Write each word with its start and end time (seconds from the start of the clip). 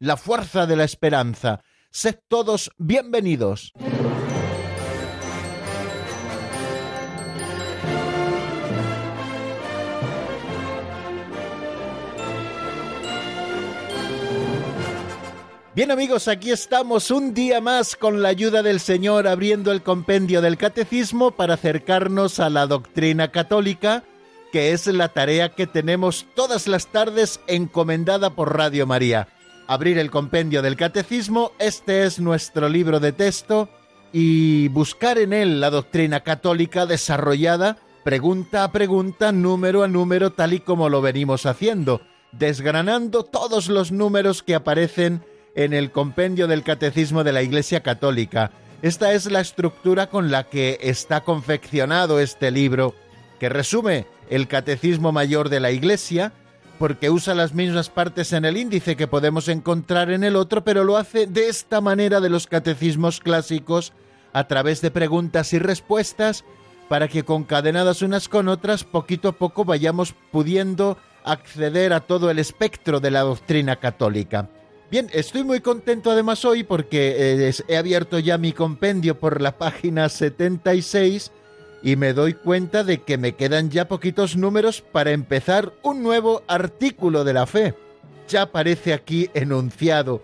la 0.00 0.16
fuerza 0.16 0.66
de 0.66 0.76
la 0.76 0.84
esperanza. 0.84 1.62
Sed 1.90 2.16
todos 2.26 2.70
bienvenidos. 2.78 3.72
Bien 15.74 15.90
amigos, 15.90 16.28
aquí 16.28 16.50
estamos 16.50 17.10
un 17.10 17.32
día 17.32 17.60
más 17.60 17.94
con 17.94 18.22
la 18.22 18.30
ayuda 18.30 18.62
del 18.62 18.80
Señor 18.80 19.28
abriendo 19.28 19.70
el 19.70 19.82
compendio 19.82 20.40
del 20.40 20.56
catecismo 20.56 21.32
para 21.32 21.54
acercarnos 21.54 22.40
a 22.40 22.50
la 22.50 22.66
doctrina 22.66 23.30
católica, 23.30 24.02
que 24.50 24.72
es 24.72 24.86
la 24.86 25.08
tarea 25.08 25.50
que 25.50 25.66
tenemos 25.66 26.26
todas 26.34 26.66
las 26.66 26.86
tardes 26.86 27.40
encomendada 27.46 28.30
por 28.30 28.56
Radio 28.56 28.86
María. 28.86 29.28
Abrir 29.70 29.98
el 29.98 30.10
compendio 30.10 30.62
del 30.62 30.74
catecismo, 30.74 31.52
este 31.60 32.02
es 32.02 32.18
nuestro 32.18 32.68
libro 32.68 32.98
de 32.98 33.12
texto, 33.12 33.68
y 34.12 34.66
buscar 34.66 35.16
en 35.16 35.32
él 35.32 35.60
la 35.60 35.70
doctrina 35.70 36.24
católica 36.24 36.86
desarrollada 36.86 37.76
pregunta 38.02 38.64
a 38.64 38.72
pregunta, 38.72 39.30
número 39.30 39.84
a 39.84 39.86
número, 39.86 40.32
tal 40.32 40.54
y 40.54 40.58
como 40.58 40.88
lo 40.88 41.00
venimos 41.02 41.46
haciendo, 41.46 42.00
desgranando 42.32 43.22
todos 43.22 43.68
los 43.68 43.92
números 43.92 44.42
que 44.42 44.56
aparecen 44.56 45.22
en 45.54 45.72
el 45.72 45.92
compendio 45.92 46.48
del 46.48 46.64
Catecismo 46.64 47.22
de 47.22 47.30
la 47.30 47.42
Iglesia 47.42 47.84
Católica. 47.84 48.50
Esta 48.82 49.12
es 49.12 49.30
la 49.30 49.40
estructura 49.40 50.08
con 50.08 50.32
la 50.32 50.48
que 50.48 50.80
está 50.80 51.20
confeccionado 51.20 52.18
este 52.18 52.50
libro, 52.50 52.96
que 53.38 53.48
resume 53.48 54.08
el 54.30 54.48
Catecismo 54.48 55.12
Mayor 55.12 55.48
de 55.48 55.60
la 55.60 55.70
Iglesia, 55.70 56.32
porque 56.80 57.10
usa 57.10 57.34
las 57.34 57.52
mismas 57.52 57.90
partes 57.90 58.32
en 58.32 58.46
el 58.46 58.56
índice 58.56 58.96
que 58.96 59.06
podemos 59.06 59.48
encontrar 59.48 60.10
en 60.10 60.24
el 60.24 60.34
otro, 60.34 60.64
pero 60.64 60.82
lo 60.82 60.96
hace 60.96 61.26
de 61.26 61.50
esta 61.50 61.82
manera 61.82 62.20
de 62.20 62.30
los 62.30 62.46
catecismos 62.46 63.20
clásicos, 63.20 63.92
a 64.32 64.48
través 64.48 64.80
de 64.80 64.90
preguntas 64.90 65.52
y 65.52 65.58
respuestas, 65.58 66.42
para 66.88 67.06
que 67.06 67.22
concadenadas 67.22 68.00
unas 68.00 68.30
con 68.30 68.48
otras, 68.48 68.84
poquito 68.84 69.28
a 69.28 69.32
poco 69.32 69.66
vayamos 69.66 70.14
pudiendo 70.32 70.96
acceder 71.22 71.92
a 71.92 72.00
todo 72.00 72.30
el 72.30 72.38
espectro 72.38 72.98
de 72.98 73.10
la 73.10 73.20
doctrina 73.20 73.76
católica. 73.76 74.48
Bien, 74.90 75.10
estoy 75.12 75.44
muy 75.44 75.60
contento 75.60 76.10
además 76.10 76.46
hoy 76.46 76.64
porque 76.64 77.46
eh, 77.46 77.54
he 77.68 77.76
abierto 77.76 78.18
ya 78.18 78.38
mi 78.38 78.54
compendio 78.54 79.20
por 79.20 79.42
la 79.42 79.52
página 79.58 80.08
76 80.08 81.30
y 81.82 81.96
me 81.96 82.12
doy 82.12 82.34
cuenta 82.34 82.84
de 82.84 83.02
que 83.02 83.18
me 83.18 83.34
quedan 83.34 83.70
ya 83.70 83.88
poquitos 83.88 84.36
números 84.36 84.82
para 84.82 85.12
empezar 85.12 85.72
un 85.82 86.02
nuevo 86.02 86.42
artículo 86.46 87.24
de 87.24 87.32
la 87.32 87.46
fe. 87.46 87.74
Ya 88.28 88.42
aparece 88.42 88.92
aquí 88.92 89.30
enunciado. 89.34 90.22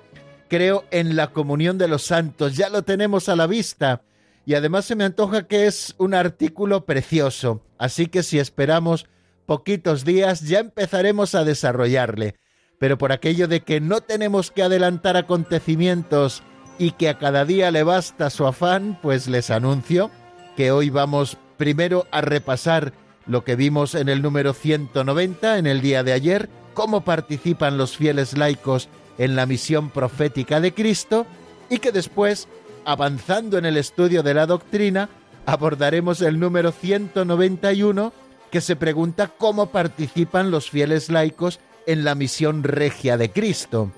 Creo 0.48 0.84
en 0.90 1.16
la 1.16 1.32
comunión 1.32 1.78
de 1.78 1.88
los 1.88 2.02
santos, 2.02 2.56
ya 2.56 2.68
lo 2.68 2.82
tenemos 2.82 3.28
a 3.28 3.36
la 3.36 3.46
vista. 3.46 4.02
Y 4.44 4.54
además 4.54 4.84
se 4.84 4.94
me 4.94 5.04
antoja 5.04 5.48
que 5.48 5.66
es 5.66 5.94
un 5.98 6.14
artículo 6.14 6.84
precioso. 6.84 7.62
Así 7.78 8.06
que 8.06 8.22
si 8.22 8.38
esperamos 8.38 9.06
poquitos 9.44 10.04
días 10.04 10.42
ya 10.42 10.60
empezaremos 10.60 11.34
a 11.34 11.44
desarrollarle 11.44 12.36
pero 12.78 12.98
por 12.98 13.12
aquello 13.12 13.48
de 13.48 13.60
que 13.60 13.80
no 13.80 14.00
tenemos 14.00 14.50
que 14.50 14.62
adelantar 14.62 15.16
acontecimientos 15.16 16.42
y 16.78 16.92
que 16.92 17.08
a 17.08 17.18
cada 17.18 17.44
día 17.44 17.70
le 17.70 17.82
basta 17.82 18.30
su 18.30 18.46
afán, 18.46 18.98
pues 19.00 19.28
les 19.28 19.50
anuncio 19.50 20.10
que 20.56 20.70
hoy 20.70 20.90
vamos 20.90 21.38
primero 21.56 22.06
a 22.10 22.20
repasar 22.20 22.92
lo 23.26 23.44
que 23.44 23.56
vimos 23.56 23.94
en 23.94 24.08
el 24.08 24.22
número 24.22 24.52
190 24.52 25.58
en 25.58 25.66
el 25.66 25.80
día 25.80 26.02
de 26.04 26.12
ayer, 26.12 26.48
cómo 26.74 27.02
participan 27.02 27.78
los 27.78 27.96
fieles 27.96 28.36
laicos 28.36 28.88
en 29.18 29.34
la 29.36 29.46
misión 29.46 29.90
profética 29.90 30.60
de 30.60 30.74
Cristo 30.74 31.26
y 31.68 31.78
que 31.78 31.92
después, 31.92 32.48
avanzando 32.84 33.58
en 33.58 33.64
el 33.64 33.76
estudio 33.76 34.22
de 34.22 34.34
la 34.34 34.46
doctrina, 34.46 35.08
abordaremos 35.46 36.20
el 36.22 36.38
número 36.38 36.72
191 36.72 38.12
que 38.50 38.60
se 38.60 38.76
pregunta 38.76 39.32
cómo 39.36 39.66
participan 39.70 40.50
los 40.50 40.70
fieles 40.70 41.08
laicos 41.08 41.60
en 41.86 42.04
la 42.04 42.14
misión 42.14 42.62
regia 42.62 43.16
de 43.16 43.30
Cristo. 43.30 43.90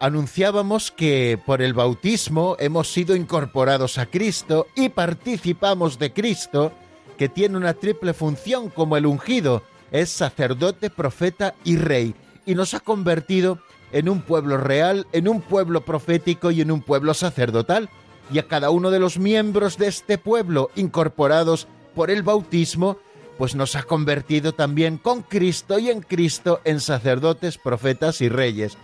Anunciábamos 0.00 0.90
que 0.90 1.38
por 1.44 1.60
el 1.60 1.74
bautismo 1.74 2.56
hemos 2.58 2.90
sido 2.90 3.14
incorporados 3.14 3.98
a 3.98 4.06
Cristo 4.06 4.66
y 4.74 4.88
participamos 4.88 5.98
de 5.98 6.12
Cristo, 6.12 6.72
que 7.20 7.28
tiene 7.28 7.58
una 7.58 7.74
triple 7.74 8.14
función 8.14 8.70
como 8.70 8.96
el 8.96 9.04
ungido, 9.04 9.62
es 9.92 10.08
sacerdote, 10.08 10.88
profeta 10.88 11.54
y 11.64 11.76
rey, 11.76 12.14
y 12.46 12.54
nos 12.54 12.72
ha 12.72 12.80
convertido 12.80 13.58
en 13.92 14.08
un 14.08 14.22
pueblo 14.22 14.56
real, 14.56 15.06
en 15.12 15.28
un 15.28 15.42
pueblo 15.42 15.82
profético 15.82 16.50
y 16.50 16.62
en 16.62 16.70
un 16.70 16.80
pueblo 16.80 17.12
sacerdotal, 17.12 17.90
y 18.32 18.38
a 18.38 18.48
cada 18.48 18.70
uno 18.70 18.90
de 18.90 19.00
los 19.00 19.18
miembros 19.18 19.76
de 19.76 19.88
este 19.88 20.16
pueblo 20.16 20.70
incorporados 20.76 21.68
por 21.94 22.10
el 22.10 22.22
bautismo, 22.22 22.96
pues 23.36 23.54
nos 23.54 23.76
ha 23.76 23.82
convertido 23.82 24.52
también 24.52 24.96
con 24.96 25.20
Cristo 25.20 25.78
y 25.78 25.90
en 25.90 26.00
Cristo 26.00 26.62
en 26.64 26.80
sacerdotes, 26.80 27.58
profetas 27.58 28.22
y 28.22 28.30
reyes. 28.30 28.78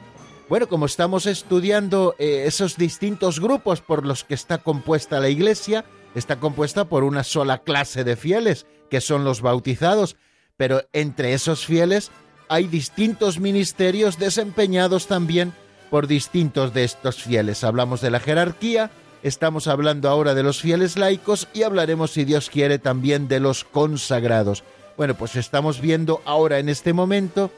Bueno, 0.51 0.69
como 0.69 0.85
estamos 0.85 1.25
estudiando 1.25 2.15
eh, 2.19 2.45
esos 2.47 2.77
distintos 2.77 3.41
grupos 3.41 3.81
por 3.81 4.05
los 4.05 4.25
que 4.25 4.35
está 4.35 4.59
compuesta 4.59 5.21
la 5.21 5.31
Iglesia, 5.31 5.87
está 6.17 6.41
compuesta 6.41 6.87
por 6.87 7.05
una 7.05 7.23
sola 7.23 7.59
clase 7.59 8.03
de 8.03 8.17
fieles, 8.17 8.67
que 8.91 9.01
son 9.01 9.25
los 9.25 9.41
bautizados, 9.41 10.17
pero 10.57 10.83
entre 10.93 11.35
esos 11.35 11.65
fieles 11.65 12.11
hay 12.49 12.67
distintos 12.67 13.39
ministerios 13.39 14.19
desempeñados 14.19 15.07
también 15.07 15.53
por 15.91 16.07
distintos 16.07 16.75
de 16.75 16.85
estos 16.85 17.23
fieles. 17.23 17.63
Hablamos 17.63 18.01
de 18.01 18.11
la 18.11 18.21
jerarquía, 18.21 18.91
Estamos 19.27 19.67
hablando 19.67 20.09
ahora 20.09 20.35
de 20.35 20.45
los 20.45 20.61
fieles 20.61 20.97
laicos 20.97 21.49
y 21.53 21.65
hablaremos, 21.65 22.13
si 22.13 22.25
Dios 22.25 22.49
quiere, 22.49 22.79
también 22.79 23.27
de 23.27 23.41
los 23.41 23.65
consagrados. 23.65 24.63
Bueno, 24.97 25.15
pues 25.15 25.35
estamos 25.35 25.81
viendo 25.81 26.21
ahora 26.25 26.61
en 26.61 26.69
este 26.69 26.93
momento 26.93 27.51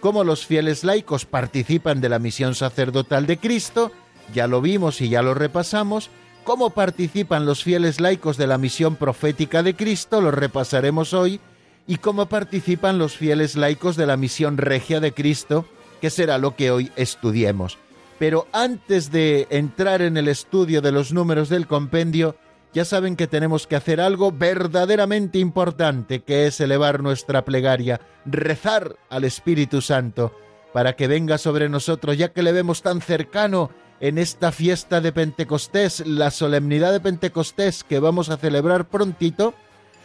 cómo 0.00 0.22
los 0.22 0.44
fieles 0.44 0.84
laicos 0.84 1.24
participan 1.24 2.02
de 2.02 2.10
la 2.10 2.18
misión 2.18 2.54
sacerdotal 2.54 3.26
de 3.26 3.38
Cristo, 3.38 3.90
ya 4.34 4.46
lo 4.46 4.60
vimos 4.60 5.00
y 5.00 5.08
ya 5.08 5.22
lo 5.22 5.32
repasamos, 5.32 6.10
cómo 6.44 6.70
participan 6.70 7.46
los 7.46 7.64
fieles 7.64 8.00
laicos 8.00 8.36
de 8.36 8.46
la 8.46 8.58
misión 8.58 8.96
profética 8.96 9.62
de 9.62 9.74
Cristo, 9.74 10.20
lo 10.20 10.30
repasaremos 10.30 11.14
hoy, 11.14 11.40
y 11.86 11.96
cómo 11.96 12.26
participan 12.26 12.98
los 12.98 13.16
fieles 13.16 13.56
laicos 13.56 13.96
de 13.96 14.06
la 14.06 14.16
misión 14.16 14.58
regia 14.58 15.00
de 15.00 15.12
Cristo, 15.12 15.66
que 16.00 16.10
será 16.10 16.38
lo 16.38 16.54
que 16.54 16.70
hoy 16.70 16.92
estudiemos. 16.96 17.78
Pero 18.18 18.46
antes 18.52 19.10
de 19.10 19.46
entrar 19.50 20.02
en 20.02 20.16
el 20.16 20.28
estudio 20.28 20.80
de 20.80 20.92
los 20.92 21.12
números 21.12 21.48
del 21.48 21.66
compendio, 21.66 22.36
ya 22.72 22.84
saben 22.84 23.16
que 23.16 23.26
tenemos 23.26 23.66
que 23.66 23.76
hacer 23.76 24.00
algo 24.00 24.32
verdaderamente 24.32 25.38
importante, 25.38 26.20
que 26.20 26.46
es 26.46 26.60
elevar 26.60 27.02
nuestra 27.02 27.44
plegaria, 27.44 28.00
rezar 28.26 28.96
al 29.10 29.24
Espíritu 29.24 29.80
Santo, 29.80 30.34
para 30.72 30.94
que 30.96 31.06
venga 31.06 31.38
sobre 31.38 31.68
nosotros, 31.68 32.18
ya 32.18 32.32
que 32.32 32.42
le 32.42 32.52
vemos 32.52 32.82
tan 32.82 33.00
cercano 33.00 33.70
en 34.00 34.18
esta 34.18 34.52
fiesta 34.52 35.00
de 35.00 35.12
Pentecostés, 35.12 36.06
la 36.06 36.30
solemnidad 36.30 36.92
de 36.92 37.00
Pentecostés 37.00 37.84
que 37.84 37.98
vamos 37.98 38.28
a 38.28 38.36
celebrar 38.36 38.88
prontito, 38.88 39.54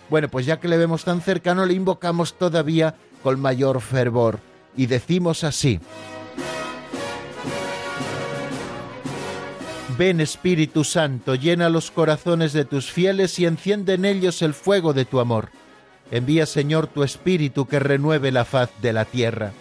bueno, 0.10 0.28
pues 0.30 0.46
ya 0.46 0.60
que 0.60 0.68
le 0.68 0.78
vemos 0.78 1.04
tan 1.04 1.22
cercano, 1.22 1.66
le 1.66 1.74
invocamos 1.74 2.34
todavía 2.34 2.96
con 3.24 3.40
mayor 3.40 3.82
fervor. 3.82 4.40
Y 4.76 4.86
decimos 4.86 5.44
así, 5.44 5.80
Ven 9.98 10.22
Espíritu 10.22 10.86
Santo, 10.86 11.36
llena 11.36 11.70
los 11.70 11.92
corazones 11.92 12.54
de 12.54 12.64
tus 12.64 12.90
fieles 12.90 13.38
y 13.38 13.46
enciende 13.46 13.96
en 13.96 14.06
ellos 14.06 14.42
el 14.42 14.54
fuego 14.54 14.94
de 14.94 15.06
tu 15.06 15.20
amor. 15.20 15.50
Envía 16.10 16.46
Señor 16.46 16.88
tu 16.88 17.04
Espíritu 17.04 17.68
que 17.68 17.80
renueve 17.80 18.32
la 18.32 18.46
faz 18.46 18.70
de 18.82 18.94
la 18.94 19.06
tierra. 19.06 19.52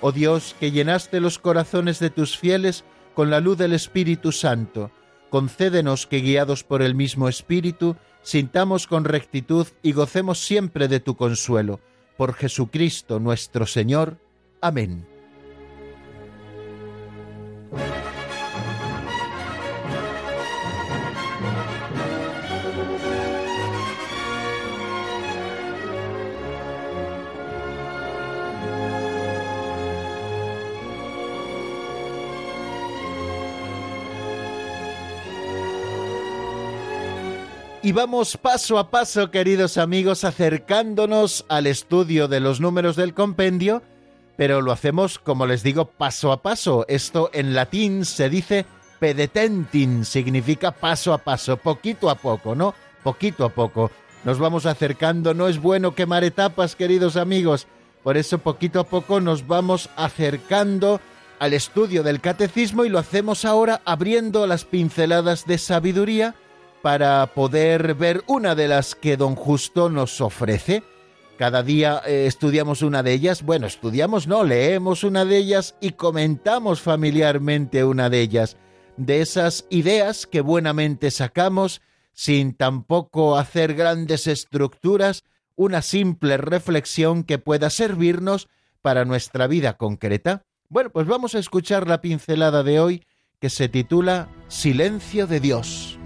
Oh 0.00 0.10
Dios, 0.10 0.56
que 0.58 0.70
llenaste 0.70 1.20
los 1.20 1.38
corazones 1.38 1.98
de 1.98 2.08
tus 2.10 2.38
fieles 2.38 2.84
con 3.18 3.30
la 3.30 3.40
luz 3.40 3.58
del 3.58 3.72
Espíritu 3.72 4.30
Santo, 4.30 4.92
concédenos 5.28 6.06
que 6.06 6.18
guiados 6.20 6.62
por 6.62 6.82
el 6.82 6.94
mismo 6.94 7.28
Espíritu, 7.28 7.96
sintamos 8.22 8.86
con 8.86 9.02
rectitud 9.02 9.66
y 9.82 9.90
gocemos 9.90 10.38
siempre 10.38 10.86
de 10.86 11.00
tu 11.00 11.16
consuelo. 11.16 11.80
Por 12.16 12.34
Jesucristo 12.34 13.18
nuestro 13.18 13.66
Señor. 13.66 14.18
Amén. 14.60 15.04
Y 37.80 37.92
vamos 37.92 38.36
paso 38.36 38.76
a 38.76 38.90
paso, 38.90 39.30
queridos 39.30 39.78
amigos, 39.78 40.24
acercándonos 40.24 41.44
al 41.48 41.68
estudio 41.68 42.26
de 42.26 42.40
los 42.40 42.60
números 42.60 42.96
del 42.96 43.14
compendio, 43.14 43.84
pero 44.36 44.60
lo 44.62 44.72
hacemos, 44.72 45.20
como 45.20 45.46
les 45.46 45.62
digo, 45.62 45.84
paso 45.84 46.32
a 46.32 46.42
paso. 46.42 46.84
Esto 46.88 47.30
en 47.32 47.54
latín 47.54 48.04
se 48.04 48.28
dice 48.28 48.66
pedetentin, 48.98 50.04
significa 50.04 50.72
paso 50.72 51.12
a 51.12 51.18
paso, 51.18 51.56
poquito 51.56 52.10
a 52.10 52.16
poco, 52.16 52.56
¿no? 52.56 52.74
Poquito 53.04 53.44
a 53.44 53.50
poco. 53.50 53.92
Nos 54.24 54.40
vamos 54.40 54.66
acercando, 54.66 55.32
no 55.32 55.46
es 55.46 55.60
bueno 55.60 55.94
quemar 55.94 56.24
etapas, 56.24 56.74
queridos 56.74 57.16
amigos. 57.16 57.68
Por 58.02 58.16
eso 58.16 58.38
poquito 58.38 58.80
a 58.80 58.84
poco 58.84 59.20
nos 59.20 59.46
vamos 59.46 59.88
acercando 59.94 61.00
al 61.38 61.52
estudio 61.52 62.02
del 62.02 62.20
catecismo 62.20 62.84
y 62.84 62.88
lo 62.88 62.98
hacemos 62.98 63.44
ahora 63.44 63.82
abriendo 63.84 64.48
las 64.48 64.64
pinceladas 64.64 65.46
de 65.46 65.58
sabiduría 65.58 66.34
para 66.82 67.26
poder 67.34 67.94
ver 67.94 68.22
una 68.26 68.54
de 68.54 68.68
las 68.68 68.94
que 68.94 69.16
don 69.16 69.34
Justo 69.34 69.88
nos 69.88 70.20
ofrece. 70.20 70.82
Cada 71.36 71.62
día 71.62 72.02
eh, 72.06 72.26
estudiamos 72.26 72.82
una 72.82 73.02
de 73.02 73.12
ellas, 73.12 73.42
bueno, 73.42 73.66
estudiamos 73.66 74.26
no, 74.26 74.42
leemos 74.42 75.04
una 75.04 75.24
de 75.24 75.36
ellas 75.36 75.76
y 75.80 75.92
comentamos 75.92 76.80
familiarmente 76.80 77.84
una 77.84 78.10
de 78.10 78.20
ellas, 78.20 78.56
de 78.96 79.20
esas 79.20 79.66
ideas 79.70 80.26
que 80.26 80.40
buenamente 80.40 81.10
sacamos 81.10 81.80
sin 82.12 82.54
tampoco 82.54 83.38
hacer 83.38 83.74
grandes 83.74 84.26
estructuras, 84.26 85.22
una 85.54 85.82
simple 85.82 86.36
reflexión 86.36 87.22
que 87.22 87.38
pueda 87.38 87.70
servirnos 87.70 88.48
para 88.82 89.04
nuestra 89.04 89.46
vida 89.46 89.76
concreta. 89.76 90.42
Bueno, 90.68 90.90
pues 90.90 91.06
vamos 91.06 91.34
a 91.36 91.38
escuchar 91.38 91.86
la 91.86 92.00
pincelada 92.00 92.64
de 92.64 92.80
hoy 92.80 93.04
que 93.40 93.50
se 93.50 93.68
titula 93.68 94.28
Silencio 94.48 95.28
de 95.28 95.38
Dios. 95.38 95.97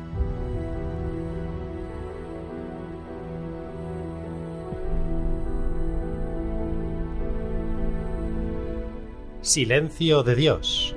Silencio 9.43 10.23
de 10.23 10.37
Dios. 10.37 10.95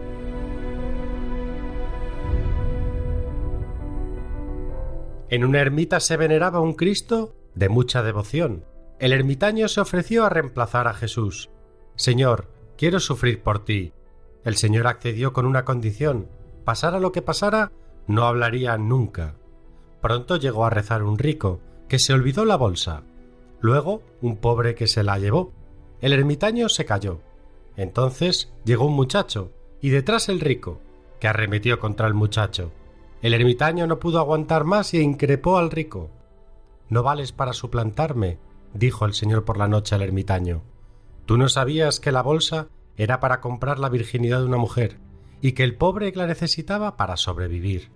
En 5.29 5.43
una 5.43 5.61
ermita 5.61 5.99
se 5.99 6.15
veneraba 6.15 6.59
un 6.59 6.73
Cristo 6.73 7.35
de 7.55 7.69
mucha 7.69 8.03
devoción. 8.03 8.63
El 8.99 9.13
ermitaño 9.13 9.67
se 9.67 9.81
ofreció 9.81 10.25
a 10.25 10.29
reemplazar 10.29 10.87
a 10.87 10.93
Jesús. 10.93 11.49
Señor, 11.95 12.51
quiero 12.77 12.99
sufrir 12.99 13.41
por 13.41 13.65
ti. 13.65 13.93
El 14.43 14.57
Señor 14.57 14.85
accedió 14.85 15.33
con 15.33 15.47
una 15.47 15.65
condición. 15.65 16.29
Pasara 16.65 16.99
lo 16.99 17.11
que 17.11 17.23
pasara, 17.23 17.71
no 18.05 18.27
hablaría 18.27 18.77
nunca. 18.77 19.37
Pronto 20.03 20.35
llegó 20.35 20.67
a 20.67 20.69
rezar 20.69 21.01
un 21.01 21.17
rico, 21.17 21.61
que 21.89 21.97
se 21.97 22.13
olvidó 22.13 22.45
la 22.45 22.57
bolsa. 22.57 23.01
Luego, 23.59 24.03
un 24.21 24.37
pobre 24.37 24.75
que 24.75 24.85
se 24.85 25.01
la 25.01 25.17
llevó. 25.17 25.51
El 25.99 26.13
ermitaño 26.13 26.69
se 26.69 26.85
cayó. 26.85 27.21
Entonces 27.77 28.53
llegó 28.63 28.85
un 28.85 28.93
muchacho, 28.93 29.51
y 29.81 29.89
detrás 29.89 30.29
el 30.29 30.39
rico, 30.39 30.79
que 31.19 31.27
arremetió 31.27 31.79
contra 31.79 32.07
el 32.07 32.13
muchacho. 32.13 32.71
El 33.21 33.33
ermitaño 33.33 33.87
no 33.87 33.99
pudo 33.99 34.19
aguantar 34.19 34.63
más 34.63 34.93
y 34.93 34.99
increpó 34.99 35.57
al 35.57 35.71
rico. 35.71 36.09
No 36.89 37.03
vales 37.03 37.31
para 37.31 37.53
suplantarme, 37.53 38.37
dijo 38.73 39.05
el 39.05 39.13
señor 39.13 39.45
por 39.45 39.57
la 39.57 39.67
noche 39.67 39.95
al 39.95 40.01
ermitaño. 40.01 40.61
Tú 41.25 41.37
no 41.37 41.49
sabías 41.49 41.99
que 41.99 42.11
la 42.11 42.21
bolsa 42.21 42.67
era 42.97 43.19
para 43.19 43.41
comprar 43.41 43.79
la 43.79 43.89
virginidad 43.89 44.39
de 44.39 44.45
una 44.45 44.57
mujer, 44.57 44.99
y 45.41 45.53
que 45.53 45.63
el 45.63 45.75
pobre 45.75 46.11
la 46.15 46.27
necesitaba 46.27 46.97
para 46.97 47.17
sobrevivir. 47.17 47.91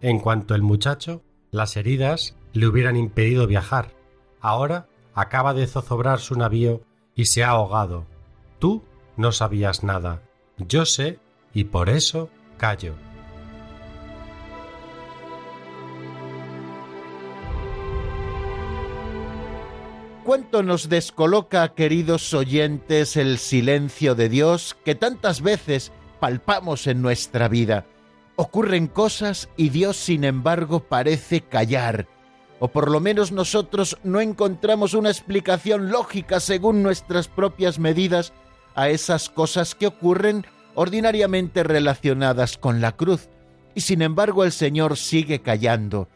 En 0.00 0.18
cuanto 0.18 0.54
el 0.54 0.62
muchacho, 0.62 1.22
las 1.50 1.76
heridas 1.76 2.36
le 2.52 2.66
hubieran 2.66 2.96
impedido 2.96 3.46
viajar. 3.46 3.94
Ahora 4.40 4.88
acaba 5.14 5.54
de 5.54 5.66
zozobrar 5.66 6.18
su 6.18 6.34
navío 6.34 6.82
y 7.14 7.26
se 7.26 7.44
ha 7.44 7.50
ahogado. 7.50 8.06
Tú 8.58 8.82
no 9.16 9.32
sabías 9.32 9.82
nada. 9.82 10.22
Yo 10.58 10.84
sé 10.86 11.18
y 11.54 11.64
por 11.64 11.88
eso 11.88 12.30
callo. 12.56 12.94
¿Cuánto 20.24 20.62
nos 20.62 20.88
descoloca, 20.88 21.74
queridos 21.74 22.32
oyentes, 22.32 23.16
el 23.16 23.38
silencio 23.38 24.14
de 24.14 24.28
Dios 24.28 24.76
que 24.84 24.94
tantas 24.94 25.42
veces 25.42 25.90
palpamos 26.20 26.86
en 26.86 27.02
nuestra 27.02 27.48
vida? 27.48 27.86
Ocurren 28.36 28.86
cosas 28.86 29.48
y 29.56 29.70
Dios, 29.70 29.96
sin 29.96 30.22
embargo, 30.22 30.84
parece 30.84 31.40
callar, 31.40 32.06
o 32.60 32.68
por 32.68 32.88
lo 32.88 33.00
menos 33.00 33.32
nosotros 33.32 33.98
no 34.04 34.20
encontramos 34.20 34.94
una 34.94 35.10
explicación 35.10 35.90
lógica 35.90 36.38
según 36.38 36.84
nuestras 36.84 37.26
propias 37.26 37.80
medidas 37.80 38.32
a 38.74 38.88
esas 38.88 39.28
cosas 39.28 39.74
que 39.74 39.86
ocurren 39.86 40.46
ordinariamente 40.74 41.62
relacionadas 41.62 42.56
con 42.58 42.80
la 42.80 42.92
cruz. 42.92 43.28
Y 43.74 43.80
sin 43.82 44.02
embargo 44.02 44.44
el 44.44 44.52
Señor 44.52 44.96
sigue 44.96 45.40
callando. 45.40 46.08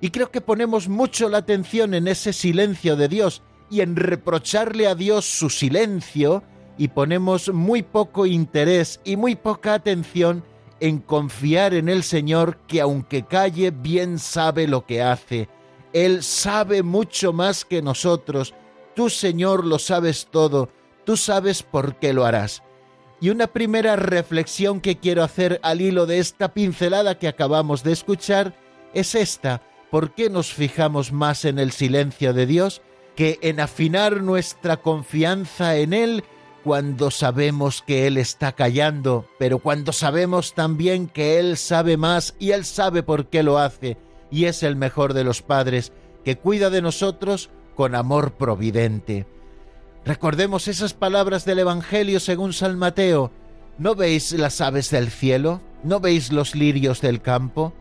Y 0.00 0.10
creo 0.10 0.30
que 0.30 0.40
ponemos 0.40 0.88
mucho 0.88 1.28
la 1.28 1.38
atención 1.38 1.94
en 1.94 2.08
ese 2.08 2.32
silencio 2.32 2.96
de 2.96 3.08
Dios 3.08 3.42
y 3.70 3.82
en 3.82 3.96
reprocharle 3.96 4.86
a 4.86 4.94
Dios 4.94 5.24
su 5.24 5.50
silencio 5.50 6.42
y 6.78 6.88
ponemos 6.88 7.52
muy 7.52 7.82
poco 7.82 8.26
interés 8.26 9.00
y 9.04 9.16
muy 9.16 9.36
poca 9.36 9.74
atención 9.74 10.42
en 10.80 10.98
confiar 10.98 11.74
en 11.74 11.88
el 11.88 12.02
Señor 12.02 12.56
que 12.66 12.80
aunque 12.80 13.26
calle 13.26 13.70
bien 13.70 14.18
sabe 14.18 14.66
lo 14.66 14.86
que 14.86 15.02
hace. 15.02 15.48
Él 15.92 16.22
sabe 16.22 16.82
mucho 16.82 17.32
más 17.32 17.64
que 17.64 17.82
nosotros. 17.82 18.54
Tú 18.94 19.10
Señor 19.10 19.66
lo 19.66 19.78
sabes 19.78 20.28
todo 20.30 20.70
tú 21.10 21.16
sabes 21.16 21.64
por 21.64 21.96
qué 21.96 22.12
lo 22.12 22.24
harás. 22.24 22.62
Y 23.20 23.30
una 23.30 23.48
primera 23.48 23.96
reflexión 23.96 24.80
que 24.80 24.98
quiero 24.98 25.24
hacer 25.24 25.58
al 25.64 25.80
hilo 25.80 26.06
de 26.06 26.20
esta 26.20 26.54
pincelada 26.54 27.18
que 27.18 27.26
acabamos 27.26 27.82
de 27.82 27.90
escuchar 27.90 28.54
es 28.94 29.16
esta. 29.16 29.60
¿Por 29.90 30.14
qué 30.14 30.30
nos 30.30 30.54
fijamos 30.54 31.10
más 31.10 31.44
en 31.44 31.58
el 31.58 31.72
silencio 31.72 32.32
de 32.32 32.46
Dios 32.46 32.80
que 33.16 33.40
en 33.42 33.58
afinar 33.58 34.22
nuestra 34.22 34.76
confianza 34.76 35.74
en 35.78 35.94
Él 35.94 36.22
cuando 36.62 37.10
sabemos 37.10 37.82
que 37.82 38.06
Él 38.06 38.16
está 38.16 38.52
callando, 38.52 39.26
pero 39.36 39.58
cuando 39.58 39.92
sabemos 39.92 40.54
también 40.54 41.08
que 41.08 41.40
Él 41.40 41.56
sabe 41.56 41.96
más 41.96 42.36
y 42.38 42.52
Él 42.52 42.64
sabe 42.64 43.02
por 43.02 43.26
qué 43.26 43.42
lo 43.42 43.58
hace 43.58 43.96
y 44.30 44.44
es 44.44 44.62
el 44.62 44.76
mejor 44.76 45.12
de 45.12 45.24
los 45.24 45.42
padres 45.42 45.92
que 46.24 46.38
cuida 46.38 46.70
de 46.70 46.82
nosotros 46.82 47.50
con 47.74 47.96
amor 47.96 48.34
providente? 48.34 49.26
Recordemos 50.04 50.66
esas 50.66 50.94
palabras 50.94 51.44
del 51.44 51.58
Evangelio 51.58 52.20
según 52.20 52.52
San 52.52 52.78
Mateo. 52.78 53.30
¿No 53.78 53.94
veis 53.94 54.32
las 54.32 54.60
aves 54.60 54.90
del 54.90 55.10
cielo? 55.10 55.60
¿No 55.82 56.00
veis 56.00 56.32
los 56.32 56.54
lirios 56.54 57.00
del 57.00 57.20
campo? 57.20 57.74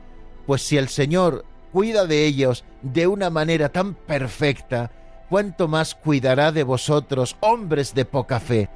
Pues 0.46 0.62
si 0.62 0.78
el 0.78 0.90
Señor 0.90 1.46
cuida 1.72 2.06
de 2.06 2.26
ellos 2.26 2.66
de 2.82 3.08
una 3.08 3.30
manera 3.30 3.70
tan 3.70 3.94
perfecta, 3.94 4.92
¿cuánto 5.30 5.68
más 5.68 5.96
cuidará 5.96 6.52
de 6.52 6.64
vosotros, 6.64 7.38
hombres 7.40 7.94
de 7.94 8.06
poca 8.06 8.40
fe? 8.40 8.70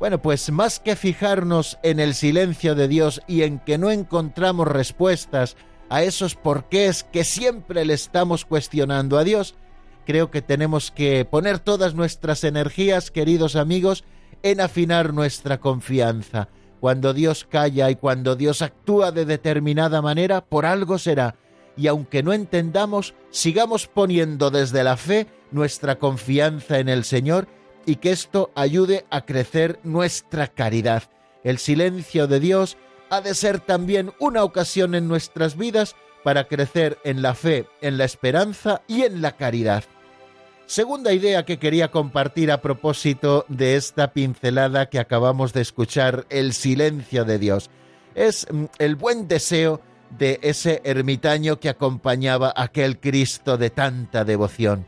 Bueno, 0.00 0.20
pues 0.20 0.50
más 0.50 0.80
que 0.80 0.96
fijarnos 0.96 1.78
en 1.82 2.00
el 2.00 2.14
silencio 2.14 2.74
de 2.74 2.88
Dios 2.88 3.22
y 3.26 3.42
en 3.42 3.58
que 3.58 3.78
no 3.78 3.90
encontramos 3.90 4.66
respuestas 4.66 5.56
a 5.88 6.02
esos 6.02 6.34
porqués 6.34 7.04
que 7.04 7.24
siempre 7.24 7.84
le 7.84 7.94
estamos 7.94 8.44
cuestionando 8.44 9.18
a 9.18 9.24
Dios, 9.24 9.54
creo 10.08 10.30
que 10.30 10.40
tenemos 10.40 10.90
que 10.90 11.26
poner 11.26 11.58
todas 11.58 11.94
nuestras 11.94 12.42
energías, 12.42 13.10
queridos 13.10 13.56
amigos, 13.56 14.04
en 14.42 14.62
afinar 14.62 15.12
nuestra 15.12 15.60
confianza. 15.60 16.48
Cuando 16.80 17.12
Dios 17.12 17.46
calla 17.46 17.90
y 17.90 17.96
cuando 17.96 18.34
Dios 18.34 18.62
actúa 18.62 19.12
de 19.12 19.26
determinada 19.26 20.00
manera, 20.00 20.40
por 20.40 20.64
algo 20.64 20.96
será. 20.96 21.34
Y 21.76 21.88
aunque 21.88 22.22
no 22.22 22.32
entendamos, 22.32 23.12
sigamos 23.28 23.86
poniendo 23.86 24.50
desde 24.50 24.82
la 24.82 24.96
fe 24.96 25.26
nuestra 25.50 25.98
confianza 25.98 26.78
en 26.78 26.88
el 26.88 27.04
Señor 27.04 27.46
y 27.84 27.96
que 27.96 28.10
esto 28.10 28.50
ayude 28.54 29.04
a 29.10 29.26
crecer 29.26 29.78
nuestra 29.84 30.46
caridad. 30.46 31.02
El 31.44 31.58
silencio 31.58 32.26
de 32.26 32.40
Dios 32.40 32.78
ha 33.10 33.20
de 33.20 33.34
ser 33.34 33.60
también 33.60 34.14
una 34.18 34.42
ocasión 34.42 34.94
en 34.94 35.06
nuestras 35.06 35.58
vidas 35.58 35.96
para 36.24 36.44
crecer 36.44 36.96
en 37.04 37.20
la 37.20 37.34
fe, 37.34 37.66
en 37.82 37.98
la 37.98 38.06
esperanza 38.06 38.80
y 38.88 39.02
en 39.02 39.20
la 39.20 39.32
caridad. 39.32 39.84
Segunda 40.68 41.14
idea 41.14 41.46
que 41.46 41.58
quería 41.58 41.90
compartir 41.90 42.52
a 42.52 42.60
propósito 42.60 43.46
de 43.48 43.76
esta 43.76 44.12
pincelada 44.12 44.90
que 44.90 44.98
acabamos 44.98 45.54
de 45.54 45.62
escuchar, 45.62 46.26
el 46.28 46.52
silencio 46.52 47.24
de 47.24 47.38
Dios, 47.38 47.70
es 48.14 48.46
mm, 48.52 48.64
el 48.78 48.94
buen 48.94 49.28
deseo 49.28 49.80
de 50.18 50.38
ese 50.42 50.82
ermitaño 50.84 51.58
que 51.58 51.70
acompañaba 51.70 52.52
a 52.54 52.64
aquel 52.64 53.00
Cristo 53.00 53.56
de 53.56 53.70
tanta 53.70 54.26
devoción. 54.26 54.84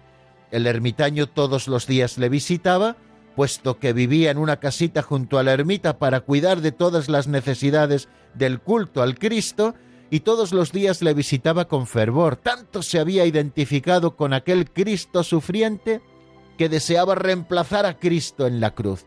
El 0.51 0.67
ermitaño 0.67 1.27
todos 1.27 1.67
los 1.67 1.87
días 1.87 2.19
le 2.19 2.29
visitaba, 2.29 2.97
puesto 3.35 3.79
que 3.79 3.95
vivía 3.95 4.31
en 4.31 4.37
una 4.37 4.61
casita 4.61 5.01
junto 5.01 5.39
a 5.39 5.43
la 5.43 5.55
ermita 5.55 5.99
para 5.99 6.21
cuidar 6.21 6.61
de 6.61 6.73
todas 6.73 7.09
las 7.09 7.27
necesidades 7.27 8.11
del 8.35 8.61
culto 8.61 9.01
al 9.01 9.19
Cristo, 9.19 9.75
y 10.11 10.21
todos 10.21 10.53
los 10.53 10.73
días 10.73 11.03
le 11.03 11.15
visitaba 11.15 11.67
con 11.67 11.87
fervor. 11.87 12.37
Tanto 12.37 12.83
se 12.83 12.99
había 12.99 13.25
identificado 13.25 14.17
con 14.17 14.33
aquel 14.33 14.71
Cristo 14.71 15.23
sufriente 15.23 16.01
que 16.59 16.69
deseaba 16.69 17.15
reemplazar 17.15 17.87
a 17.87 17.99
Cristo 17.99 18.47
en 18.47 18.61
la 18.61 18.75
cruz. 18.75 19.07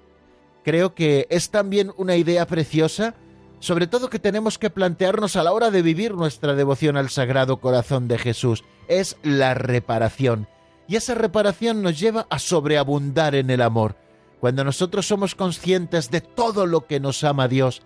Creo 0.63 0.95
que 0.95 1.27
es 1.29 1.49
también 1.49 1.91
una 1.97 2.15
idea 2.15 2.47
preciosa, 2.47 3.15
sobre 3.59 3.85
todo 3.85 4.09
que 4.09 4.19
tenemos 4.19 4.57
que 4.57 4.69
plantearnos 4.69 5.35
a 5.35 5.43
la 5.43 5.51
hora 5.51 5.71
de 5.71 5.81
vivir 5.81 6.13
nuestra 6.13 6.55
devoción 6.55 6.95
al 6.95 7.09
Sagrado 7.09 7.57
Corazón 7.57 8.07
de 8.07 8.17
Jesús, 8.17 8.63
es 8.87 9.17
la 9.23 9.53
reparación. 9.53 10.47
Y 10.87 10.95
esa 10.95 11.15
reparación 11.15 11.81
nos 11.81 11.99
lleva 11.99 12.27
a 12.29 12.39
sobreabundar 12.39 13.35
en 13.35 13.49
el 13.49 13.61
amor. 13.61 13.95
Cuando 14.39 14.63
nosotros 14.63 15.07
somos 15.07 15.35
conscientes 15.35 16.11
de 16.11 16.21
todo 16.21 16.65
lo 16.65 16.85
que 16.85 16.99
nos 16.99 17.23
ama 17.23 17.47
Dios 17.47 17.81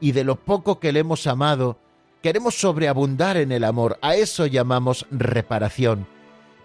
y 0.00 0.12
de 0.12 0.24
lo 0.24 0.36
poco 0.36 0.78
que 0.78 0.92
le 0.92 1.00
hemos 1.00 1.26
amado, 1.26 1.78
queremos 2.22 2.54
sobreabundar 2.54 3.36
en 3.36 3.52
el 3.52 3.64
amor. 3.64 3.98
A 4.00 4.14
eso 4.14 4.46
llamamos 4.46 5.06
reparación. 5.10 6.06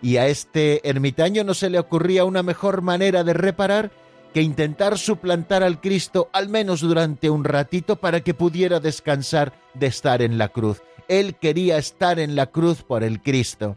Y 0.01 0.17
a 0.17 0.27
este 0.27 0.87
ermitaño 0.87 1.43
no 1.43 1.53
se 1.53 1.69
le 1.69 1.79
ocurría 1.79 2.23
una 2.23 2.43
mejor 2.43 2.81
manera 2.81 3.23
de 3.23 3.33
reparar 3.33 3.91
que 4.33 4.41
intentar 4.41 4.97
suplantar 4.97 5.63
al 5.63 5.81
Cristo 5.81 6.29
al 6.31 6.49
menos 6.49 6.81
durante 6.81 7.29
un 7.29 7.43
ratito 7.43 7.95
para 7.95 8.21
que 8.21 8.35
pudiera 8.35 8.79
descansar 8.79 9.53
de 9.73 9.87
estar 9.87 10.21
en 10.21 10.37
la 10.37 10.49
cruz. 10.49 10.81
Él 11.07 11.35
quería 11.35 11.77
estar 11.77 12.19
en 12.19 12.35
la 12.35 12.47
cruz 12.47 12.83
por 12.83 13.03
el 13.03 13.21
Cristo. 13.21 13.75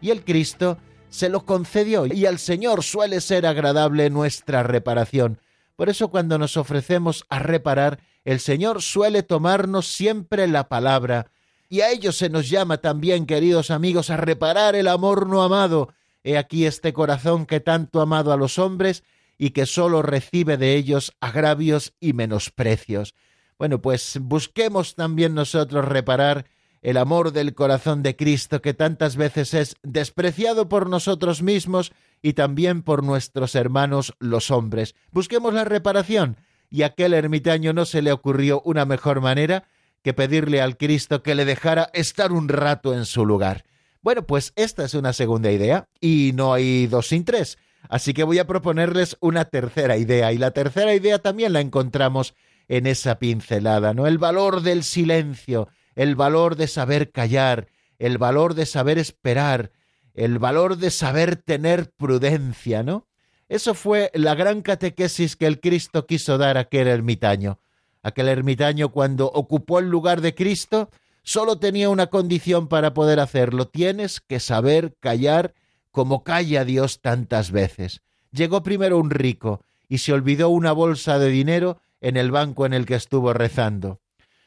Y 0.00 0.10
el 0.10 0.24
Cristo 0.24 0.78
se 1.08 1.28
lo 1.28 1.44
concedió 1.44 2.06
y 2.06 2.26
al 2.26 2.38
Señor 2.38 2.82
suele 2.82 3.20
ser 3.20 3.46
agradable 3.46 4.10
nuestra 4.10 4.62
reparación. 4.62 5.38
Por 5.76 5.88
eso 5.88 6.08
cuando 6.08 6.38
nos 6.38 6.56
ofrecemos 6.56 7.24
a 7.28 7.38
reparar, 7.38 8.00
el 8.24 8.40
Señor 8.40 8.82
suele 8.82 9.22
tomarnos 9.22 9.86
siempre 9.86 10.46
la 10.46 10.68
palabra. 10.68 11.30
Y 11.68 11.80
a 11.80 11.90
ello 11.90 12.12
se 12.12 12.28
nos 12.28 12.50
llama 12.50 12.78
también, 12.78 13.26
queridos 13.26 13.70
amigos, 13.70 14.10
a 14.10 14.16
reparar 14.16 14.76
el 14.76 14.88
amor 14.88 15.26
no 15.26 15.42
amado. 15.42 15.92
He 16.22 16.38
aquí 16.38 16.66
este 16.66 16.92
corazón 16.92 17.46
que 17.46 17.60
tanto 17.60 18.00
ha 18.00 18.02
amado 18.04 18.32
a 18.32 18.36
los 18.36 18.58
hombres 18.58 19.02
y 19.38 19.50
que 19.50 19.66
sólo 19.66 20.02
recibe 20.02 20.56
de 20.56 20.76
ellos 20.76 21.12
agravios 21.20 21.94
y 21.98 22.12
menosprecios. 22.12 23.14
Bueno, 23.58 23.80
pues 23.80 24.18
busquemos 24.20 24.94
también 24.94 25.34
nosotros 25.34 25.84
reparar 25.84 26.46
el 26.82 26.96
amor 26.96 27.32
del 27.32 27.54
corazón 27.54 28.02
de 28.02 28.16
Cristo 28.16 28.60
que 28.60 28.74
tantas 28.74 29.16
veces 29.16 29.54
es 29.54 29.76
despreciado 29.82 30.68
por 30.68 30.88
nosotros 30.88 31.42
mismos 31.42 31.92
y 32.22 32.34
también 32.34 32.82
por 32.82 33.02
nuestros 33.02 33.54
hermanos 33.54 34.14
los 34.18 34.50
hombres. 34.50 34.94
Busquemos 35.10 35.54
la 35.54 35.64
reparación 35.64 36.36
y 36.72 36.84
aquel 36.84 37.12
ermitaño 37.12 37.74
no 37.74 37.84
se 37.84 38.00
le 38.00 38.12
ocurrió 38.12 38.62
una 38.64 38.86
mejor 38.86 39.20
manera 39.20 39.68
que 40.02 40.14
pedirle 40.14 40.62
al 40.62 40.78
Cristo 40.78 41.22
que 41.22 41.34
le 41.34 41.44
dejara 41.44 41.90
estar 41.92 42.32
un 42.32 42.48
rato 42.48 42.94
en 42.94 43.04
su 43.04 43.26
lugar. 43.26 43.64
Bueno, 44.00 44.26
pues 44.26 44.54
esta 44.56 44.84
es 44.84 44.94
una 44.94 45.12
segunda 45.12 45.52
idea 45.52 45.86
y 46.00 46.32
no 46.34 46.54
hay 46.54 46.86
dos 46.86 47.08
sin 47.08 47.26
tres. 47.26 47.58
Así 47.90 48.14
que 48.14 48.24
voy 48.24 48.38
a 48.38 48.46
proponerles 48.46 49.18
una 49.20 49.44
tercera 49.44 49.98
idea 49.98 50.32
y 50.32 50.38
la 50.38 50.52
tercera 50.52 50.94
idea 50.94 51.18
también 51.18 51.52
la 51.52 51.60
encontramos 51.60 52.34
en 52.68 52.86
esa 52.86 53.18
pincelada, 53.18 53.92
¿no? 53.92 54.06
El 54.06 54.16
valor 54.16 54.62
del 54.62 54.82
silencio, 54.82 55.68
el 55.94 56.16
valor 56.16 56.56
de 56.56 56.68
saber 56.68 57.12
callar, 57.12 57.68
el 57.98 58.16
valor 58.16 58.54
de 58.54 58.64
saber 58.64 58.96
esperar, 58.96 59.72
el 60.14 60.38
valor 60.38 60.78
de 60.78 60.90
saber 60.90 61.36
tener 61.36 61.92
prudencia, 61.92 62.82
¿no? 62.82 63.08
Eso 63.52 63.74
fue 63.74 64.10
la 64.14 64.34
gran 64.34 64.62
catequesis 64.62 65.36
que 65.36 65.46
el 65.46 65.60
Cristo 65.60 66.06
quiso 66.06 66.38
dar 66.38 66.56
a 66.56 66.60
aquel 66.60 66.88
ermitaño. 66.88 67.58
Aquel 68.02 68.28
ermitaño 68.28 68.92
cuando 68.92 69.26
ocupó 69.26 69.78
el 69.78 69.90
lugar 69.90 70.22
de 70.22 70.34
Cristo 70.34 70.88
solo 71.22 71.58
tenía 71.58 71.90
una 71.90 72.06
condición 72.06 72.66
para 72.66 72.94
poder 72.94 73.20
hacerlo. 73.20 73.68
Tienes 73.68 74.22
que 74.22 74.40
saber 74.40 74.96
callar 75.00 75.52
como 75.90 76.24
calla 76.24 76.64
Dios 76.64 77.02
tantas 77.02 77.50
veces. 77.50 78.00
Llegó 78.30 78.62
primero 78.62 78.96
un 78.96 79.10
rico 79.10 79.62
y 79.86 79.98
se 79.98 80.14
olvidó 80.14 80.48
una 80.48 80.72
bolsa 80.72 81.18
de 81.18 81.28
dinero 81.28 81.78
en 82.00 82.16
el 82.16 82.30
banco 82.30 82.64
en 82.64 82.72
el 82.72 82.86
que 82.86 82.94
estuvo 82.94 83.34
rezando. 83.34 84.00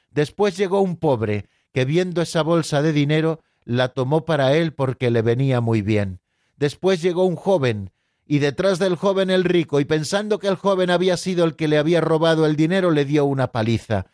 Después 0.09 0.57
llegó 0.57 0.81
un 0.81 0.97
pobre, 0.97 1.45
que 1.73 1.85
viendo 1.85 2.23
esa 2.23 2.41
bolsa 2.41 2.81
de 2.81 2.91
dinero, 2.91 3.41
la 3.65 3.89
tomó 3.89 4.25
para 4.25 4.55
él 4.55 4.73
porque 4.73 5.11
le 5.11 5.21
venía 5.21 5.61
muy 5.61 5.83
bien. 5.83 6.21
Después 6.57 7.03
llegó 7.03 7.25
un 7.25 7.35
joven, 7.35 7.91
y 8.27 8.39
detrás 8.39 8.79
del 8.79 8.95
joven 8.95 9.29
el 9.29 9.43
rico, 9.43 9.79
y 9.79 9.85
pensando 9.85 10.39
que 10.39 10.47
el 10.47 10.55
joven 10.55 10.89
había 10.89 11.17
sido 11.17 11.45
el 11.45 11.55
que 11.55 11.67
le 11.67 11.77
había 11.77 12.01
robado 12.01 12.45
el 12.45 12.55
dinero, 12.55 12.91
le 12.91 13.05
dio 13.05 13.25
una 13.25 13.51
paliza. 13.51 14.07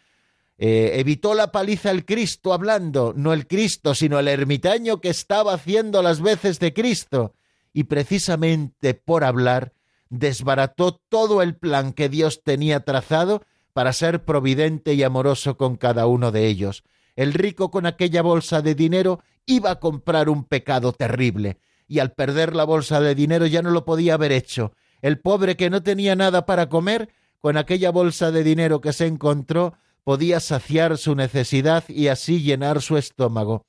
Eh, 0.57 0.99
evitó 0.99 1.33
la 1.33 1.51
paliza 1.51 1.91
el 1.91 2.05
Cristo 2.05 2.53
hablando, 2.53 3.13
no 3.15 3.33
el 3.33 3.47
Cristo, 3.47 3.95
sino 3.95 4.19
el 4.19 4.27
ermitaño 4.27 5.01
que 5.01 5.09
estaba 5.09 5.53
haciendo 5.53 6.03
las 6.03 6.21
veces 6.21 6.59
de 6.59 6.73
Cristo, 6.73 7.33
y 7.73 7.85
precisamente 7.85 8.93
por 8.93 9.23
hablar, 9.23 9.73
desbarató 10.09 11.01
todo 11.09 11.41
el 11.41 11.55
plan 11.55 11.93
que 11.93 12.09
Dios 12.09 12.43
tenía 12.43 12.81
trazado 12.81 13.43
para 13.73 13.93
ser 13.93 14.25
providente 14.25 14.93
y 14.93 15.03
amoroso 15.03 15.55
con 15.55 15.77
cada 15.77 16.05
uno 16.05 16.31
de 16.31 16.47
ellos. 16.47 16.83
El 17.15 17.33
rico 17.33 17.71
con 17.71 17.85
aquella 17.85 18.21
bolsa 18.21 18.61
de 18.61 18.75
dinero 18.75 19.21
iba 19.45 19.71
a 19.71 19.79
comprar 19.79 20.29
un 20.29 20.43
pecado 20.43 20.91
terrible, 20.91 21.59
y 21.91 21.99
al 21.99 22.13
perder 22.13 22.55
la 22.55 22.63
bolsa 22.63 23.01
de 23.01 23.15
dinero 23.15 23.45
ya 23.47 23.61
no 23.61 23.69
lo 23.69 23.83
podía 23.83 24.13
haber 24.13 24.31
hecho. 24.31 24.71
El 25.01 25.19
pobre 25.19 25.57
que 25.57 25.69
no 25.69 25.83
tenía 25.83 26.15
nada 26.15 26.45
para 26.45 26.69
comer, 26.69 27.09
con 27.41 27.57
aquella 27.57 27.91
bolsa 27.91 28.31
de 28.31 28.45
dinero 28.45 28.79
que 28.79 28.93
se 28.93 29.07
encontró, 29.07 29.73
podía 30.05 30.39
saciar 30.39 30.97
su 30.97 31.15
necesidad 31.15 31.83
y 31.89 32.07
así 32.07 32.43
llenar 32.43 32.81
su 32.81 32.95
estómago. 32.95 33.65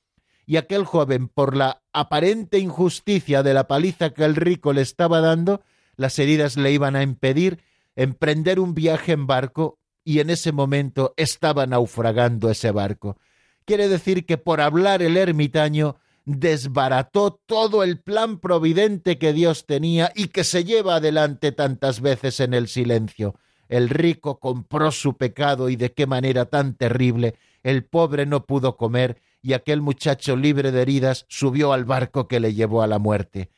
Y 0.46 0.56
aquel 0.56 0.84
joven, 0.84 1.26
por 1.26 1.56
la 1.56 1.82
aparente 1.92 2.60
injusticia 2.60 3.42
de 3.42 3.54
la 3.54 3.66
paliza 3.66 4.10
que 4.10 4.22
el 4.22 4.36
rico 4.36 4.72
le 4.72 4.82
estaba 4.82 5.20
dando, 5.20 5.62
las 5.96 6.16
heridas 6.20 6.56
le 6.56 6.70
iban 6.70 6.94
a 6.94 7.02
impedir 7.02 7.58
emprender 7.96 8.60
un 8.60 8.72
viaje 8.72 9.10
en 9.10 9.26
barco 9.26 9.80
y 10.04 10.20
en 10.20 10.30
ese 10.30 10.52
momento 10.52 11.12
estaba 11.16 11.66
naufragando 11.66 12.50
ese 12.50 12.70
barco. 12.70 13.16
Quiere 13.64 13.88
decir 13.88 14.26
que 14.26 14.38
por 14.38 14.60
hablar 14.60 15.02
el 15.02 15.16
ermitaño 15.16 15.96
desbarató 16.24 17.40
todo 17.46 17.82
el 17.82 18.00
plan 18.00 18.38
providente 18.38 19.18
que 19.18 19.32
Dios 19.32 19.66
tenía 19.66 20.12
y 20.14 20.28
que 20.28 20.44
se 20.44 20.64
lleva 20.64 20.96
adelante 20.96 21.52
tantas 21.52 22.00
veces 22.00 22.40
en 22.40 22.54
el 22.54 22.68
silencio. 22.68 23.34
El 23.68 23.88
rico 23.88 24.38
compró 24.38 24.92
su 24.92 25.16
pecado 25.16 25.68
y 25.68 25.76
de 25.76 25.92
qué 25.92 26.06
manera 26.06 26.46
tan 26.46 26.74
terrible. 26.74 27.36
El 27.62 27.84
pobre 27.84 28.26
no 28.26 28.44
pudo 28.44 28.76
comer 28.76 29.20
y 29.40 29.54
aquel 29.54 29.80
muchacho 29.80 30.36
libre 30.36 30.70
de 30.72 30.82
heridas 30.82 31.26
subió 31.28 31.72
al 31.72 31.84
barco 31.84 32.28
que 32.28 32.40
le 32.40 32.54
llevó 32.54 32.82
a 32.82 32.86
la 32.86 32.98
muerte. 32.98 33.50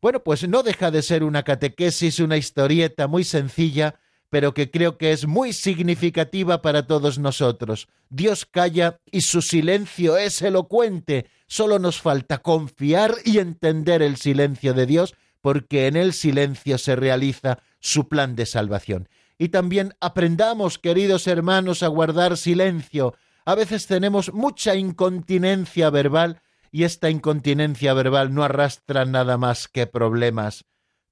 Bueno, 0.00 0.22
pues 0.22 0.46
no 0.48 0.62
deja 0.62 0.90
de 0.90 1.02
ser 1.02 1.24
una 1.24 1.42
catequesis, 1.42 2.20
una 2.20 2.36
historieta 2.36 3.08
muy 3.08 3.24
sencilla, 3.24 3.98
pero 4.30 4.54
que 4.54 4.70
creo 4.70 4.98
que 4.98 5.12
es 5.12 5.26
muy 5.26 5.52
significativa 5.52 6.62
para 6.62 6.86
todos 6.86 7.18
nosotros. 7.18 7.88
Dios 8.08 8.46
calla 8.46 9.00
y 9.10 9.20
su 9.22 9.42
silencio 9.42 10.16
es 10.16 10.42
elocuente. 10.42 11.26
Solo 11.46 11.78
nos 11.78 12.00
falta 12.00 12.38
confiar 12.38 13.14
y 13.24 13.38
entender 13.38 14.02
el 14.02 14.16
silencio 14.16 14.74
de 14.74 14.86
Dios, 14.86 15.14
porque 15.40 15.86
en 15.86 15.96
el 15.96 16.12
silencio 16.12 16.76
se 16.78 16.96
realiza 16.96 17.60
su 17.78 18.08
plan 18.08 18.34
de 18.34 18.46
salvación. 18.46 19.08
Y 19.38 19.50
también 19.50 19.94
aprendamos, 20.00 20.78
queridos 20.78 21.26
hermanos, 21.26 21.82
a 21.82 21.88
guardar 21.88 22.36
silencio. 22.36 23.14
A 23.44 23.54
veces 23.54 23.86
tenemos 23.86 24.32
mucha 24.32 24.74
incontinencia 24.74 25.90
verbal 25.90 26.42
y 26.72 26.84
esta 26.84 27.10
incontinencia 27.10 27.94
verbal 27.94 28.34
no 28.34 28.42
arrastra 28.42 29.04
nada 29.04 29.38
más 29.38 29.68
que 29.68 29.86
problemas. 29.86 30.64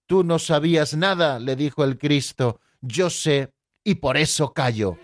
Tú 0.06 0.24
no 0.24 0.38
sabías 0.38 0.94
nada, 0.94 1.38
le 1.38 1.56
dijo 1.56 1.84
el 1.84 1.96
Cristo, 1.96 2.60
yo 2.86 3.10
sé 3.10 3.50
y 3.84 3.96
por 3.96 4.16
eso 4.16 4.52
callo. 4.52 4.98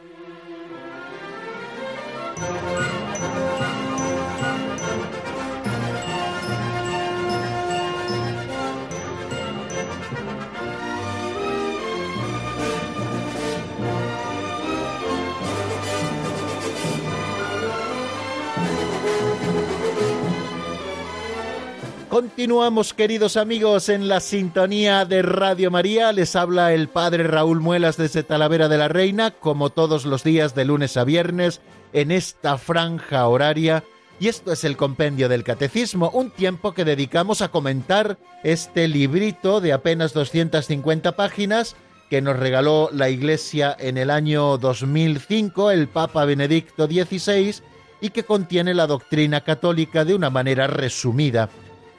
Continuamos, 22.20 22.92
queridos 22.92 23.38
amigos, 23.38 23.88
en 23.88 24.06
la 24.06 24.20
sintonía 24.20 25.06
de 25.06 25.22
Radio 25.22 25.70
María. 25.70 26.12
Les 26.12 26.36
habla 26.36 26.74
el 26.74 26.88
padre 26.88 27.22
Raúl 27.22 27.60
Muelas 27.60 27.96
desde 27.96 28.22
Talavera 28.22 28.68
de 28.68 28.76
la 28.76 28.88
Reina, 28.88 29.30
como 29.30 29.70
todos 29.70 30.04
los 30.04 30.22
días 30.22 30.54
de 30.54 30.66
lunes 30.66 30.98
a 30.98 31.04
viernes, 31.04 31.62
en 31.94 32.10
esta 32.10 32.58
franja 32.58 33.26
horaria. 33.26 33.84
Y 34.20 34.28
esto 34.28 34.52
es 34.52 34.64
el 34.64 34.76
compendio 34.76 35.30
del 35.30 35.44
Catecismo, 35.44 36.10
un 36.10 36.30
tiempo 36.30 36.74
que 36.74 36.84
dedicamos 36.84 37.40
a 37.40 37.48
comentar 37.48 38.18
este 38.42 38.86
librito 38.86 39.62
de 39.62 39.72
apenas 39.72 40.12
250 40.12 41.16
páginas 41.16 41.74
que 42.10 42.20
nos 42.20 42.38
regaló 42.38 42.90
la 42.92 43.08
Iglesia 43.08 43.74
en 43.78 43.96
el 43.96 44.10
año 44.10 44.58
2005 44.58 45.70
el 45.70 45.88
Papa 45.88 46.26
Benedicto 46.26 46.86
XVI 46.86 47.62
y 48.02 48.10
que 48.10 48.24
contiene 48.24 48.74
la 48.74 48.86
doctrina 48.86 49.40
católica 49.40 50.04
de 50.04 50.14
una 50.14 50.28
manera 50.28 50.66
resumida. 50.66 51.48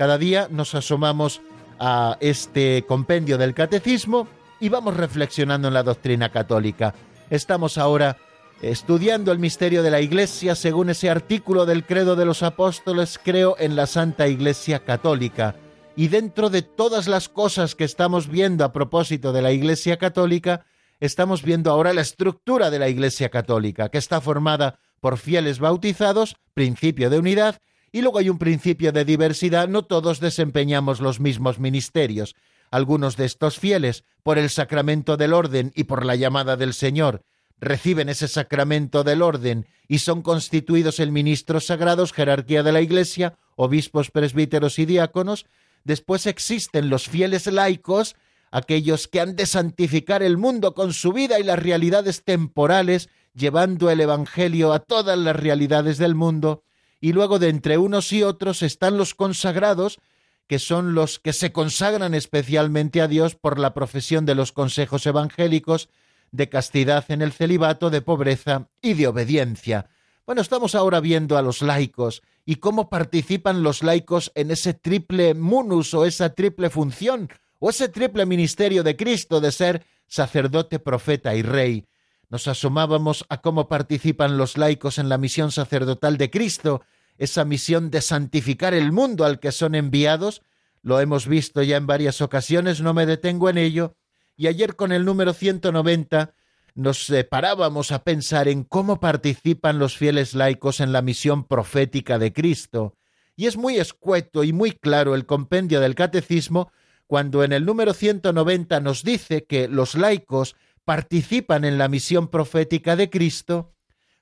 Cada 0.01 0.17
día 0.17 0.47
nos 0.49 0.73
asomamos 0.73 1.43
a 1.77 2.17
este 2.21 2.85
compendio 2.87 3.37
del 3.37 3.53
catecismo 3.53 4.27
y 4.59 4.67
vamos 4.67 4.97
reflexionando 4.97 5.67
en 5.67 5.75
la 5.75 5.83
doctrina 5.83 6.31
católica. 6.31 6.95
Estamos 7.29 7.77
ahora 7.77 8.17
estudiando 8.63 9.31
el 9.31 9.37
misterio 9.37 9.83
de 9.83 9.91
la 9.91 10.01
Iglesia 10.01 10.55
según 10.55 10.89
ese 10.89 11.11
artículo 11.11 11.67
del 11.67 11.85
credo 11.85 12.15
de 12.15 12.25
los 12.25 12.41
apóstoles, 12.41 13.19
creo 13.23 13.55
en 13.59 13.75
la 13.75 13.85
Santa 13.85 14.27
Iglesia 14.27 14.79
Católica. 14.79 15.53
Y 15.95 16.07
dentro 16.07 16.49
de 16.49 16.63
todas 16.63 17.07
las 17.07 17.29
cosas 17.29 17.75
que 17.75 17.83
estamos 17.83 18.27
viendo 18.27 18.65
a 18.65 18.73
propósito 18.73 19.31
de 19.31 19.43
la 19.43 19.51
Iglesia 19.51 19.97
Católica, 19.97 20.65
estamos 20.99 21.43
viendo 21.43 21.69
ahora 21.69 21.93
la 21.93 22.01
estructura 22.01 22.71
de 22.71 22.79
la 22.79 22.89
Iglesia 22.89 23.29
Católica, 23.29 23.89
que 23.89 23.99
está 23.99 24.19
formada 24.19 24.79
por 24.99 25.19
fieles 25.19 25.59
bautizados, 25.59 26.37
principio 26.55 27.11
de 27.11 27.19
unidad, 27.19 27.61
y 27.91 28.01
luego 28.01 28.19
hay 28.19 28.29
un 28.29 28.37
principio 28.37 28.91
de 28.91 29.05
diversidad, 29.05 29.67
no 29.67 29.83
todos 29.83 30.19
desempeñamos 30.19 31.01
los 31.01 31.19
mismos 31.19 31.59
ministerios. 31.59 32.35
Algunos 32.69 33.17
de 33.17 33.25
estos 33.25 33.59
fieles, 33.59 34.05
por 34.23 34.37
el 34.37 34.49
sacramento 34.49 35.17
del 35.17 35.33
orden 35.33 35.73
y 35.75 35.83
por 35.83 36.05
la 36.05 36.15
llamada 36.15 36.55
del 36.55 36.73
Señor, 36.73 37.25
reciben 37.59 38.09
ese 38.09 38.27
sacramento 38.27 39.03
del 39.03 39.21
orden 39.21 39.67
y 39.87 39.99
son 39.99 40.21
constituidos 40.21 40.99
en 40.99 41.11
ministros 41.11 41.65
sagrados, 41.65 42.13
jerarquía 42.13 42.63
de 42.63 42.71
la 42.71 42.81
Iglesia, 42.81 43.37
obispos, 43.55 44.09
presbíteros 44.09 44.79
y 44.79 44.85
diáconos. 44.85 45.45
Después 45.83 46.25
existen 46.27 46.89
los 46.89 47.09
fieles 47.09 47.45
laicos, 47.47 48.15
aquellos 48.51 49.09
que 49.09 49.19
han 49.19 49.35
de 49.35 49.45
santificar 49.45 50.23
el 50.23 50.37
mundo 50.37 50.73
con 50.73 50.93
su 50.93 51.11
vida 51.11 51.39
y 51.39 51.43
las 51.43 51.59
realidades 51.59 52.23
temporales, 52.23 53.09
llevando 53.33 53.89
el 53.89 53.99
Evangelio 53.99 54.71
a 54.71 54.79
todas 54.79 55.17
las 55.17 55.35
realidades 55.35 55.97
del 55.97 56.15
mundo. 56.15 56.63
Y 57.01 57.13
luego 57.13 57.39
de 57.39 57.49
entre 57.49 57.77
unos 57.77 58.13
y 58.13 58.23
otros 58.23 58.61
están 58.61 58.97
los 58.97 59.15
consagrados, 59.15 59.99
que 60.47 60.59
son 60.59 60.93
los 60.93 61.19
que 61.19 61.33
se 61.33 61.51
consagran 61.51 62.13
especialmente 62.13 63.01
a 63.01 63.07
Dios 63.07 63.35
por 63.35 63.59
la 63.59 63.73
profesión 63.73 64.25
de 64.25 64.35
los 64.35 64.51
consejos 64.51 65.05
evangélicos, 65.07 65.89
de 66.31 66.47
castidad 66.47 67.03
en 67.09 67.21
el 67.21 67.33
celibato, 67.33 67.89
de 67.89 68.01
pobreza 68.01 68.69
y 68.81 68.93
de 68.93 69.07
obediencia. 69.07 69.89
Bueno, 70.25 70.41
estamos 70.41 70.75
ahora 70.75 70.99
viendo 70.99 71.37
a 71.37 71.41
los 71.41 71.61
laicos 71.61 72.21
y 72.45 72.57
cómo 72.57 72.89
participan 72.89 73.63
los 73.63 73.83
laicos 73.83 74.31
en 74.35 74.51
ese 74.51 74.73
triple 74.73 75.33
munus 75.33 75.93
o 75.93 76.05
esa 76.05 76.33
triple 76.33 76.69
función 76.69 77.29
o 77.59 77.69
ese 77.69 77.89
triple 77.89 78.25
ministerio 78.25 78.83
de 78.83 78.95
Cristo 78.95 79.41
de 79.41 79.51
ser 79.51 79.85
sacerdote, 80.07 80.79
profeta 80.79 81.35
y 81.35 81.41
rey. 81.41 81.85
Nos 82.31 82.47
asomábamos 82.47 83.25
a 83.27 83.41
cómo 83.41 83.67
participan 83.67 84.37
los 84.37 84.57
laicos 84.57 84.97
en 84.97 85.09
la 85.09 85.17
misión 85.17 85.51
sacerdotal 85.51 86.17
de 86.17 86.31
Cristo, 86.31 86.81
esa 87.17 87.43
misión 87.43 87.91
de 87.91 87.99
santificar 87.99 88.73
el 88.73 88.93
mundo 88.93 89.25
al 89.25 89.41
que 89.41 89.51
son 89.51 89.75
enviados. 89.75 90.41
Lo 90.81 91.01
hemos 91.01 91.27
visto 91.27 91.61
ya 91.61 91.75
en 91.75 91.87
varias 91.87 92.21
ocasiones, 92.21 92.79
no 92.79 92.93
me 92.93 93.05
detengo 93.05 93.49
en 93.49 93.57
ello, 93.57 93.97
y 94.37 94.47
ayer 94.47 94.77
con 94.77 94.93
el 94.93 95.03
número 95.03 95.33
190 95.33 96.33
nos 96.73 97.11
parábamos 97.29 97.91
a 97.91 98.05
pensar 98.05 98.47
en 98.47 98.63
cómo 98.63 99.01
participan 99.01 99.77
los 99.77 99.97
fieles 99.97 100.33
laicos 100.33 100.79
en 100.79 100.93
la 100.93 101.01
misión 101.01 101.43
profética 101.43 102.17
de 102.17 102.31
Cristo. 102.31 102.95
Y 103.35 103.47
es 103.47 103.57
muy 103.57 103.75
escueto 103.75 104.45
y 104.45 104.53
muy 104.53 104.71
claro 104.71 105.15
el 105.15 105.25
compendio 105.25 105.81
del 105.81 105.95
catecismo 105.95 106.71
cuando 107.07 107.43
en 107.43 107.51
el 107.51 107.65
número 107.65 107.93
190 107.93 108.79
nos 108.79 109.03
dice 109.03 109.43
que 109.43 109.67
los 109.67 109.95
laicos 109.95 110.55
participan 110.85 111.65
en 111.65 111.77
la 111.77 111.87
misión 111.87 112.27
profética 112.27 112.95
de 112.95 113.09
Cristo 113.09 113.73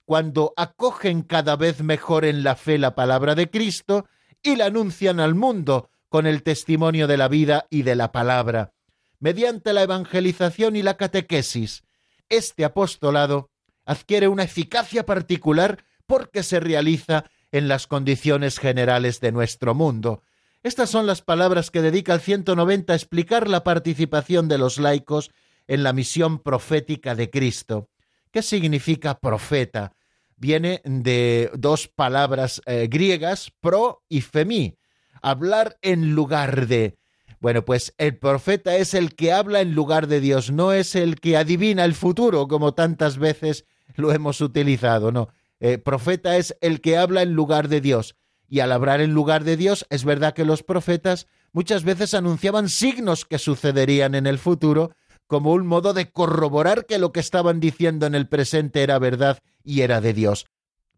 cuando 0.05 0.53
acogen 0.57 1.21
cada 1.21 1.55
vez 1.55 1.81
mejor 1.81 2.25
en 2.25 2.43
la 2.43 2.55
fe 2.55 2.77
la 2.77 2.95
palabra 2.95 3.35
de 3.35 3.49
Cristo 3.49 4.07
y 4.41 4.55
la 4.55 4.65
anuncian 4.65 5.19
al 5.19 5.35
mundo 5.35 5.89
con 6.09 6.25
el 6.25 6.43
testimonio 6.43 7.07
de 7.07 7.17
la 7.17 7.27
vida 7.27 7.67
y 7.69 7.83
de 7.83 7.95
la 7.95 8.11
palabra 8.11 8.73
mediante 9.19 9.73
la 9.73 9.83
evangelización 9.83 10.75
y 10.75 10.81
la 10.81 10.97
catequesis. 10.97 11.83
Este 12.29 12.65
apostolado 12.65 13.51
adquiere 13.85 14.27
una 14.27 14.43
eficacia 14.43 15.05
particular 15.05 15.83
porque 16.07 16.43
se 16.43 16.59
realiza 16.59 17.25
en 17.51 17.67
las 17.67 17.87
condiciones 17.87 18.59
generales 18.59 19.19
de 19.19 19.31
nuestro 19.31 19.73
mundo. 19.75 20.23
Estas 20.61 20.89
son 20.89 21.07
las 21.07 21.21
palabras 21.21 21.71
que 21.71 21.81
dedica 21.81 22.13
el 22.13 22.21
190 22.21 22.93
a 22.93 22.95
explicar 22.95 23.47
la 23.47 23.63
participación 23.63 24.47
de 24.47 24.57
los 24.57 24.77
laicos 24.77 25.31
en 25.69 25.83
la 25.83 25.93
misión 25.93 26.39
profética 26.39 27.15
de 27.15 27.29
Cristo. 27.29 27.89
¿Qué 28.31 28.41
significa 28.41 29.19
profeta? 29.19 29.93
Viene 30.35 30.81
de 30.83 31.51
dos 31.53 31.87
palabras 31.87 32.61
eh, 32.65 32.87
griegas, 32.89 33.51
pro 33.61 34.03
y 34.09 34.21
femí, 34.21 34.75
hablar 35.21 35.77
en 35.81 36.15
lugar 36.15 36.67
de. 36.67 36.97
Bueno, 37.39 37.63
pues 37.63 37.93
el 37.99 38.17
profeta 38.17 38.77
es 38.77 38.95
el 38.95 39.15
que 39.15 39.31
habla 39.31 39.61
en 39.61 39.75
lugar 39.75 40.07
de 40.07 40.19
Dios, 40.19 40.51
no 40.51 40.73
es 40.73 40.95
el 40.95 41.19
que 41.19 41.37
adivina 41.37 41.85
el 41.85 41.93
futuro, 41.93 42.47
como 42.47 42.73
tantas 42.73 43.17
veces 43.17 43.65
lo 43.95 44.11
hemos 44.11 44.41
utilizado, 44.41 45.11
no. 45.11 45.29
Eh, 45.59 45.77
profeta 45.77 46.37
es 46.37 46.57
el 46.61 46.81
que 46.81 46.97
habla 46.97 47.21
en 47.21 47.33
lugar 47.33 47.67
de 47.67 47.79
Dios. 47.79 48.15
Y 48.47 48.61
al 48.61 48.71
hablar 48.71 49.01
en 49.01 49.13
lugar 49.13 49.43
de 49.43 49.55
Dios, 49.55 49.85
es 49.91 50.03
verdad 50.03 50.33
que 50.33 50.45
los 50.45 50.63
profetas 50.63 51.27
muchas 51.51 51.83
veces 51.83 52.15
anunciaban 52.15 52.69
signos 52.69 53.25
que 53.25 53.37
sucederían 53.37 54.15
en 54.15 54.25
el 54.25 54.39
futuro, 54.39 54.95
como 55.29 55.51
un 55.53 55.67
modo 55.67 55.93
de 55.93 56.11
corroborar 56.11 56.87
que 56.87 56.97
lo 56.97 57.11
que 57.11 57.19
estaban 57.19 57.59
diciendo 57.59 58.07
en 58.07 58.15
el 58.15 58.27
presente 58.27 58.81
era 58.81 58.97
verdad 58.97 59.37
y 59.63 59.81
era 59.81 60.01
de 60.01 60.13
Dios. 60.13 60.47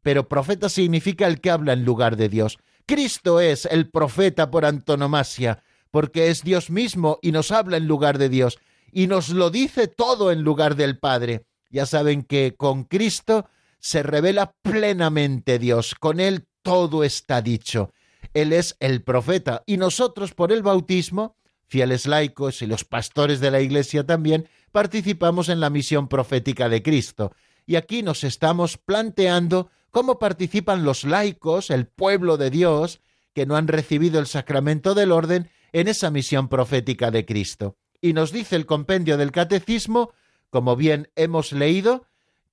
Pero 0.04 0.30
profeta 0.30 0.70
significa 0.70 1.28
el 1.28 1.42
que 1.42 1.52
habla 1.52 1.74
en 1.74 1.84
lugar 1.84 2.16
de 2.16 2.30
Dios. 2.30 2.58
Cristo 2.86 3.42
es 3.42 3.66
el 3.66 3.90
profeta 3.90 4.50
por 4.50 4.64
antonomasia, 4.64 5.62
porque 5.92 6.30
es 6.30 6.44
Dios 6.44 6.70
mismo 6.70 7.20
y 7.22 7.34
nos 7.34 7.52
habla 7.52 7.76
en 7.76 7.90
lugar 7.90 8.18
de 8.18 8.30
Dios 8.30 8.58
y 8.94 9.08
nos 9.08 9.28
lo 9.32 9.50
dice 9.50 9.88
todo 9.88 10.32
en 10.32 10.44
lugar 10.44 10.78
del 10.78 10.98
Padre. 10.98 11.44
Ya 11.70 11.86
saben 11.86 12.24
que 12.24 12.56
con 12.56 12.86
Cristo 12.86 13.50
se 13.80 14.02
revela 14.02 14.54
plenamente 14.62 15.60
Dios, 15.60 15.94
con 15.94 16.22
Él 16.22 16.48
todo 16.62 17.04
está 17.04 17.42
dicho. 17.42 17.92
Él 18.34 18.54
es 18.54 18.78
el 18.80 19.04
profeta 19.04 19.62
y 19.66 19.76
nosotros 19.76 20.34
por 20.34 20.54
el 20.54 20.64
bautismo, 20.64 21.36
fieles 21.72 22.06
laicos 22.06 22.62
y 22.62 22.68
los 22.68 22.84
pastores 22.84 23.40
de 23.40 23.50
la 23.50 23.62
Iglesia 23.62 24.06
también, 24.06 24.50
participamos 24.74 25.48
en 25.48 25.62
la 25.62 25.70
misión 25.70 26.10
profética 26.10 26.68
de 26.68 26.84
Cristo. 26.84 27.32
Y 27.66 27.78
aquí 27.78 28.04
nos 28.04 28.26
estamos 28.26 28.78
planteando 28.78 29.70
cómo 29.90 30.20
participan 30.20 30.84
los 30.84 31.06
laicos, 31.06 31.70
el 31.70 31.88
pueblo 31.88 32.36
de 32.36 32.50
Dios, 32.50 33.00
que 33.34 33.46
no 33.46 33.56
han 33.56 33.70
recibido 33.70 34.20
el 34.20 34.28
sacramento 34.28 34.96
del 34.96 35.14
orden, 35.14 35.50
en 35.72 35.88
esa 35.88 36.12
misión 36.12 36.50
profética 36.50 37.10
de 37.10 37.26
Cristo. 37.26 37.78
Y 38.02 38.12
nos 38.12 38.34
dice 38.34 38.58
el 38.58 38.66
compendio 38.66 39.16
del 39.16 39.32
Catecismo, 39.32 40.12
como 40.50 40.76
bien 40.76 41.10
hemos 41.16 41.54
leído, 41.54 42.06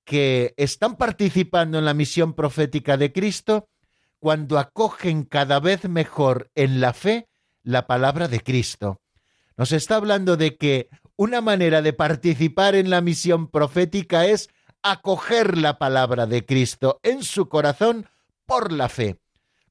que 0.05 0.53
están 0.55 0.95
participando 0.95 1.77
en 1.77 1.83
la 1.83 1.93
misión 1.93 2.33
profética 2.33 2.95
de 2.95 3.11
Cristo 3.11 3.67
cuando 4.19 4.57
acogen 4.57 5.23
cada 5.23 5.59
vez 5.59 5.89
mejor 5.89 6.49
en 6.55 6.79
la 6.79 6.93
fe 6.93 7.27
la 7.63 7.85
palabra 7.85 8.29
de 8.29 8.39
Cristo. 8.39 9.01
Nos 9.59 9.73
está 9.73 9.97
hablando 9.97 10.37
de 10.37 10.55
que 10.55 10.89
una 11.17 11.41
manera 11.41 11.81
de 11.81 11.91
participar 11.91 12.75
en 12.75 12.89
la 12.89 13.01
misión 13.01 13.49
profética 13.49 14.25
es 14.25 14.47
acoger 14.83 15.57
la 15.57 15.77
palabra 15.77 16.27
de 16.27 16.45
Cristo 16.45 17.01
en 17.03 17.23
su 17.23 17.49
corazón 17.49 18.07
por 18.45 18.71
la 18.71 18.87
fe. 18.87 19.19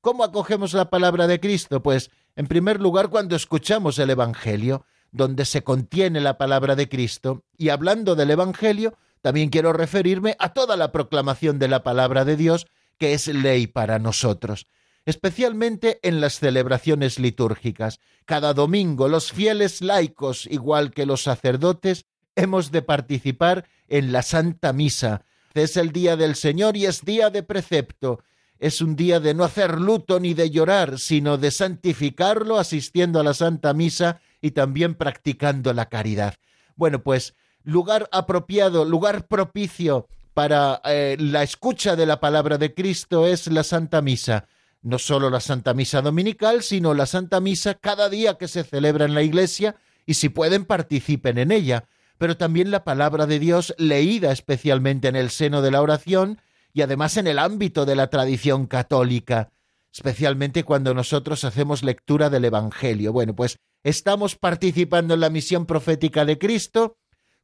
¿Cómo 0.03 0.24
acogemos 0.24 0.74
la 0.74 0.90
palabra 0.90 1.27
de 1.27 1.40
Cristo? 1.40 1.83
Pues 1.83 2.11
en 2.37 2.48
primer 2.48 2.83
lugar, 2.83 3.09
cuando 3.09 3.35
escuchamos 3.35 3.98
el 3.98 4.11
Evangelio, 4.11 4.85
donde 5.11 5.46
se 5.46 5.64
contiene 5.64 6.20
la 6.20 6.37
palabra 6.37 6.77
de 6.77 6.90
Cristo, 6.90 7.44
y 7.57 7.70
hablando 7.70 8.14
del 8.14 8.31
Evangelio, 8.31 8.92
también 9.22 9.48
quiero 9.48 9.72
referirme 9.72 10.37
a 10.38 10.53
toda 10.53 10.77
la 10.77 10.92
proclamación 10.92 11.59
de 11.59 11.68
la 11.68 11.83
palabra 11.83 12.27
de 12.27 12.37
Dios, 12.37 12.66
que 12.98 13.14
es 13.14 13.27
ley 13.27 13.66
para 13.66 13.98
nosotros, 13.98 14.66
especialmente 15.09 16.01
en 16.03 16.21
las 16.21 16.38
celebraciones 16.38 17.18
litúrgicas. 17.18 17.99
Cada 18.27 18.53
domingo 18.53 19.09
los 19.09 19.33
fieles 19.33 19.81
laicos, 19.81 20.47
igual 20.51 20.90
que 20.90 21.07
los 21.07 21.23
sacerdotes, 21.23 22.05
hemos 22.37 22.71
de 22.73 22.83
participar 22.83 23.64
en 23.88 24.12
la 24.12 24.21
Santa 24.21 24.75
Misa. 24.75 25.25
Es 25.55 25.79
el 25.79 25.92
día 25.92 26.18
del 26.18 26.35
Señor 26.35 26.77
y 26.77 26.85
es 26.85 27.07
día 27.07 27.31
de 27.31 27.42
precepto, 27.42 28.23
es 28.59 28.83
un 28.83 28.97
día 28.97 29.18
de 29.18 29.33
no 29.33 29.44
hacer 29.44 29.81
luto 29.81 30.21
ni 30.21 30.35
de 30.35 30.51
llorar, 30.51 30.99
sino 30.99 31.38
de 31.38 31.53
santificarlo 31.53 32.59
asistiendo 32.59 33.18
a 33.18 33.25
la 33.25 33.33
Santa 33.33 33.73
Misa 33.73 34.21
y 34.42 34.51
también 34.51 34.94
practicando 34.94 35.73
la 35.73 35.88
caridad. 35.88 36.35
Bueno, 36.77 37.03
pues 37.03 37.35
lugar 37.62 38.11
apropiado, 38.12 38.85
lugar 38.85 39.27
propicio 39.27 40.07
para 40.35 40.83
eh, 40.85 41.16
la 41.18 41.42
escucha 41.42 41.97
de 41.97 42.05
la 42.05 42.21
palabra 42.21 42.59
de 42.59 42.75
Cristo 42.75 43.27
es 43.27 43.47
la 43.47 43.64
Santa 43.64 44.03
Misa. 44.03 44.47
No 44.83 44.99
solo 44.99 45.31
la 45.31 45.41
Santa 45.41 45.75
Misa 45.75 46.03
dominical, 46.03 46.62
sino 46.62 46.95
la 46.95 47.07
Santa 47.07 47.41
Misa 47.41 47.75
cada 47.75 48.09
día 48.09 48.38
que 48.38 48.49
se 48.49 48.64
celebra 48.64 49.05
en 49.05 49.14
la 49.14 49.23
Iglesia 49.23 49.77
y 50.07 50.14
si 50.14 50.29
pueden 50.29 50.64
participen 50.64 51.38
en 51.38 51.53
ella. 51.53 51.88
Pero 52.17 52.37
también 52.37 52.71
la 52.71 52.85
palabra 52.85 53.27
de 53.27 53.38
Dios 53.38 53.75
leída 53.79 54.33
especialmente 54.33 55.09
en 55.09 55.17
el 55.17 55.31
seno 55.31 55.62
de 55.62 55.71
la 55.71 55.83
oración 55.83 56.41
y 56.73 56.83
además 56.83 57.17
en 57.17 57.27
el 57.27 57.38
ámbito 57.38 57.87
de 57.87 57.97
la 57.97 58.09
tradición 58.09 58.67
católica, 58.67 59.51
especialmente 59.93 60.64
cuando 60.64 60.95
nosotros 60.95 61.45
hacemos 61.45 61.83
lectura 61.83 62.31
del 62.31 62.45
Evangelio. 62.45 63.12
Bueno, 63.12 63.35
pues 63.35 63.59
estamos 63.83 64.37
participando 64.37 65.14
en 65.14 65.21
la 65.21 65.31
misión 65.31 65.67
profética 65.67 66.25
de 66.25 66.38
Cristo 66.38 66.97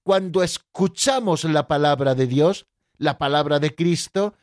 cuando 0.02 0.42
escuchamos 0.42 1.44
la 1.44 1.66
palabra 1.66 2.14
de 2.14 2.26
Dios, 2.26 2.66
la 2.98 3.18
palabra 3.18 3.58
de 3.58 3.74
Cristo, 3.74 4.34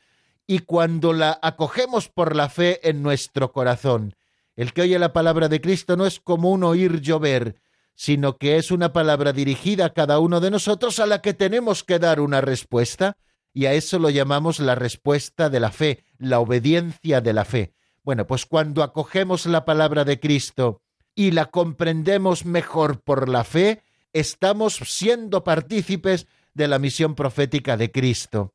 y 0.48 0.60
cuando 0.60 1.14
la 1.14 1.40
acogemos 1.42 2.10
por 2.10 2.36
la 2.36 2.50
fe 2.50 2.88
en 2.90 3.02
nuestro 3.02 3.52
corazón. 3.52 4.16
El 4.56 4.74
que 4.74 4.82
oye 4.82 5.00
la 5.00 5.14
palabra 5.14 5.48
de 5.48 5.62
Cristo 5.62 5.96
no 5.96 6.06
es 6.06 6.20
como 6.20 6.52
un 6.52 6.64
oír 6.64 7.02
llover, 7.02 7.62
sino 7.96 8.38
que 8.38 8.58
es 8.58 8.72
una 8.72 8.94
palabra 8.94 9.34
dirigida 9.34 9.86
a 9.86 9.94
cada 9.94 10.20
uno 10.20 10.40
de 10.40 10.52
nosotros 10.52 11.00
a 11.00 11.06
la 11.06 11.22
que 11.22 11.34
tenemos 11.34 11.84
que 11.84 12.00
dar 12.00 12.20
una 12.20 12.42
respuesta, 12.42 13.18
y 13.54 13.66
a 13.66 13.74
eso 13.74 14.00
lo 14.00 14.10
llamamos 14.10 14.60
la 14.60 14.76
respuesta 14.76 15.50
de 15.50 15.60
la 15.60 15.72
fe, 15.72 16.04
la 16.18 16.40
obediencia 16.40 17.22
de 17.22 17.34
la 17.34 17.46
fe. 17.46 17.74
Bueno, 18.04 18.26
pues 18.26 18.46
cuando 18.46 18.84
acogemos 18.84 19.46
la 19.46 19.66
palabra 19.66 20.06
de 20.06 20.20
Cristo 20.20 20.82
y 21.16 21.32
la 21.32 21.48
comprendemos 21.48 22.46
mejor 22.46 23.02
por 23.02 23.30
la 23.30 23.44
fe, 23.44 23.84
estamos 24.14 24.76
siendo 24.86 25.44
partícipes 25.44 26.28
de 26.54 26.68
la 26.68 26.80
misión 26.80 27.16
profética 27.16 27.78
de 27.78 27.92
Cristo. 27.92 28.54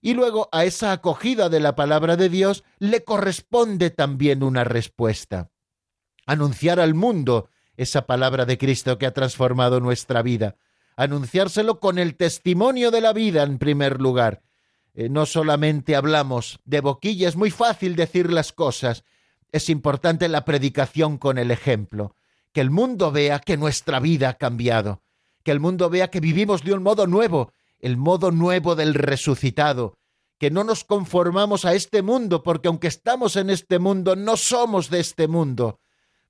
Y 0.00 0.14
luego 0.14 0.48
a 0.52 0.64
esa 0.64 0.92
acogida 0.92 1.48
de 1.48 1.60
la 1.60 1.74
palabra 1.74 2.16
de 2.16 2.28
Dios 2.28 2.64
le 2.78 3.04
corresponde 3.04 3.90
también 3.90 4.42
una 4.42 4.64
respuesta. 4.64 5.50
Anunciar 6.26 6.80
al 6.80 6.94
mundo 6.94 7.48
esa 7.76 8.06
palabra 8.06 8.46
de 8.46 8.58
Cristo 8.58 8.98
que 8.98 9.06
ha 9.06 9.12
transformado 9.12 9.80
nuestra 9.80 10.22
vida. 10.22 10.56
Anunciárselo 10.96 11.78
con 11.80 11.98
el 11.98 12.16
testimonio 12.16 12.90
de 12.90 13.00
la 13.00 13.12
vida 13.12 13.42
en 13.42 13.58
primer 13.58 14.00
lugar. 14.00 14.42
Eh, 14.94 15.08
no 15.10 15.26
solamente 15.26 15.94
hablamos 15.94 16.58
de 16.64 16.80
boquilla, 16.80 17.28
es 17.28 17.36
muy 17.36 17.50
fácil 17.50 17.96
decir 17.96 18.32
las 18.32 18.52
cosas. 18.52 19.04
Es 19.52 19.68
importante 19.68 20.28
la 20.28 20.44
predicación 20.44 21.18
con 21.18 21.38
el 21.38 21.50
ejemplo. 21.50 22.16
Que 22.52 22.62
el 22.62 22.70
mundo 22.70 23.12
vea 23.12 23.38
que 23.38 23.58
nuestra 23.58 24.00
vida 24.00 24.30
ha 24.30 24.34
cambiado. 24.34 25.02
Que 25.44 25.50
el 25.50 25.60
mundo 25.60 25.90
vea 25.90 26.08
que 26.08 26.20
vivimos 26.20 26.64
de 26.64 26.72
un 26.72 26.82
modo 26.82 27.06
nuevo, 27.06 27.52
el 27.86 27.96
modo 27.96 28.32
nuevo 28.32 28.74
del 28.74 28.94
resucitado. 28.94 29.96
Que 30.38 30.50
no 30.50 30.64
nos 30.64 30.82
conformamos 30.82 31.64
a 31.64 31.74
este 31.74 32.02
mundo, 32.02 32.42
porque 32.42 32.66
aunque 32.66 32.88
estamos 32.88 33.36
en 33.36 33.48
este 33.48 33.78
mundo, 33.78 34.16
no 34.16 34.36
somos 34.36 34.90
de 34.90 34.98
este 34.98 35.28
mundo. 35.28 35.78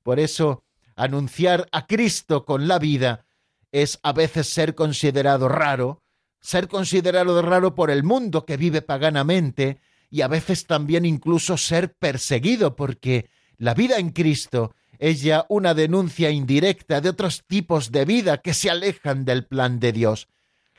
Por 0.02 0.20
eso, 0.20 0.64
anunciar 0.96 1.66
a 1.72 1.86
Cristo 1.86 2.44
con 2.44 2.68
la 2.68 2.78
vida 2.78 3.24
es 3.72 3.98
a 4.02 4.12
veces 4.12 4.48
ser 4.50 4.74
considerado 4.74 5.48
raro, 5.48 6.02
ser 6.40 6.68
considerado 6.68 7.40
raro 7.40 7.74
por 7.74 7.90
el 7.90 8.04
mundo 8.04 8.44
que 8.44 8.58
vive 8.58 8.82
paganamente 8.82 9.80
y 10.10 10.20
a 10.20 10.28
veces 10.28 10.66
también 10.66 11.06
incluso 11.06 11.56
ser 11.56 11.94
perseguido 11.94 12.76
porque 12.76 13.30
la 13.56 13.72
vida 13.72 13.96
en 13.96 14.10
Cristo 14.10 14.74
es 14.98 15.22
ya 15.22 15.46
una 15.48 15.72
denuncia 15.72 16.30
indirecta 16.30 17.00
de 17.00 17.08
otros 17.08 17.44
tipos 17.46 17.92
de 17.92 18.04
vida 18.04 18.42
que 18.42 18.52
se 18.52 18.68
alejan 18.68 19.24
del 19.24 19.46
plan 19.46 19.80
de 19.80 19.92
Dios. 19.92 20.28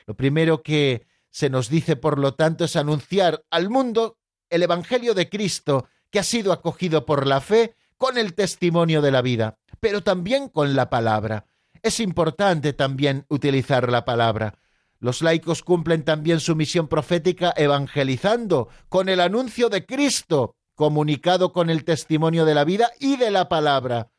Lo 0.08 0.16
primero 0.16 0.62
que 0.62 1.06
se 1.28 1.50
nos 1.50 1.68
dice, 1.68 1.94
por 1.94 2.18
lo 2.18 2.32
tanto, 2.32 2.64
es 2.64 2.76
anunciar 2.76 3.44
al 3.50 3.68
mundo 3.68 4.16
el 4.48 4.62
Evangelio 4.62 5.12
de 5.12 5.28
Cristo 5.28 5.86
que 6.10 6.18
ha 6.18 6.22
sido 6.22 6.54
acogido 6.54 7.04
por 7.04 7.26
la 7.26 7.42
fe 7.42 7.74
con 7.98 8.16
el 8.16 8.32
testimonio 8.32 9.02
de 9.02 9.10
la 9.10 9.20
vida, 9.20 9.58
pero 9.80 10.02
también 10.02 10.48
con 10.48 10.74
la 10.74 10.88
palabra. 10.88 11.44
Es 11.82 12.00
importante 12.00 12.72
también 12.72 13.26
utilizar 13.28 13.92
la 13.92 14.06
palabra. 14.06 14.54
Los 14.98 15.20
laicos 15.20 15.62
cumplen 15.62 16.06
también 16.06 16.40
su 16.40 16.56
misión 16.56 16.88
profética 16.88 17.52
evangelizando 17.54 18.70
con 18.88 19.10
el 19.10 19.20
anuncio 19.20 19.68
de 19.68 19.84
Cristo, 19.84 20.56
comunicado 20.74 21.52
con 21.52 21.68
el 21.68 21.84
testimonio 21.84 22.46
de 22.46 22.54
la 22.54 22.64
vida 22.64 22.92
y 22.98 23.18
de 23.18 23.30
la 23.30 23.50
palabra. 23.50 24.10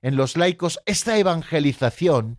En 0.00 0.16
los 0.16 0.38
laicos 0.38 0.80
esta 0.86 1.18
evangelización 1.18 2.38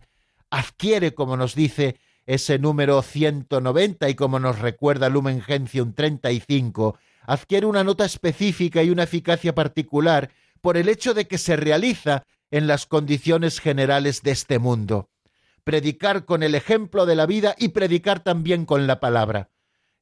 adquiere, 0.50 1.14
como 1.14 1.36
nos 1.36 1.54
dice 1.54 2.00
ese 2.26 2.58
número 2.58 3.00
190 3.02 4.08
y 4.08 4.14
como 4.14 4.38
nos 4.38 4.58
recuerda 4.58 5.08
Lumen 5.08 5.40
Gentium 5.40 5.92
35, 5.92 6.98
adquiere 7.22 7.66
una 7.66 7.84
nota 7.84 8.04
específica 8.04 8.82
y 8.82 8.90
una 8.90 9.04
eficacia 9.04 9.54
particular 9.54 10.30
por 10.60 10.76
el 10.76 10.88
hecho 10.88 11.14
de 11.14 11.26
que 11.26 11.38
se 11.38 11.56
realiza 11.56 12.24
en 12.50 12.66
las 12.66 12.86
condiciones 12.86 13.60
generales 13.60 14.22
de 14.22 14.32
este 14.32 14.58
mundo. 14.58 15.08
Predicar 15.64 16.24
con 16.24 16.42
el 16.42 16.54
ejemplo 16.54 17.06
de 17.06 17.16
la 17.16 17.26
vida 17.26 17.54
y 17.58 17.68
predicar 17.68 18.20
también 18.20 18.66
con 18.66 18.86
la 18.86 19.00
palabra. 19.00 19.50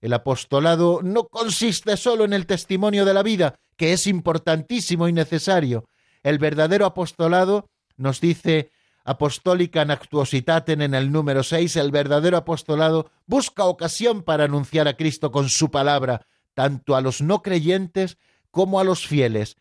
El 0.00 0.12
apostolado 0.12 1.00
no 1.02 1.28
consiste 1.28 1.96
solo 1.96 2.24
en 2.24 2.34
el 2.34 2.46
testimonio 2.46 3.04
de 3.04 3.14
la 3.14 3.22
vida, 3.22 3.58
que 3.76 3.92
es 3.92 4.06
importantísimo 4.06 5.08
y 5.08 5.12
necesario. 5.12 5.88
El 6.22 6.38
verdadero 6.38 6.84
apostolado, 6.84 7.70
nos 7.96 8.20
dice 8.20 8.70
Apostólica 9.04 9.84
Nactuositaten 9.84 10.82
en 10.82 10.94
el 10.94 11.12
número 11.12 11.42
6, 11.42 11.76
el 11.76 11.90
verdadero 11.90 12.36
apostolado 12.36 13.10
busca 13.26 13.64
ocasión 13.64 14.22
para 14.22 14.44
anunciar 14.44 14.88
a 14.88 14.96
Cristo 14.96 15.30
con 15.30 15.48
su 15.48 15.70
palabra, 15.70 16.26
tanto 16.54 16.96
a 16.96 17.00
los 17.00 17.20
no 17.20 17.42
creyentes 17.42 18.18
como 18.50 18.80
a 18.80 18.84
los 18.84 19.06
fieles, 19.06 19.56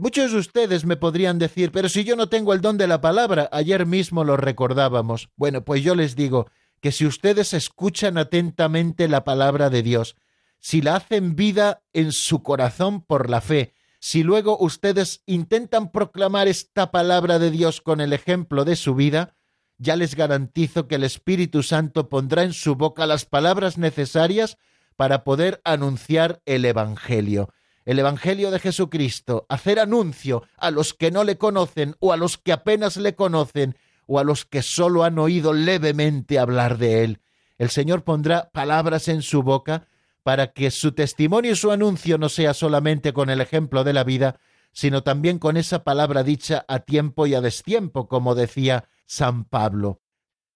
Muchos 0.00 0.32
de 0.32 0.38
ustedes 0.38 0.86
me 0.86 0.96
podrían 0.96 1.38
decir, 1.38 1.70
pero 1.70 1.90
si 1.90 2.04
yo 2.04 2.16
no 2.16 2.28
tengo 2.28 2.54
el 2.54 2.62
don 2.62 2.78
de 2.78 2.86
la 2.86 3.02
palabra, 3.02 3.50
ayer 3.52 3.84
mismo 3.84 4.24
lo 4.24 4.38
recordábamos. 4.38 5.28
Bueno, 5.36 5.62
pues 5.62 5.82
yo 5.82 5.94
les 5.94 6.16
digo 6.16 6.48
que 6.80 6.90
si 6.90 7.04
ustedes 7.06 7.52
escuchan 7.52 8.16
atentamente 8.16 9.08
la 9.08 9.24
palabra 9.24 9.68
de 9.68 9.82
Dios, 9.82 10.16
si 10.58 10.80
la 10.80 10.96
hacen 10.96 11.36
vida 11.36 11.82
en 11.92 12.12
su 12.12 12.42
corazón 12.42 13.02
por 13.02 13.28
la 13.28 13.42
fe, 13.42 13.73
si 14.04 14.22
luego 14.22 14.58
ustedes 14.58 15.22
intentan 15.24 15.90
proclamar 15.90 16.46
esta 16.46 16.90
palabra 16.90 17.38
de 17.38 17.50
Dios 17.50 17.80
con 17.80 18.02
el 18.02 18.12
ejemplo 18.12 18.66
de 18.66 18.76
su 18.76 18.94
vida, 18.94 19.34
ya 19.78 19.96
les 19.96 20.14
garantizo 20.14 20.88
que 20.88 20.96
el 20.96 21.04
Espíritu 21.04 21.62
Santo 21.62 22.10
pondrá 22.10 22.42
en 22.42 22.52
su 22.52 22.74
boca 22.74 23.06
las 23.06 23.24
palabras 23.24 23.78
necesarias 23.78 24.58
para 24.94 25.24
poder 25.24 25.62
anunciar 25.64 26.42
el 26.44 26.66
Evangelio 26.66 27.48
el 27.86 27.98
Evangelio 27.98 28.50
de 28.50 28.58
Jesucristo, 28.58 29.46
hacer 29.48 29.78
anuncio 29.78 30.42
a 30.58 30.70
los 30.70 30.92
que 30.92 31.10
no 31.10 31.24
le 31.24 31.38
conocen 31.38 31.96
o 31.98 32.12
a 32.12 32.18
los 32.18 32.36
que 32.36 32.52
apenas 32.52 32.98
le 32.98 33.14
conocen 33.14 33.74
o 34.06 34.18
a 34.18 34.24
los 34.24 34.44
que 34.44 34.60
solo 34.60 35.04
han 35.04 35.18
oído 35.18 35.54
levemente 35.54 36.38
hablar 36.38 36.76
de 36.76 37.04
él. 37.04 37.20
El 37.56 37.70
Señor 37.70 38.04
pondrá 38.04 38.50
palabras 38.52 39.08
en 39.08 39.22
su 39.22 39.42
boca 39.42 39.86
para 40.24 40.52
que 40.52 40.72
su 40.72 40.92
testimonio 40.92 41.52
y 41.52 41.56
su 41.56 41.70
anuncio 41.70 42.18
no 42.18 42.28
sea 42.28 42.54
solamente 42.54 43.12
con 43.12 43.30
el 43.30 43.40
ejemplo 43.40 43.84
de 43.84 43.92
la 43.92 44.04
vida, 44.04 44.40
sino 44.72 45.02
también 45.02 45.38
con 45.38 45.56
esa 45.56 45.84
palabra 45.84 46.24
dicha 46.24 46.64
a 46.66 46.80
tiempo 46.80 47.26
y 47.26 47.34
a 47.34 47.42
destiempo, 47.42 48.08
como 48.08 48.34
decía 48.34 48.88
San 49.06 49.44
Pablo. 49.44 50.00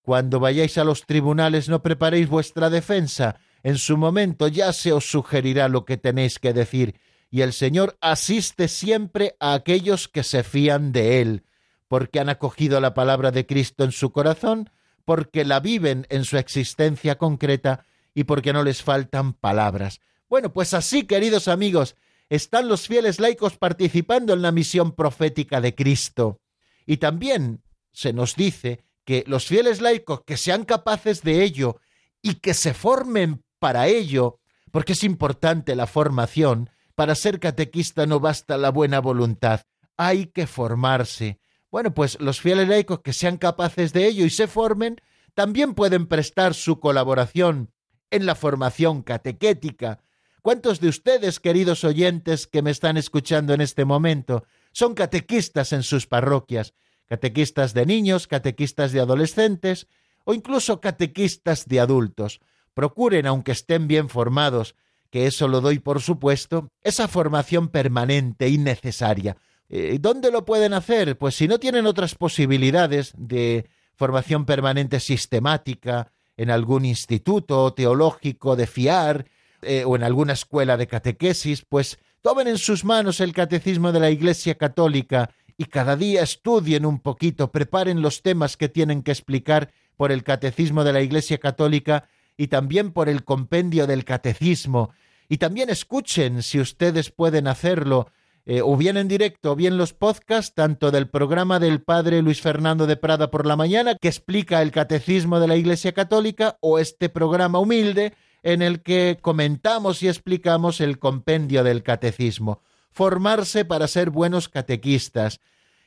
Cuando 0.00 0.40
vayáis 0.40 0.78
a 0.78 0.84
los 0.84 1.04
tribunales 1.04 1.68
no 1.68 1.82
preparéis 1.82 2.28
vuestra 2.30 2.70
defensa, 2.70 3.38
en 3.62 3.76
su 3.76 3.98
momento 3.98 4.48
ya 4.48 4.72
se 4.72 4.90
os 4.90 5.10
sugerirá 5.10 5.68
lo 5.68 5.84
que 5.84 5.98
tenéis 5.98 6.38
que 6.38 6.54
decir, 6.54 6.98
y 7.30 7.42
el 7.42 7.52
Señor 7.52 7.98
asiste 8.00 8.68
siempre 8.68 9.36
a 9.38 9.52
aquellos 9.52 10.08
que 10.08 10.22
se 10.22 10.44
fían 10.44 10.92
de 10.92 11.20
Él, 11.20 11.44
porque 11.88 12.20
han 12.20 12.30
acogido 12.30 12.80
la 12.80 12.94
palabra 12.94 13.32
de 13.32 13.44
Cristo 13.44 13.84
en 13.84 13.92
su 13.92 14.12
corazón, 14.12 14.70
porque 15.04 15.44
la 15.44 15.60
viven 15.60 16.06
en 16.08 16.24
su 16.24 16.38
existencia 16.38 17.18
concreta 17.18 17.84
y 18.18 18.24
porque 18.24 18.52
no 18.52 18.64
les 18.64 18.82
faltan 18.82 19.32
palabras. 19.32 20.00
Bueno, 20.28 20.52
pues 20.52 20.74
así, 20.74 21.04
queridos 21.04 21.46
amigos, 21.46 21.94
están 22.28 22.66
los 22.66 22.88
fieles 22.88 23.20
laicos 23.20 23.56
participando 23.56 24.32
en 24.32 24.42
la 24.42 24.50
misión 24.50 24.90
profética 24.90 25.60
de 25.60 25.76
Cristo. 25.76 26.40
Y 26.84 26.96
también 26.96 27.62
se 27.92 28.12
nos 28.12 28.34
dice 28.34 28.82
que 29.04 29.22
los 29.28 29.46
fieles 29.46 29.80
laicos 29.80 30.22
que 30.26 30.36
sean 30.36 30.64
capaces 30.64 31.22
de 31.22 31.44
ello 31.44 31.80
y 32.20 32.40
que 32.40 32.54
se 32.54 32.74
formen 32.74 33.44
para 33.60 33.86
ello, 33.86 34.40
porque 34.72 34.94
es 34.94 35.04
importante 35.04 35.76
la 35.76 35.86
formación, 35.86 36.70
para 36.96 37.14
ser 37.14 37.38
catequista 37.38 38.04
no 38.04 38.18
basta 38.18 38.58
la 38.58 38.72
buena 38.72 38.98
voluntad, 38.98 39.60
hay 39.96 40.26
que 40.26 40.48
formarse. 40.48 41.38
Bueno, 41.70 41.94
pues 41.94 42.20
los 42.20 42.40
fieles 42.40 42.66
laicos 42.66 42.98
que 42.98 43.12
sean 43.12 43.36
capaces 43.36 43.92
de 43.92 44.08
ello 44.08 44.24
y 44.24 44.30
se 44.30 44.48
formen, 44.48 44.96
también 45.34 45.74
pueden 45.74 46.08
prestar 46.08 46.54
su 46.54 46.80
colaboración 46.80 47.70
en 48.10 48.26
la 48.26 48.34
formación 48.34 49.02
catequética. 49.02 50.00
¿Cuántos 50.42 50.80
de 50.80 50.88
ustedes, 50.88 51.40
queridos 51.40 51.84
oyentes 51.84 52.46
que 52.46 52.62
me 52.62 52.70
están 52.70 52.96
escuchando 52.96 53.54
en 53.54 53.60
este 53.60 53.84
momento, 53.84 54.44
son 54.72 54.94
catequistas 54.94 55.72
en 55.72 55.82
sus 55.82 56.06
parroquias? 56.06 56.74
Catequistas 57.06 57.74
de 57.74 57.86
niños, 57.86 58.26
catequistas 58.26 58.92
de 58.92 59.00
adolescentes 59.00 59.88
o 60.24 60.34
incluso 60.34 60.80
catequistas 60.80 61.66
de 61.66 61.80
adultos. 61.80 62.40
Procuren, 62.74 63.26
aunque 63.26 63.52
estén 63.52 63.88
bien 63.88 64.08
formados, 64.08 64.74
que 65.10 65.26
eso 65.26 65.48
lo 65.48 65.60
doy 65.60 65.78
por 65.78 66.00
supuesto, 66.00 66.68
esa 66.82 67.08
formación 67.08 67.68
permanente 67.68 68.48
y 68.48 68.58
necesaria. 68.58 69.36
Eh, 69.68 69.98
¿Dónde 70.00 70.30
lo 70.30 70.44
pueden 70.44 70.72
hacer? 70.74 71.18
Pues 71.18 71.34
si 71.34 71.48
no 71.48 71.58
tienen 71.58 71.86
otras 71.86 72.14
posibilidades 72.14 73.12
de 73.16 73.68
formación 73.94 74.44
permanente 74.44 75.00
sistemática 75.00 76.12
en 76.38 76.50
algún 76.50 76.86
instituto 76.86 77.74
teológico 77.74 78.56
de 78.56 78.66
fiar, 78.66 79.26
eh, 79.60 79.84
o 79.84 79.96
en 79.96 80.04
alguna 80.04 80.32
escuela 80.32 80.76
de 80.76 80.86
catequesis, 80.86 81.64
pues 81.68 81.98
tomen 82.22 82.46
en 82.46 82.58
sus 82.58 82.84
manos 82.84 83.20
el 83.20 83.32
catecismo 83.32 83.90
de 83.90 84.00
la 84.00 84.08
Iglesia 84.08 84.54
Católica 84.54 85.30
y 85.56 85.64
cada 85.64 85.96
día 85.96 86.22
estudien 86.22 86.86
un 86.86 87.00
poquito, 87.00 87.50
preparen 87.50 88.00
los 88.00 88.22
temas 88.22 88.56
que 88.56 88.68
tienen 88.68 89.02
que 89.02 89.10
explicar 89.10 89.72
por 89.96 90.12
el 90.12 90.22
catecismo 90.22 90.84
de 90.84 90.92
la 90.92 91.02
Iglesia 91.02 91.38
Católica 91.38 92.08
y 92.36 92.46
también 92.46 92.92
por 92.92 93.08
el 93.08 93.24
compendio 93.24 93.88
del 93.88 94.04
catecismo. 94.04 94.92
Y 95.28 95.38
también 95.38 95.70
escuchen, 95.70 96.44
si 96.44 96.60
ustedes 96.60 97.10
pueden 97.10 97.48
hacerlo, 97.48 98.12
eh, 98.50 98.62
o 98.62 98.78
bien 98.78 98.96
en 98.96 99.08
directo 99.08 99.52
o 99.52 99.56
bien 99.56 99.76
los 99.76 99.92
podcasts, 99.92 100.54
tanto 100.54 100.90
del 100.90 101.06
programa 101.06 101.60
del 101.60 101.82
Padre 101.82 102.22
Luis 102.22 102.40
Fernando 102.40 102.86
de 102.86 102.96
Prada 102.96 103.30
por 103.30 103.44
la 103.44 103.56
mañana, 103.56 103.94
que 104.00 104.08
explica 104.08 104.62
el 104.62 104.70
catecismo 104.70 105.38
de 105.38 105.48
la 105.48 105.56
Iglesia 105.56 105.92
Católica, 105.92 106.56
o 106.60 106.78
este 106.78 107.10
programa 107.10 107.58
humilde 107.58 108.14
en 108.42 108.62
el 108.62 108.80
que 108.82 109.18
comentamos 109.20 110.02
y 110.02 110.08
explicamos 110.08 110.80
el 110.80 110.98
compendio 110.98 111.62
del 111.62 111.82
catecismo. 111.82 112.62
Formarse 112.90 113.66
para 113.66 113.86
ser 113.86 114.08
buenos 114.08 114.48
catequistas. 114.48 115.40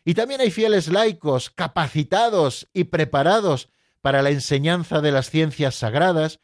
Y 0.06 0.14
también 0.14 0.40
hay 0.40 0.52
fieles 0.52 0.88
laicos, 0.88 1.50
capacitados 1.50 2.70
y 2.74 2.84
preparados 2.84 3.70
para 4.02 4.22
la 4.22 4.30
enseñanza 4.30 5.02
de 5.02 5.12
las 5.12 5.32
ciencias 5.32 5.74
sagradas, 5.74 6.40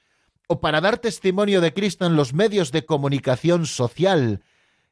o 0.48 0.62
para 0.62 0.82
dar 0.82 0.98
testimonio 0.98 1.62
de 1.62 1.76
Cristo 1.76 2.08
en 2.08 2.16
los 2.16 2.34
medios 2.34 2.72
de 2.72 2.86
comunicación 2.86 3.68
social, 3.68 4.42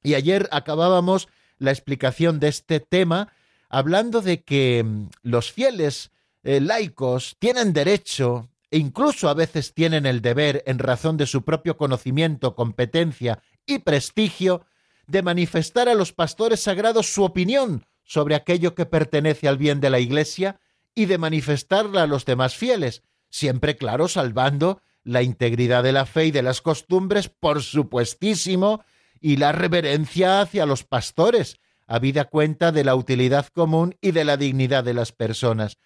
Y 0.03 0.13
ayer 0.13 0.47
acabábamos 0.51 1.27
la 1.57 1.71
explicación 1.71 2.39
de 2.39 2.47
este 2.47 2.79
tema 2.79 3.33
hablando 3.67 4.21
de 4.21 4.43
que 4.43 4.83
mm, 4.83 5.09
los 5.23 5.51
fieles 5.51 6.11
eh, 6.43 6.61
laicos 6.61 7.35
tienen 7.39 7.73
derecho 7.73 8.49
e 8.71 8.77
incluso 8.77 9.29
a 9.29 9.33
veces 9.33 9.73
tienen 9.73 10.05
el 10.05 10.21
deber, 10.21 10.63
en 10.67 10.79
razón 10.79 11.17
de 11.17 11.25
su 11.25 11.43
propio 11.43 11.77
conocimiento, 11.77 12.55
competencia 12.55 13.41
y 13.65 13.79
prestigio, 13.79 14.65
de 15.07 15.23
manifestar 15.23 15.89
a 15.89 15.95
los 15.95 16.13
pastores 16.13 16.61
sagrados 16.61 17.11
su 17.11 17.23
opinión 17.23 17.85
sobre 18.03 18.35
aquello 18.35 18.75
que 18.75 18.85
pertenece 18.85 19.47
al 19.47 19.57
bien 19.57 19.79
de 19.79 19.89
la 19.89 19.99
Iglesia 19.99 20.59
y 20.93 21.05
de 21.05 21.17
manifestarla 21.17 22.03
a 22.03 22.07
los 22.07 22.25
demás 22.25 22.55
fieles, 22.55 23.01
siempre 23.29 23.75
claro, 23.75 24.07
salvando 24.07 24.81
la 25.03 25.23
integridad 25.23 25.83
de 25.83 25.91
la 25.91 26.05
fe 26.05 26.25
y 26.25 26.31
de 26.31 26.43
las 26.43 26.61
costumbres, 26.61 27.29
por 27.29 27.63
supuestísimo, 27.63 28.83
y 29.19 29.37
la 29.37 29.51
reverencia 29.51 30.41
hacia 30.41 30.65
los 30.65 30.83
pastores, 30.83 31.57
habida 31.87 32.25
cuenta 32.25 32.71
de 32.71 32.83
la 32.83 32.95
utilidad 32.95 33.47
común 33.47 33.95
y 34.01 34.11
de 34.11 34.25
la 34.25 34.37
dignidad 34.37 34.83
de 34.83 34.93
las 34.93 35.11
personas. 35.11 35.77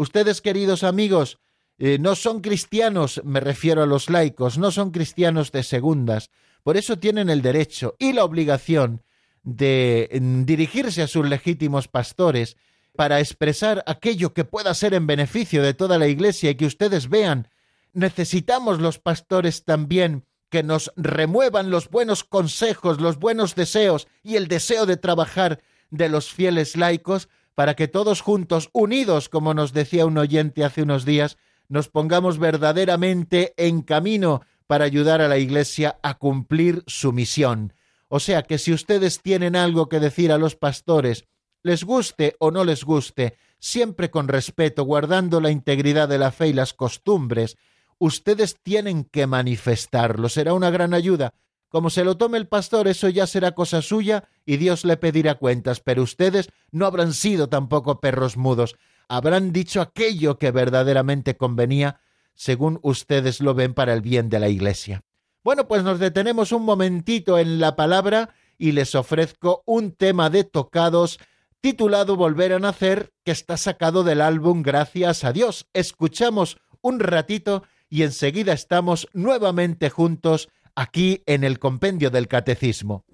Ustedes, 0.00 0.40
queridos 0.40 0.82
amigos, 0.82 1.40
eh, 1.76 1.98
no 2.00 2.14
son 2.14 2.40
cristianos, 2.40 3.20
me 3.22 3.38
refiero 3.38 3.82
a 3.82 3.86
los 3.86 4.08
laicos, 4.08 4.56
no 4.56 4.70
son 4.70 4.92
cristianos 4.92 5.52
de 5.52 5.62
segundas, 5.62 6.30
por 6.62 6.78
eso 6.78 6.98
tienen 6.98 7.28
el 7.28 7.42
derecho 7.42 7.96
y 7.98 8.14
la 8.14 8.24
obligación 8.24 9.02
de 9.42 10.08
mm, 10.18 10.44
dirigirse 10.44 11.02
a 11.02 11.06
sus 11.06 11.28
legítimos 11.28 11.86
pastores 11.86 12.56
para 12.96 13.20
expresar 13.20 13.84
aquello 13.86 14.32
que 14.32 14.46
pueda 14.46 14.72
ser 14.72 14.94
en 14.94 15.06
beneficio 15.06 15.62
de 15.62 15.74
toda 15.74 15.98
la 15.98 16.08
Iglesia 16.08 16.48
y 16.48 16.54
que 16.54 16.64
ustedes 16.64 17.10
vean. 17.10 17.50
Necesitamos 17.92 18.80
los 18.80 18.98
pastores 18.98 19.66
también 19.66 20.24
que 20.48 20.62
nos 20.62 20.94
remuevan 20.96 21.68
los 21.68 21.90
buenos 21.90 22.24
consejos, 22.24 23.02
los 23.02 23.18
buenos 23.18 23.54
deseos 23.54 24.08
y 24.22 24.36
el 24.36 24.48
deseo 24.48 24.86
de 24.86 24.96
trabajar 24.96 25.60
de 25.90 26.08
los 26.08 26.32
fieles 26.32 26.74
laicos 26.74 27.28
para 27.60 27.76
que 27.76 27.88
todos 27.88 28.22
juntos, 28.22 28.70
unidos, 28.72 29.28
como 29.28 29.52
nos 29.52 29.74
decía 29.74 30.06
un 30.06 30.16
oyente 30.16 30.64
hace 30.64 30.80
unos 30.80 31.04
días, 31.04 31.36
nos 31.68 31.90
pongamos 31.90 32.38
verdaderamente 32.38 33.52
en 33.58 33.82
camino 33.82 34.40
para 34.66 34.86
ayudar 34.86 35.20
a 35.20 35.28
la 35.28 35.36
Iglesia 35.36 35.98
a 36.02 36.16
cumplir 36.16 36.82
su 36.86 37.12
misión. 37.12 37.74
O 38.08 38.18
sea 38.18 38.44
que 38.44 38.56
si 38.56 38.72
ustedes 38.72 39.20
tienen 39.20 39.56
algo 39.56 39.90
que 39.90 40.00
decir 40.00 40.32
a 40.32 40.38
los 40.38 40.56
pastores, 40.56 41.26
les 41.62 41.84
guste 41.84 42.34
o 42.38 42.50
no 42.50 42.64
les 42.64 42.82
guste, 42.82 43.36
siempre 43.58 44.10
con 44.10 44.28
respeto, 44.28 44.84
guardando 44.84 45.38
la 45.42 45.50
integridad 45.50 46.08
de 46.08 46.16
la 46.16 46.32
fe 46.32 46.48
y 46.48 46.54
las 46.54 46.72
costumbres, 46.72 47.58
ustedes 47.98 48.56
tienen 48.62 49.04
que 49.04 49.26
manifestarlo. 49.26 50.30
Será 50.30 50.54
una 50.54 50.70
gran 50.70 50.94
ayuda 50.94 51.34
como 51.70 51.88
se 51.88 52.04
lo 52.04 52.16
tome 52.16 52.36
el 52.36 52.48
pastor, 52.48 52.88
eso 52.88 53.08
ya 53.08 53.26
será 53.26 53.52
cosa 53.52 53.80
suya 53.80 54.28
y 54.44 54.56
Dios 54.56 54.84
le 54.84 54.96
pedirá 54.96 55.36
cuentas, 55.36 55.80
pero 55.80 56.02
ustedes 56.02 56.50
no 56.72 56.84
habrán 56.84 57.14
sido 57.14 57.48
tampoco 57.48 58.00
perros 58.00 58.36
mudos, 58.36 58.76
habrán 59.08 59.52
dicho 59.52 59.80
aquello 59.80 60.36
que 60.36 60.50
verdaderamente 60.50 61.36
convenía, 61.36 62.00
según 62.34 62.80
ustedes 62.82 63.40
lo 63.40 63.54
ven 63.54 63.72
para 63.72 63.92
el 63.92 64.02
bien 64.02 64.28
de 64.28 64.40
la 64.40 64.48
Iglesia. 64.48 65.04
Bueno, 65.44 65.68
pues 65.68 65.84
nos 65.84 66.00
detenemos 66.00 66.50
un 66.50 66.64
momentito 66.64 67.38
en 67.38 67.60
la 67.60 67.76
palabra 67.76 68.34
y 68.58 68.72
les 68.72 68.94
ofrezco 68.96 69.62
un 69.64 69.92
tema 69.92 70.28
de 70.28 70.42
tocados 70.44 71.18
titulado 71.60 72.16
Volver 72.16 72.52
a 72.52 72.58
Nacer, 72.58 73.12
que 73.24 73.30
está 73.30 73.56
sacado 73.56 74.02
del 74.02 74.22
álbum 74.22 74.62
Gracias 74.62 75.22
a 75.22 75.32
Dios. 75.32 75.68
Escuchamos 75.72 76.58
un 76.82 76.98
ratito 76.98 77.62
y 77.88 78.02
enseguida 78.02 78.52
estamos 78.52 79.08
nuevamente 79.12 79.88
juntos 79.88 80.48
aquí 80.80 81.22
en 81.26 81.44
el 81.44 81.58
compendio 81.58 82.10
del 82.10 82.26
catecismo. 82.26 83.04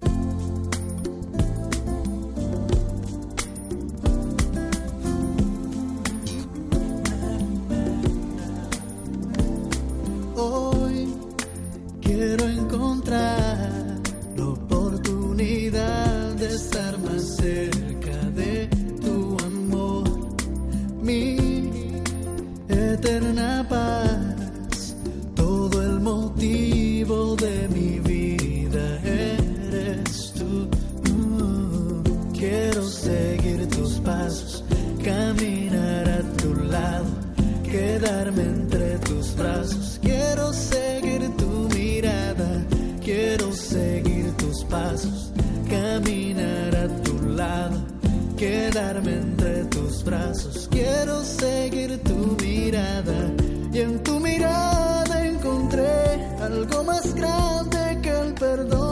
Quedarme 48.37 49.13
entre 49.13 49.65
tus 49.65 50.03
brazos. 50.03 50.67
Quiero 50.71 51.23
seguir 51.23 52.01
tu 52.03 52.37
mirada 52.41 53.31
y 53.73 53.79
en 53.79 54.03
tu 54.03 54.19
mirada 54.19 55.25
encontré 55.25 56.25
algo 56.39 56.83
más 56.83 57.13
grande 57.15 57.99
que 58.01 58.09
el 58.09 58.33
perdón. 58.35 58.86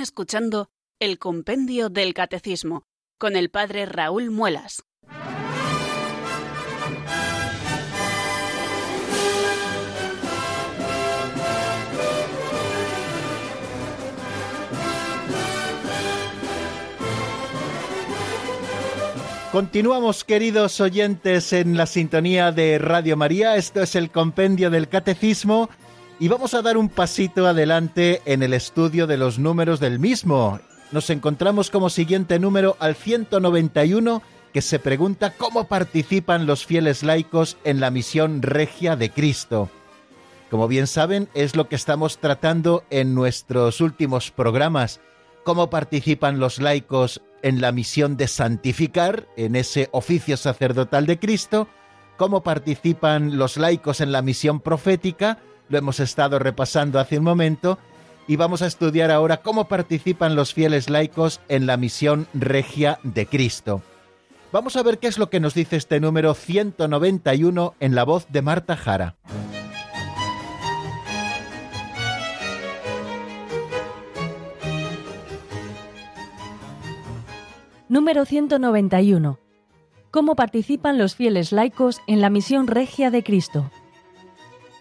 Escuchando 0.00 0.70
el 1.00 1.18
Compendio 1.18 1.88
del 1.88 2.14
Catecismo 2.14 2.84
con 3.18 3.36
el 3.36 3.50
Padre 3.50 3.86
Raúl 3.86 4.30
Muelas. 4.30 4.84
Continuamos, 19.52 20.24
queridos 20.24 20.80
oyentes, 20.80 21.52
en 21.52 21.76
la 21.76 21.86
sintonía 21.86 22.52
de 22.52 22.78
Radio 22.78 23.16
María. 23.16 23.56
Esto 23.56 23.82
es 23.82 23.94
el 23.94 24.10
compendio 24.10 24.70
del 24.70 24.88
Catecismo 24.88 25.70
y 26.20 26.28
vamos 26.28 26.54
a 26.54 26.62
dar 26.62 26.76
un 26.76 26.88
pasito 26.88 27.46
adelante 27.46 28.22
en 28.24 28.42
el 28.42 28.52
estudio 28.52 29.06
de 29.06 29.16
los 29.16 29.38
números 29.38 29.78
del 29.78 29.98
mismo. 29.98 30.58
Nos 30.90 31.10
encontramos 31.10 31.70
como 31.70 31.90
siguiente 31.90 32.38
número 32.38 32.76
al 32.80 32.96
191 32.96 34.22
que 34.52 34.62
se 34.62 34.78
pregunta 34.78 35.34
cómo 35.36 35.68
participan 35.68 36.46
los 36.46 36.64
fieles 36.64 37.02
laicos 37.02 37.56
en 37.64 37.80
la 37.80 37.90
misión 37.90 38.42
regia 38.42 38.96
de 38.96 39.10
Cristo. 39.10 39.68
Como 40.50 40.66
bien 40.66 40.86
saben, 40.86 41.28
es 41.34 41.54
lo 41.54 41.68
que 41.68 41.76
estamos 41.76 42.18
tratando 42.18 42.84
en 42.90 43.14
nuestros 43.14 43.80
últimos 43.80 44.30
programas. 44.30 45.00
Cómo 45.44 45.70
participan 45.70 46.40
los 46.40 46.58
laicos 46.58 47.20
en 47.42 47.60
la 47.60 47.70
misión 47.70 48.16
de 48.16 48.26
santificar, 48.26 49.28
en 49.36 49.54
ese 49.54 49.88
oficio 49.92 50.36
sacerdotal 50.36 51.06
de 51.06 51.18
Cristo, 51.18 51.68
cómo 52.16 52.42
participan 52.42 53.36
los 53.38 53.58
laicos 53.58 54.00
en 54.00 54.10
la 54.10 54.22
misión 54.22 54.60
profética, 54.60 55.38
lo 55.68 55.78
hemos 55.78 56.00
estado 56.00 56.38
repasando 56.38 56.98
hace 56.98 57.18
un 57.18 57.24
momento, 57.24 57.78
y 58.26 58.36
vamos 58.36 58.62
a 58.62 58.66
estudiar 58.66 59.10
ahora 59.10 59.38
cómo 59.38 59.68
participan 59.68 60.36
los 60.36 60.52
fieles 60.52 60.90
laicos 60.90 61.40
en 61.48 61.66
la 61.66 61.76
misión 61.76 62.26
regia 62.34 62.98
de 63.02 63.26
Cristo. 63.26 63.82
Vamos 64.52 64.76
a 64.76 64.82
ver 64.82 64.98
qué 64.98 65.08
es 65.08 65.18
lo 65.18 65.30
que 65.30 65.40
nos 65.40 65.54
dice 65.54 65.76
este 65.76 66.00
número 66.00 66.34
191 66.34 67.74
en 67.80 67.94
la 67.94 68.04
voz 68.04 68.26
de 68.30 68.42
Marta 68.42 68.76
Jara. 68.76 69.16
Número 77.88 78.26
191. 78.26 79.38
¿Cómo 80.10 80.36
participan 80.36 80.98
los 80.98 81.14
fieles 81.14 81.52
laicos 81.52 82.00
en 82.06 82.20
la 82.20 82.28
misión 82.28 82.66
regia 82.66 83.10
de 83.10 83.22
Cristo? 83.22 83.70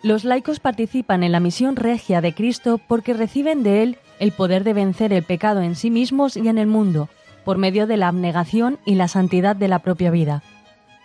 Los 0.08 0.24
laicos 0.24 0.62
participan 0.62 1.22
en 1.22 1.34
la 1.34 1.42
misión 1.42 1.76
regia 1.76 2.22
de 2.22 2.34
Cristo 2.34 2.78
porque 2.78 3.12
reciben 3.12 3.62
de 3.62 3.84
Él 3.84 3.98
el 4.20 4.32
poder 4.32 4.64
de 4.64 4.72
vencer 4.72 5.12
el 5.12 5.22
pecado 5.22 5.62
en 5.62 5.76
sí 5.76 5.92
mismos 5.92 6.38
y 6.38 6.48
en 6.48 6.58
el 6.58 6.66
mundo, 6.66 7.10
por 7.44 7.58
medio 7.58 7.88
de 7.88 7.98
la 7.98 8.08
abnegación 8.08 8.80
y 8.86 8.96
la 8.96 9.10
santidad 9.10 9.58
de 9.58 9.68
la 9.68 9.80
propia 9.80 10.10
vida. 10.10 10.44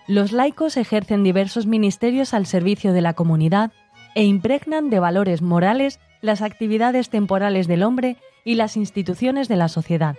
Los 0.06 0.30
laicos 0.30 0.76
ejercen 0.76 1.24
diversos 1.24 1.66
ministerios 1.66 2.32
al 2.32 2.46
servicio 2.46 2.92
de 2.92 3.00
la 3.00 3.14
comunidad 3.14 3.72
e 4.14 4.22
impregnan 4.22 4.88
de 4.88 5.00
valores 5.00 5.42
morales 5.42 5.98
las 6.20 6.40
actividades 6.40 7.10
temporales 7.10 7.66
del 7.66 7.82
hombre 7.82 8.18
y 8.44 8.54
las 8.54 8.76
instituciones 8.76 9.48
de 9.48 9.56
la 9.56 9.66
sociedad. 9.66 10.14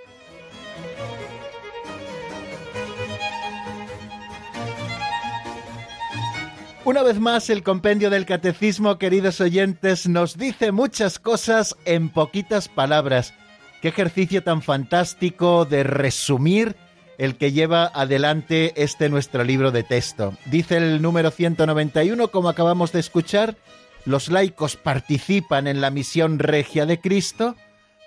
Una 6.85 7.01
vez 7.01 7.17
más, 7.17 7.49
el 7.49 7.63
compendio 7.63 8.09
del 8.09 8.25
catecismo, 8.25 8.97
queridos 8.97 9.39
oyentes, 9.39 10.09
nos 10.09 10.37
dice 10.37 10.73
muchas 10.73 11.17
cosas 11.17 11.77
en 11.85 12.09
poquitas 12.09 12.67
palabras. 12.67 13.33
Qué 13.81 13.87
ejercicio 13.87 14.43
tan 14.43 14.61
fantástico 14.61 15.63
de 15.63 15.83
resumir 15.83 16.75
el 17.17 17.37
que 17.37 17.53
lleva 17.53 17.85
adelante 17.85 18.73
este 18.75 19.07
nuestro 19.07 19.45
libro 19.45 19.71
de 19.71 19.83
texto. 19.83 20.33
Dice 20.47 20.75
el 20.75 21.01
número 21.01 21.31
191, 21.31 22.27
como 22.27 22.49
acabamos 22.49 22.91
de 22.91 22.99
escuchar, 22.99 23.55
los 24.03 24.27
laicos 24.27 24.75
participan 24.75 25.67
en 25.67 25.79
la 25.79 25.89
misión 25.89 26.37
regia 26.37 26.85
de 26.85 26.99
Cristo 26.99 27.55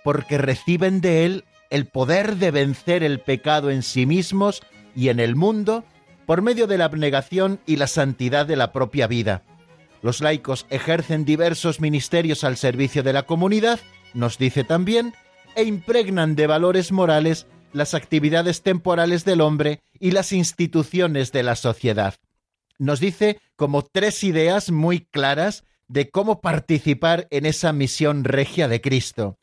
porque 0.04 0.36
reciben 0.36 1.00
de 1.00 1.24
él 1.24 1.44
el 1.70 1.86
poder 1.86 2.36
de 2.36 2.50
vencer 2.50 3.02
el 3.02 3.20
pecado 3.20 3.70
en 3.70 3.82
sí 3.82 4.04
mismos 4.04 4.62
y 4.94 5.08
en 5.08 5.18
el 5.18 5.34
mundo, 5.34 5.82
por 6.26 6.42
medio 6.42 6.66
de 6.66 6.76
la 6.76 6.86
abnegación 6.86 7.60
y 7.66 7.76
la 7.76 7.86
santidad 7.86 8.46
de 8.46 8.56
la 8.56 8.72
propia 8.72 9.06
vida. 9.06 9.44
Los 10.02 10.20
laicos 10.20 10.66
ejercen 10.70 11.24
diversos 11.24 11.80
ministerios 11.80 12.44
al 12.44 12.56
servicio 12.56 13.02
de 13.02 13.12
la 13.12 13.22
comunidad, 13.22 13.80
nos 14.12 14.36
dice 14.36 14.64
también, 14.64 15.14
e 15.54 15.64
impregnan 15.64 16.36
de 16.36 16.46
valores 16.46 16.92
morales 16.92 17.46
las 17.72 17.94
actividades 17.94 18.62
temporales 18.62 19.24
del 19.24 19.40
hombre 19.40 19.80
y 19.98 20.10
las 20.10 20.32
instituciones 20.32 21.32
de 21.32 21.42
la 21.42 21.56
sociedad. 21.56 22.14
Nos 22.78 23.00
dice 23.00 23.40
como 23.56 23.82
tres 23.82 24.22
ideas 24.22 24.70
muy 24.70 25.00
claras 25.00 25.64
de 25.88 26.10
cómo 26.10 26.40
participar 26.40 27.26
en 27.30 27.46
esa 27.46 27.72
misión 27.72 28.24
regia 28.24 28.68
de 28.68 28.80
Cristo. 28.80 29.38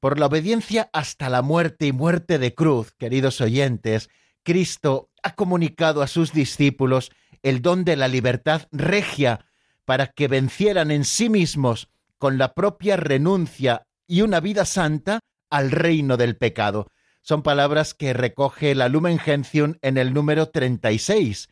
Por 0.00 0.18
la 0.18 0.26
obediencia 0.26 0.90
hasta 0.92 1.30
la 1.30 1.40
muerte 1.40 1.86
y 1.86 1.92
muerte 1.92 2.38
de 2.38 2.54
cruz, 2.54 2.92
queridos 2.92 3.40
oyentes, 3.40 4.10
Cristo 4.44 5.10
ha 5.22 5.34
comunicado 5.34 6.02
a 6.02 6.06
sus 6.06 6.32
discípulos 6.32 7.10
el 7.42 7.62
don 7.62 7.84
de 7.84 7.96
la 7.96 8.08
libertad 8.08 8.68
regia 8.70 9.46
para 9.84 10.06
que 10.08 10.28
vencieran 10.28 10.90
en 10.90 11.04
sí 11.04 11.28
mismos 11.28 11.88
con 12.18 12.38
la 12.38 12.54
propia 12.54 12.96
renuncia 12.96 13.86
y 14.06 14.22
una 14.22 14.40
vida 14.40 14.64
santa 14.64 15.20
al 15.50 15.70
reino 15.70 16.16
del 16.16 16.36
pecado. 16.36 16.88
Son 17.20 17.42
palabras 17.42 17.94
que 17.94 18.12
recoge 18.12 18.74
la 18.74 18.88
Lumen 18.88 19.18
Gentium 19.18 19.76
en 19.82 19.98
el 19.98 20.12
número 20.12 20.50
36 20.50 21.48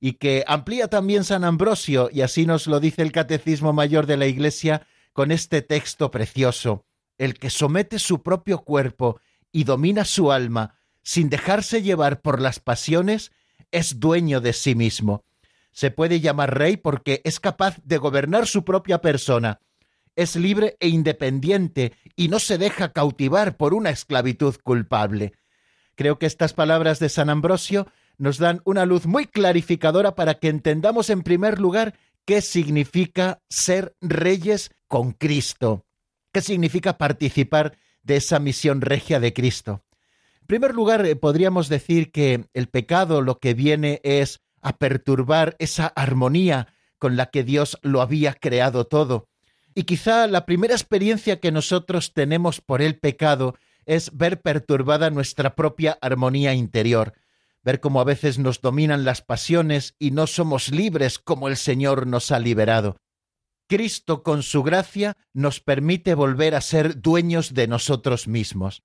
y 0.00 0.12
que 0.14 0.44
amplía 0.46 0.88
también 0.88 1.24
San 1.24 1.44
Ambrosio, 1.44 2.10
y 2.12 2.20
así 2.20 2.44
nos 2.44 2.66
lo 2.66 2.78
dice 2.78 3.00
el 3.00 3.12
Catecismo 3.12 3.72
Mayor 3.72 4.06
de 4.06 4.18
la 4.18 4.26
Iglesia 4.26 4.86
con 5.14 5.32
este 5.32 5.62
texto 5.62 6.10
precioso. 6.10 6.84
El 7.16 7.38
que 7.38 7.48
somete 7.48 7.98
su 7.98 8.22
propio 8.22 8.58
cuerpo 8.64 9.20
y 9.50 9.64
domina 9.64 10.04
su 10.04 10.30
alma 10.30 10.78
sin 11.04 11.28
dejarse 11.28 11.82
llevar 11.82 12.20
por 12.20 12.40
las 12.40 12.58
pasiones 12.58 13.30
es 13.70 14.00
dueño 14.00 14.40
de 14.40 14.52
sí 14.52 14.74
mismo. 14.74 15.24
Se 15.70 15.90
puede 15.90 16.20
llamar 16.20 16.58
rey 16.58 16.76
porque 16.76 17.20
es 17.24 17.38
capaz 17.38 17.76
de 17.84 17.98
gobernar 17.98 18.46
su 18.46 18.64
propia 18.64 19.00
persona, 19.00 19.60
es 20.16 20.36
libre 20.36 20.76
e 20.80 20.88
independiente 20.88 21.92
y 22.16 22.28
no 22.28 22.38
se 22.38 22.58
deja 22.58 22.92
cautivar 22.92 23.56
por 23.56 23.74
una 23.74 23.90
esclavitud 23.90 24.56
culpable. 24.62 25.32
Creo 25.94 26.18
que 26.18 26.26
estas 26.26 26.52
palabras 26.52 26.98
de 26.98 27.08
San 27.08 27.30
Ambrosio 27.30 27.86
nos 28.16 28.38
dan 28.38 28.60
una 28.64 28.86
luz 28.86 29.06
muy 29.06 29.26
clarificadora 29.26 30.14
para 30.14 30.34
que 30.34 30.48
entendamos 30.48 31.10
en 31.10 31.22
primer 31.22 31.60
lugar 31.60 31.94
qué 32.24 32.40
significa 32.40 33.42
ser 33.48 33.96
reyes 34.00 34.70
con 34.88 35.12
Cristo, 35.12 35.84
qué 36.32 36.40
significa 36.40 36.96
participar 36.96 37.76
de 38.02 38.16
esa 38.16 38.38
misión 38.38 38.80
regia 38.80 39.18
de 39.18 39.32
Cristo. 39.32 39.82
En 40.44 40.48
primer 40.48 40.74
lugar, 40.74 41.06
eh, 41.06 41.16
podríamos 41.16 41.70
decir 41.70 42.12
que 42.12 42.50
el 42.52 42.68
pecado 42.68 43.22
lo 43.22 43.38
que 43.38 43.54
viene 43.54 44.02
es 44.04 44.42
a 44.60 44.76
perturbar 44.76 45.56
esa 45.58 45.86
armonía 45.86 46.68
con 46.98 47.16
la 47.16 47.30
que 47.30 47.44
Dios 47.44 47.78
lo 47.80 48.02
había 48.02 48.34
creado 48.34 48.84
todo. 48.84 49.30
Y 49.74 49.84
quizá 49.84 50.26
la 50.26 50.44
primera 50.44 50.74
experiencia 50.74 51.40
que 51.40 51.50
nosotros 51.50 52.12
tenemos 52.12 52.60
por 52.60 52.82
el 52.82 52.98
pecado 52.98 53.54
es 53.86 54.14
ver 54.14 54.42
perturbada 54.42 55.08
nuestra 55.08 55.54
propia 55.54 55.96
armonía 56.02 56.52
interior, 56.52 57.14
ver 57.62 57.80
cómo 57.80 58.02
a 58.02 58.04
veces 58.04 58.38
nos 58.38 58.60
dominan 58.60 59.06
las 59.06 59.22
pasiones 59.22 59.94
y 59.98 60.10
no 60.10 60.26
somos 60.26 60.68
libres 60.68 61.18
como 61.18 61.48
el 61.48 61.56
Señor 61.56 62.06
nos 62.06 62.30
ha 62.30 62.38
liberado. 62.38 62.98
Cristo 63.66 64.22
con 64.22 64.42
su 64.42 64.62
gracia 64.62 65.16
nos 65.32 65.60
permite 65.60 66.14
volver 66.14 66.54
a 66.54 66.60
ser 66.60 67.00
dueños 67.00 67.54
de 67.54 67.66
nosotros 67.66 68.28
mismos. 68.28 68.82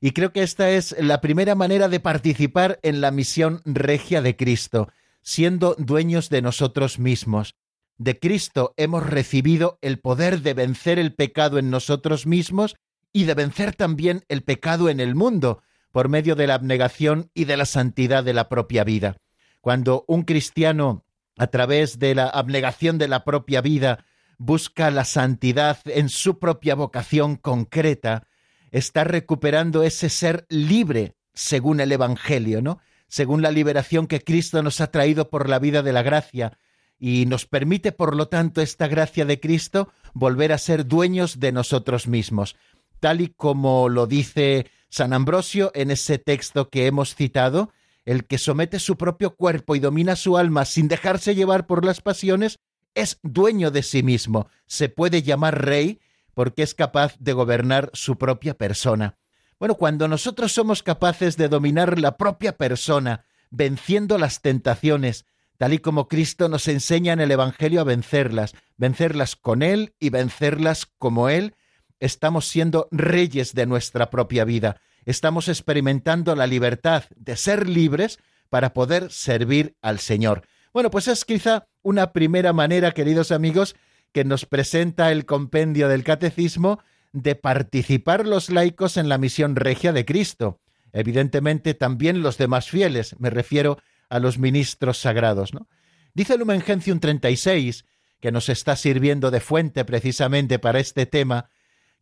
Y 0.00 0.12
creo 0.12 0.32
que 0.32 0.42
esta 0.42 0.70
es 0.70 0.94
la 0.98 1.20
primera 1.20 1.54
manera 1.54 1.88
de 1.88 2.00
participar 2.00 2.78
en 2.82 3.00
la 3.00 3.10
misión 3.10 3.62
regia 3.64 4.22
de 4.22 4.36
Cristo, 4.36 4.88
siendo 5.22 5.74
dueños 5.78 6.28
de 6.28 6.42
nosotros 6.42 6.98
mismos. 6.98 7.54
De 7.96 8.18
Cristo 8.18 8.74
hemos 8.76 9.06
recibido 9.06 9.78
el 9.80 10.00
poder 10.00 10.42
de 10.42 10.54
vencer 10.54 10.98
el 10.98 11.14
pecado 11.14 11.58
en 11.58 11.70
nosotros 11.70 12.26
mismos 12.26 12.76
y 13.12 13.24
de 13.24 13.34
vencer 13.34 13.74
también 13.74 14.24
el 14.28 14.42
pecado 14.42 14.88
en 14.88 15.00
el 15.00 15.14
mundo, 15.14 15.62
por 15.92 16.08
medio 16.08 16.34
de 16.34 16.48
la 16.48 16.54
abnegación 16.54 17.30
y 17.34 17.44
de 17.44 17.56
la 17.56 17.66
santidad 17.66 18.24
de 18.24 18.34
la 18.34 18.48
propia 18.48 18.82
vida. 18.82 19.16
Cuando 19.60 20.04
un 20.08 20.24
cristiano, 20.24 21.04
a 21.38 21.46
través 21.46 22.00
de 22.00 22.16
la 22.16 22.28
abnegación 22.28 22.98
de 22.98 23.06
la 23.06 23.24
propia 23.24 23.60
vida, 23.60 24.04
busca 24.36 24.90
la 24.90 25.04
santidad 25.04 25.78
en 25.86 26.08
su 26.08 26.40
propia 26.40 26.74
vocación 26.74 27.36
concreta, 27.36 28.26
está 28.74 29.04
recuperando 29.04 29.84
ese 29.84 30.08
ser 30.08 30.46
libre, 30.48 31.14
según 31.32 31.78
el 31.78 31.92
Evangelio, 31.92 32.60
¿no? 32.60 32.80
Según 33.06 33.40
la 33.40 33.52
liberación 33.52 34.08
que 34.08 34.20
Cristo 34.20 34.64
nos 34.64 34.80
ha 34.80 34.90
traído 34.90 35.30
por 35.30 35.48
la 35.48 35.60
vida 35.60 35.82
de 35.84 35.92
la 35.92 36.02
gracia, 36.02 36.58
y 36.98 37.26
nos 37.26 37.46
permite, 37.46 37.92
por 37.92 38.16
lo 38.16 38.26
tanto, 38.26 38.60
esta 38.60 38.88
gracia 38.88 39.24
de 39.24 39.38
Cristo 39.38 39.92
volver 40.12 40.52
a 40.52 40.58
ser 40.58 40.86
dueños 40.86 41.38
de 41.38 41.52
nosotros 41.52 42.08
mismos, 42.08 42.56
tal 42.98 43.20
y 43.20 43.28
como 43.28 43.88
lo 43.88 44.08
dice 44.08 44.66
San 44.88 45.12
Ambrosio 45.12 45.70
en 45.74 45.92
ese 45.92 46.18
texto 46.18 46.68
que 46.68 46.86
hemos 46.86 47.14
citado, 47.14 47.72
el 48.04 48.24
que 48.24 48.38
somete 48.38 48.80
su 48.80 48.96
propio 48.96 49.36
cuerpo 49.36 49.76
y 49.76 49.80
domina 49.80 50.16
su 50.16 50.36
alma 50.36 50.64
sin 50.64 50.88
dejarse 50.88 51.36
llevar 51.36 51.66
por 51.66 51.84
las 51.84 52.00
pasiones, 52.00 52.58
es 52.94 53.20
dueño 53.22 53.70
de 53.70 53.84
sí 53.84 54.02
mismo, 54.02 54.48
se 54.66 54.88
puede 54.88 55.22
llamar 55.22 55.64
rey 55.64 56.00
porque 56.34 56.62
es 56.62 56.74
capaz 56.74 57.16
de 57.18 57.32
gobernar 57.32 57.90
su 57.92 58.18
propia 58.18 58.54
persona. 58.54 59.16
Bueno, 59.58 59.76
cuando 59.76 60.08
nosotros 60.08 60.52
somos 60.52 60.82
capaces 60.82 61.36
de 61.36 61.48
dominar 61.48 61.98
la 61.98 62.16
propia 62.16 62.56
persona, 62.56 63.24
venciendo 63.50 64.18
las 64.18 64.42
tentaciones, 64.42 65.24
tal 65.56 65.72
y 65.72 65.78
como 65.78 66.08
Cristo 66.08 66.48
nos 66.48 66.68
enseña 66.68 67.12
en 67.12 67.20
el 67.20 67.30
Evangelio 67.30 67.80
a 67.80 67.84
vencerlas, 67.84 68.54
vencerlas 68.76 69.36
con 69.36 69.62
Él 69.62 69.94
y 70.00 70.10
vencerlas 70.10 70.86
como 70.98 71.28
Él, 71.28 71.54
estamos 72.00 72.46
siendo 72.48 72.88
reyes 72.90 73.54
de 73.54 73.66
nuestra 73.66 74.10
propia 74.10 74.44
vida, 74.44 74.80
estamos 75.04 75.48
experimentando 75.48 76.34
la 76.34 76.46
libertad 76.46 77.04
de 77.14 77.36
ser 77.36 77.68
libres 77.68 78.18
para 78.50 78.74
poder 78.74 79.10
servir 79.10 79.76
al 79.82 79.98
Señor. 79.98 80.42
Bueno, 80.72 80.90
pues 80.90 81.08
es 81.08 81.24
quizá 81.24 81.68
una 81.82 82.12
primera 82.12 82.52
manera, 82.52 82.92
queridos 82.92 83.30
amigos, 83.30 83.76
que 84.14 84.24
nos 84.24 84.46
presenta 84.46 85.10
el 85.10 85.26
compendio 85.26 85.88
del 85.88 86.04
Catecismo 86.04 86.78
de 87.12 87.34
participar 87.34 88.26
los 88.26 88.48
laicos 88.48 88.96
en 88.96 89.08
la 89.08 89.18
misión 89.18 89.56
regia 89.56 89.92
de 89.92 90.04
Cristo. 90.04 90.60
Evidentemente 90.92 91.74
también 91.74 92.22
los 92.22 92.38
demás 92.38 92.70
fieles, 92.70 93.16
me 93.18 93.28
refiero 93.28 93.78
a 94.08 94.20
los 94.20 94.38
ministros 94.38 94.98
sagrados. 94.98 95.52
¿no? 95.52 95.68
Dice 96.14 96.38
Lumen 96.38 96.60
Gentium 96.60 97.00
36, 97.00 97.84
que 98.20 98.30
nos 98.30 98.48
está 98.48 98.76
sirviendo 98.76 99.32
de 99.32 99.40
fuente 99.40 99.84
precisamente 99.84 100.60
para 100.60 100.78
este 100.78 101.06
tema, 101.06 101.50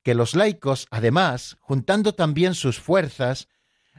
que 0.02 0.14
los 0.14 0.34
laicos, 0.34 0.88
además, 0.90 1.56
juntando 1.60 2.14
también 2.14 2.54
sus 2.54 2.78
fuerzas, 2.78 3.48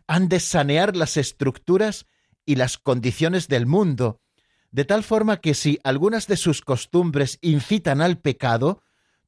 han 0.05 0.29
de 0.29 0.39
sanear 0.39 0.95
las 0.95 1.17
estructuras 1.17 2.05
y 2.45 2.57
las 2.57 2.77
condiciones 2.77 3.47
del 3.47 3.65
mundo, 3.65 4.21
de 4.73 4.85
tal 4.85 5.03
forma 5.03 5.37
que 5.37 5.53
si 5.53 5.79
algunas 5.83 6.25
de 6.25 6.35
sus 6.35 6.61
costumbres 6.61 7.37
incitan 7.41 8.01
al 8.01 8.17
pecado, 8.17 8.81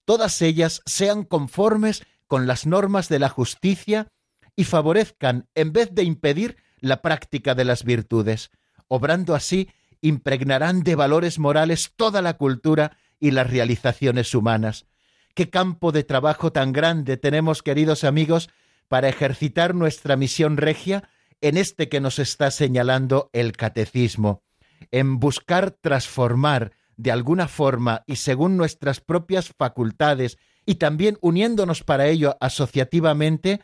todas 0.03 0.41
ellas 0.41 0.81
sean 0.87 1.23
conformes 1.23 2.03
con 2.25 2.47
las 2.47 2.65
normas 2.65 3.09
de 3.09 3.19
la 3.19 3.29
justicia 3.29 4.07
y 4.55 4.63
favorezcan, 4.63 5.47
en 5.53 5.71
vez 5.71 5.93
de 5.93 6.03
impedir, 6.03 6.57
la 6.79 7.03
práctica 7.03 7.53
de 7.53 7.63
las 7.63 7.83
virtudes. 7.83 8.49
Obrando 8.87 9.35
así, 9.35 9.69
impregnarán 10.01 10.81
de 10.81 10.95
valores 10.95 11.37
morales 11.37 11.93
toda 11.95 12.23
la 12.23 12.37
cultura 12.37 12.97
y 13.19 13.29
las 13.29 13.47
realizaciones 13.47 14.33
humanas. 14.33 14.87
Qué 15.35 15.51
campo 15.51 15.91
de 15.91 16.03
trabajo 16.03 16.51
tan 16.51 16.73
grande 16.73 17.17
tenemos, 17.17 17.61
queridos 17.61 18.03
amigos, 18.03 18.49
para 18.87 19.09
ejercitar 19.09 19.75
nuestra 19.75 20.15
misión 20.15 20.57
regia 20.57 21.07
en 21.41 21.57
este 21.57 21.87
que 21.87 22.01
nos 22.01 22.17
está 22.17 22.49
señalando 22.49 23.29
el 23.31 23.51
catecismo, 23.51 24.44
en 24.91 25.19
buscar 25.19 25.71
transformar 25.71 26.71
de 26.97 27.11
alguna 27.11 27.47
forma 27.47 28.03
y 28.07 28.17
según 28.17 28.57
nuestras 28.57 29.01
propias 29.01 29.49
facultades 29.57 30.37
y 30.65 30.75
también 30.75 31.17
uniéndonos 31.21 31.83
para 31.83 32.07
ello 32.07 32.37
asociativamente, 32.39 33.61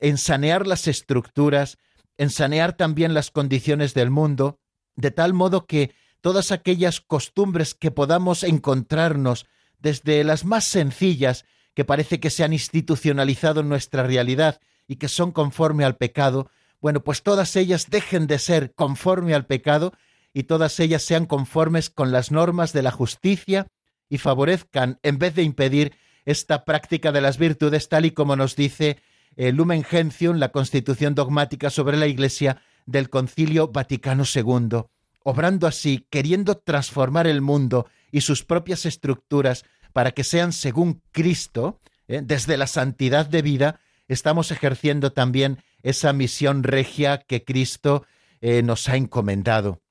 en 0.00 0.18
sanear 0.18 0.66
las 0.66 0.88
estructuras, 0.88 1.78
en 2.18 2.30
sanear 2.30 2.76
también 2.76 3.14
las 3.14 3.30
condiciones 3.30 3.94
del 3.94 4.10
mundo, 4.10 4.58
de 4.96 5.10
tal 5.10 5.32
modo 5.32 5.66
que 5.66 5.94
todas 6.20 6.52
aquellas 6.52 7.00
costumbres 7.00 7.74
que 7.74 7.90
podamos 7.90 8.42
encontrarnos, 8.42 9.46
desde 9.78 10.22
las 10.24 10.44
más 10.44 10.64
sencillas, 10.64 11.44
que 11.74 11.84
parece 11.84 12.20
que 12.20 12.30
se 12.30 12.44
han 12.44 12.52
institucionalizado 12.52 13.60
en 13.60 13.68
nuestra 13.68 14.02
realidad 14.02 14.60
y 14.86 14.96
que 14.96 15.08
son 15.08 15.32
conforme 15.32 15.84
al 15.84 15.96
pecado, 15.96 16.50
bueno, 16.80 17.02
pues 17.02 17.22
todas 17.22 17.56
ellas 17.56 17.86
dejen 17.88 18.26
de 18.26 18.38
ser 18.38 18.74
conforme 18.74 19.34
al 19.34 19.46
pecado 19.46 19.92
y 20.34 20.44
todas 20.44 20.78
ellas 20.80 21.02
sean 21.02 21.26
conformes 21.26 21.90
con 21.90 22.12
las 22.12 22.30
normas 22.30 22.72
de 22.72 22.82
la 22.82 22.90
justicia 22.90 23.66
y 24.08 24.18
favorezcan, 24.18 24.98
en 25.02 25.18
vez 25.18 25.34
de 25.34 25.42
impedir, 25.42 25.92
esta 26.24 26.64
práctica 26.64 27.12
de 27.12 27.20
las 27.20 27.38
virtudes, 27.38 27.88
tal 27.88 28.04
y 28.04 28.12
como 28.12 28.36
nos 28.36 28.54
dice 28.54 28.98
el 29.36 29.56
Lumen 29.56 29.82
Gentium, 29.82 30.36
la 30.36 30.50
constitución 30.52 31.14
dogmática 31.14 31.70
sobre 31.70 31.96
la 31.96 32.06
Iglesia 32.06 32.62
del 32.86 33.10
Concilio 33.10 33.68
Vaticano 33.68 34.24
II, 34.32 34.84
obrando 35.24 35.66
así, 35.66 36.06
queriendo 36.10 36.56
transformar 36.56 37.26
el 37.26 37.40
mundo 37.40 37.88
y 38.10 38.20
sus 38.20 38.44
propias 38.44 38.86
estructuras 38.86 39.64
para 39.92 40.12
que 40.12 40.24
sean 40.24 40.52
según 40.52 41.02
Cristo, 41.12 41.80
¿eh? 42.08 42.20
desde 42.22 42.56
la 42.56 42.66
santidad 42.66 43.26
de 43.26 43.42
vida, 43.42 43.80
estamos 44.08 44.50
ejerciendo 44.50 45.12
también 45.12 45.62
esa 45.82 46.12
misión 46.12 46.62
regia 46.62 47.18
que 47.18 47.44
Cristo 47.44 48.04
eh, 48.40 48.62
nos 48.62 48.88
ha 48.88 48.96
encomendado. 48.96 49.81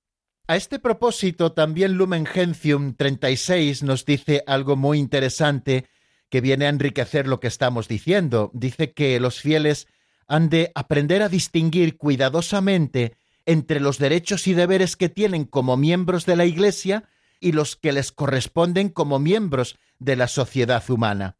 A 0.51 0.57
este 0.57 0.79
propósito, 0.79 1.53
también 1.53 1.93
Lumen 1.93 2.25
Gentium 2.25 2.93
36 2.93 3.83
nos 3.83 4.03
dice 4.03 4.43
algo 4.45 4.75
muy 4.75 4.99
interesante 4.99 5.87
que 6.27 6.41
viene 6.41 6.65
a 6.65 6.69
enriquecer 6.69 7.25
lo 7.25 7.39
que 7.39 7.47
estamos 7.47 7.87
diciendo. 7.87 8.51
Dice 8.53 8.91
que 8.91 9.17
los 9.21 9.39
fieles 9.39 9.87
han 10.27 10.49
de 10.49 10.73
aprender 10.75 11.21
a 11.21 11.29
distinguir 11.29 11.95
cuidadosamente 11.95 13.15
entre 13.45 13.79
los 13.79 13.97
derechos 13.97 14.45
y 14.45 14.53
deberes 14.53 14.97
que 14.97 15.07
tienen 15.07 15.45
como 15.45 15.77
miembros 15.77 16.25
de 16.25 16.35
la 16.35 16.43
Iglesia 16.43 17.05
y 17.39 17.53
los 17.53 17.77
que 17.77 17.93
les 17.93 18.11
corresponden 18.11 18.89
como 18.89 19.19
miembros 19.19 19.79
de 19.99 20.17
la 20.17 20.27
sociedad 20.27 20.83
humana. 20.89 21.37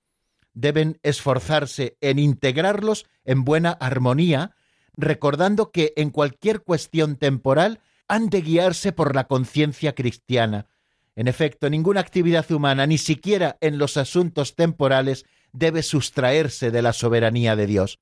Deben 0.53 0.99
esforzarse 1.03 1.97
en 1.99 2.17
integrarlos 2.17 3.07
en 3.25 3.43
buena 3.43 3.71
armonía, 3.71 4.55
recordando 4.95 5.69
que 5.69 5.91
en 5.97 6.11
cualquier 6.11 6.61
cuestión 6.61 7.17
temporal 7.17 7.81
han 8.07 8.29
de 8.29 8.41
guiarse 8.41 8.91
por 8.91 9.15
la 9.15 9.27
conciencia 9.27 9.93
cristiana. 9.95 10.67
En 11.15 11.27
efecto, 11.27 11.69
ninguna 11.69 11.99
actividad 11.99 12.49
humana, 12.51 12.87
ni 12.87 12.97
siquiera 12.97 13.57
en 13.61 13.77
los 13.77 13.97
asuntos 13.97 14.55
temporales, 14.55 15.25
debe 15.53 15.83
sustraerse 15.83 16.71
de 16.71 16.81
la 16.81 16.93
soberanía 16.93 17.55
de 17.55 17.67
Dios. 17.67 17.99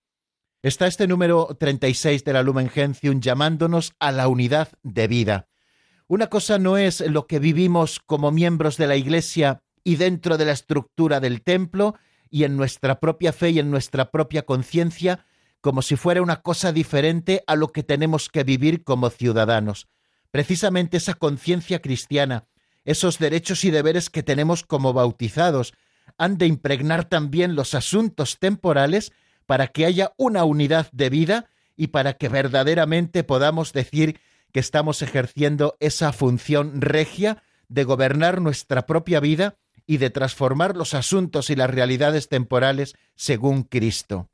Está 0.62 0.88
este 0.88 1.08
número 1.08 1.56
36 1.60 2.24
de 2.26 2.34
la 2.34 2.44
Lumen 2.44 2.70
Gentium 2.70 3.22
llamándonos 3.22 3.94
a 4.00 4.12
la 4.12 4.28
unidad 4.28 4.70
de 4.84 5.08
vida. 5.08 5.48
Una 6.08 6.28
cosa 6.28 6.60
no 6.60 6.78
es 6.78 7.02
lo 7.02 7.28
que 7.28 7.40
vivimos 7.40 8.00
como 8.06 8.32
miembros 8.32 8.78
de 8.78 8.88
la 8.88 8.96
Iglesia 8.96 9.62
y 9.84 9.96
dentro 9.96 10.38
de 10.38 10.46
la 10.46 10.52
estructura 10.52 11.20
del 11.20 11.44
templo 11.44 11.96
y 12.30 12.44
en 12.44 12.58
nuestra 12.58 13.00
propia 13.00 13.32
fe 13.32 13.52
y 13.52 13.60
en 13.60 13.72
nuestra 13.72 14.12
propia 14.12 14.44
conciencia, 14.44 15.26
como 15.62 15.82
si 15.82 15.96
fuera 15.96 16.22
una 16.22 16.42
cosa 16.42 16.72
diferente 16.72 17.44
a 17.48 17.56
lo 17.56 17.70
que 17.70 17.84
tenemos 17.84 18.30
que 18.30 18.44
vivir 18.44 18.84
como 18.84 19.10
ciudadanos. 19.10 19.88
Precisamente 20.32 20.98
esa 20.98 21.16
conciencia 21.16 21.82
cristiana, 21.82 22.46
esos 22.86 23.20
derechos 23.20 23.64
y 23.66 23.72
deberes 23.72 24.10
que 24.10 24.24
tenemos 24.24 24.64
como 24.64 24.94
bautizados, 24.94 25.74
han 26.18 26.38
de 26.38 26.48
impregnar 26.48 27.06
también 27.06 27.56
los 27.56 27.74
asuntos 27.74 28.40
temporales 28.40 29.12
para 29.46 29.68
que 29.68 29.86
haya 29.86 30.14
una 30.18 30.44
unidad 30.44 30.88
de 30.92 31.10
vida 31.10 31.50
y 31.76 31.88
para 31.88 32.14
que 32.14 32.30
verdaderamente 32.30 33.24
podamos 33.24 33.74
decir 33.74 34.20
que 34.52 34.60
estamos 34.60 35.02
ejerciendo 35.02 35.76
esa 35.80 36.12
función 36.12 36.82
regia 36.82 37.44
de 37.68 37.84
gobernar 37.84 38.42
nuestra 38.42 38.86
propia 38.86 39.20
vida 39.20 39.58
y 39.86 39.98
de 39.98 40.10
transformar 40.10 40.76
los 40.76 40.94
asuntos 40.94 41.50
y 41.50 41.56
las 41.56 41.70
realidades 41.70 42.30
temporales 42.30 42.96
según 43.16 43.64
Cristo. 43.64 44.30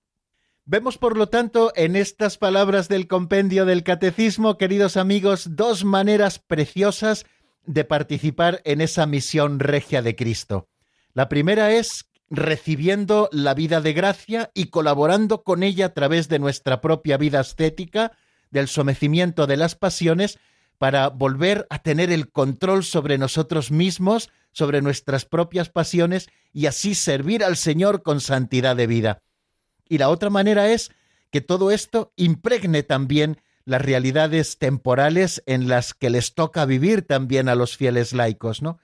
Vemos, 0.67 0.97
por 0.97 1.15
lo 1.15 1.29
tanto, 1.29 1.71
en 1.75 1.95
estas 1.95 2.39
palabras 2.39 2.87
del 2.87 3.07
compendio 3.07 3.65
del 3.65 3.83
Catecismo, 3.83 4.57
queridos 4.57 4.97
amigos, 4.97 5.55
dos 5.55 5.85
maneras 5.85 6.39
preciosas 6.39 7.27
de 7.67 7.83
participar 7.83 8.61
en 8.65 8.81
esa 8.81 9.05
misión 9.05 9.59
regia 9.59 10.01
de 10.01 10.15
Cristo. 10.15 10.67
La 11.13 11.29
primera 11.29 11.71
es 11.71 12.09
recibiendo 12.31 13.29
la 13.31 13.53
vida 13.53 13.79
de 13.79 13.93
gracia 13.93 14.49
y 14.55 14.71
colaborando 14.71 15.43
con 15.43 15.61
ella 15.61 15.85
a 15.85 15.93
través 15.93 16.29
de 16.29 16.39
nuestra 16.39 16.81
propia 16.81 17.17
vida 17.17 17.41
estética, 17.41 18.13
del 18.49 18.67
sometimiento 18.67 19.45
de 19.45 19.57
las 19.57 19.75
pasiones, 19.75 20.39
para 20.79 21.09
volver 21.09 21.67
a 21.69 21.77
tener 21.83 22.11
el 22.11 22.31
control 22.31 22.83
sobre 22.83 23.19
nosotros 23.19 23.69
mismos, 23.69 24.31
sobre 24.51 24.81
nuestras 24.81 25.25
propias 25.25 25.69
pasiones 25.69 26.27
y 26.51 26.65
así 26.65 26.95
servir 26.95 27.43
al 27.43 27.55
Señor 27.55 28.01
con 28.01 28.19
santidad 28.19 28.75
de 28.75 28.87
vida. 28.87 29.21
Y 29.87 29.97
la 29.97 30.09
otra 30.09 30.29
manera 30.29 30.69
es 30.69 30.91
que 31.31 31.41
todo 31.41 31.71
esto 31.71 32.13
impregne 32.15 32.83
también 32.83 33.41
las 33.65 33.81
realidades 33.81 34.57
temporales 34.57 35.43
en 35.47 35.67
las 35.67 35.93
que 35.93 36.09
les 36.09 36.35
toca 36.35 36.65
vivir 36.65 37.01
también 37.01 37.49
a 37.49 37.55
los 37.55 37.75
fieles 37.77 38.13
laicos, 38.13 38.61
¿no? 38.61 38.79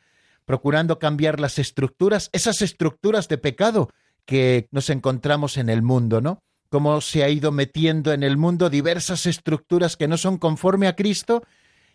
Procurando 0.46 1.00
cambiar 1.00 1.40
las 1.40 1.60
estructuras, 1.60 2.30
esas 2.34 2.62
estructuras 2.62 3.28
de 3.28 3.38
pecado 3.38 3.90
que 4.26 4.68
nos 4.72 4.90
encontramos 4.90 5.58
en 5.58 5.70
el 5.70 5.82
mundo, 5.82 6.20
¿no? 6.20 6.42
Cómo 6.70 7.00
se 7.02 7.24
ha 7.24 7.30
ido 7.30 7.52
metiendo 7.52 8.12
en 8.12 8.24
el 8.24 8.38
mundo 8.38 8.70
diversas 8.70 9.26
estructuras 9.26 9.98
que 9.98 10.08
no 10.08 10.18
son 10.18 10.38
conforme 10.38 10.88
a 10.88 10.96
Cristo 10.96 11.44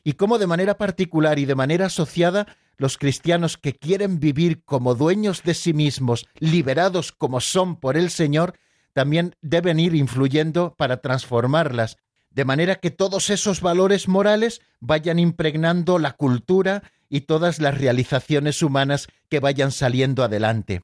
y 0.05 0.13
cómo 0.13 0.39
de 0.39 0.47
manera 0.47 0.79
particular 0.79 1.39
y 1.39 1.47
de 1.47 1.55
manera 1.55 1.87
asociada 1.87 2.47
los 2.77 2.99
cristianos 2.99 3.57
que 3.57 3.73
quieren 3.73 4.21
vivir 4.21 4.63
como 4.65 4.95
dueños 4.95 5.43
de 5.43 5.55
sí 5.55 5.73
mismos, 5.73 6.29
liberados 6.39 7.11
como 7.11 7.41
son 7.41 7.77
por 7.77 7.97
el 7.97 8.11
Señor, 8.11 8.55
también 8.97 9.37
deben 9.43 9.79
ir 9.79 9.95
influyendo 9.95 10.75
para 10.79 11.03
transformarlas, 11.03 11.99
de 12.31 12.47
manera 12.47 12.77
que 12.77 12.91
todos 12.91 13.29
esos 13.29 13.61
valores 13.61 14.09
morales 14.09 14.63
vayan 14.81 15.19
impregnando 15.19 15.99
la 15.99 16.13
cultura 16.13 16.83
y 17.11 17.21
todas 17.21 17.61
las 17.61 17.77
realizaciones 17.77 18.63
humanas 18.63 19.09
que 19.29 19.39
vayan 19.39 19.71
saliendo 19.71 20.25
adelante. 20.25 20.81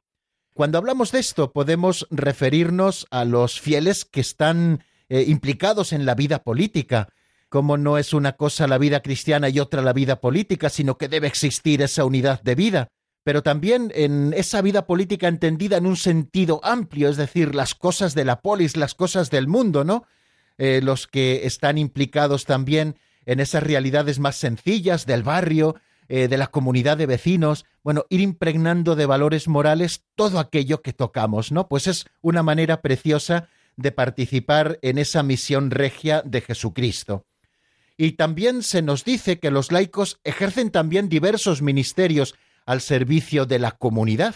Cuando 0.52 0.76
hablamos 0.76 1.10
de 1.10 1.20
esto 1.20 1.54
podemos 1.54 2.06
referirnos 2.10 3.06
a 3.10 3.24
los 3.24 3.58
fieles 3.58 4.04
que 4.04 4.20
están 4.20 4.84
eh, 5.08 5.24
implicados 5.26 5.94
en 5.94 6.04
la 6.04 6.14
vida 6.14 6.42
política, 6.42 7.08
como 7.48 7.78
no 7.78 7.96
es 7.96 8.12
una 8.12 8.32
cosa 8.32 8.66
la 8.66 8.76
vida 8.76 9.00
cristiana 9.00 9.48
y 9.48 9.58
otra 9.58 9.80
la 9.80 9.94
vida 9.94 10.20
política, 10.20 10.68
sino 10.68 10.98
que 10.98 11.08
debe 11.08 11.28
existir 11.28 11.80
esa 11.80 12.04
unidad 12.04 12.42
de 12.42 12.56
vida, 12.56 12.88
pero 13.24 13.42
también 13.42 13.92
en 13.94 14.32
esa 14.36 14.62
vida 14.62 14.86
política 14.86 15.28
entendida 15.28 15.76
en 15.76 15.86
un 15.86 15.96
sentido 15.96 16.60
amplio, 16.64 17.08
es 17.08 17.16
decir, 17.16 17.54
las 17.54 17.74
cosas 17.74 18.14
de 18.14 18.24
la 18.24 18.40
polis, 18.40 18.76
las 18.76 18.94
cosas 18.94 19.30
del 19.30 19.46
mundo, 19.46 19.84
¿no? 19.84 20.06
Eh, 20.58 20.80
los 20.82 21.06
que 21.06 21.46
están 21.46 21.78
implicados 21.78 22.44
también 22.44 22.96
en 23.24 23.40
esas 23.40 23.62
realidades 23.62 24.18
más 24.18 24.36
sencillas 24.36 25.06
del 25.06 25.22
barrio, 25.22 25.76
eh, 26.08 26.28
de 26.28 26.36
la 26.36 26.48
comunidad 26.48 26.96
de 26.96 27.06
vecinos, 27.06 27.64
bueno, 27.82 28.04
ir 28.10 28.20
impregnando 28.20 28.96
de 28.96 29.06
valores 29.06 29.48
morales 29.48 30.04
todo 30.14 30.38
aquello 30.38 30.82
que 30.82 30.92
tocamos, 30.92 31.52
¿no? 31.52 31.68
Pues 31.68 31.86
es 31.86 32.06
una 32.20 32.42
manera 32.42 32.82
preciosa 32.82 33.48
de 33.76 33.92
participar 33.92 34.78
en 34.82 34.98
esa 34.98 35.22
misión 35.22 35.70
regia 35.70 36.22
de 36.22 36.40
Jesucristo. 36.40 37.24
Y 37.96 38.12
también 38.12 38.62
se 38.62 38.82
nos 38.82 39.04
dice 39.04 39.38
que 39.38 39.50
los 39.50 39.70
laicos 39.70 40.18
ejercen 40.24 40.70
también 40.70 41.08
diversos 41.08 41.62
ministerios 41.62 42.34
al 42.66 42.80
servicio 42.80 43.46
de 43.46 43.58
la 43.58 43.72
comunidad. 43.72 44.34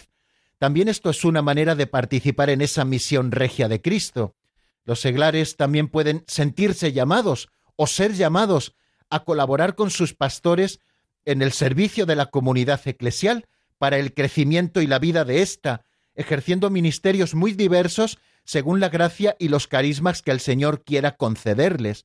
También 0.59 0.89
esto 0.89 1.11
es 1.11 1.25
una 1.25 1.43
manera 1.43 1.75
de 1.75 1.87
participar 1.87 2.51
en 2.51 2.63
esa 2.63 2.85
misión 2.85 3.31
regia 3.31 3.69
de 3.69 3.81
Cristo. 3.81 4.35
Los 4.85 5.01
seglares 5.01 5.57
también 5.57 5.89
pueden 5.89 6.25
sentirse 6.27 6.93
llamados 6.93 7.49
o 7.77 7.87
ser 7.87 8.15
llamados 8.15 8.75
a 9.11 9.25
colaborar 9.25 9.75
con 9.75 9.91
sus 9.91 10.15
pastores 10.15 10.81
en 11.25 11.43
el 11.43 11.53
servicio 11.53 12.07
de 12.07 12.17
la 12.17 12.27
comunidad 12.27 12.81
eclesial 12.87 13.47
para 13.79 13.99
el 13.99 14.15
crecimiento 14.15 14.81
y 14.81 14.87
la 14.87 14.99
vida 14.99 15.25
de 15.25 15.43
ésta, 15.43 15.85
ejerciendo 16.15 16.71
ministerios 16.71 17.35
muy 17.35 17.53
diversos 17.53 18.19
según 18.45 18.81
la 18.81 18.89
gracia 18.89 19.37
y 19.39 19.49
los 19.49 19.67
carismas 19.67 20.23
que 20.23 20.31
el 20.31 20.41
Señor 20.41 20.83
quiera 20.85 21.17
concederles. 21.17 22.05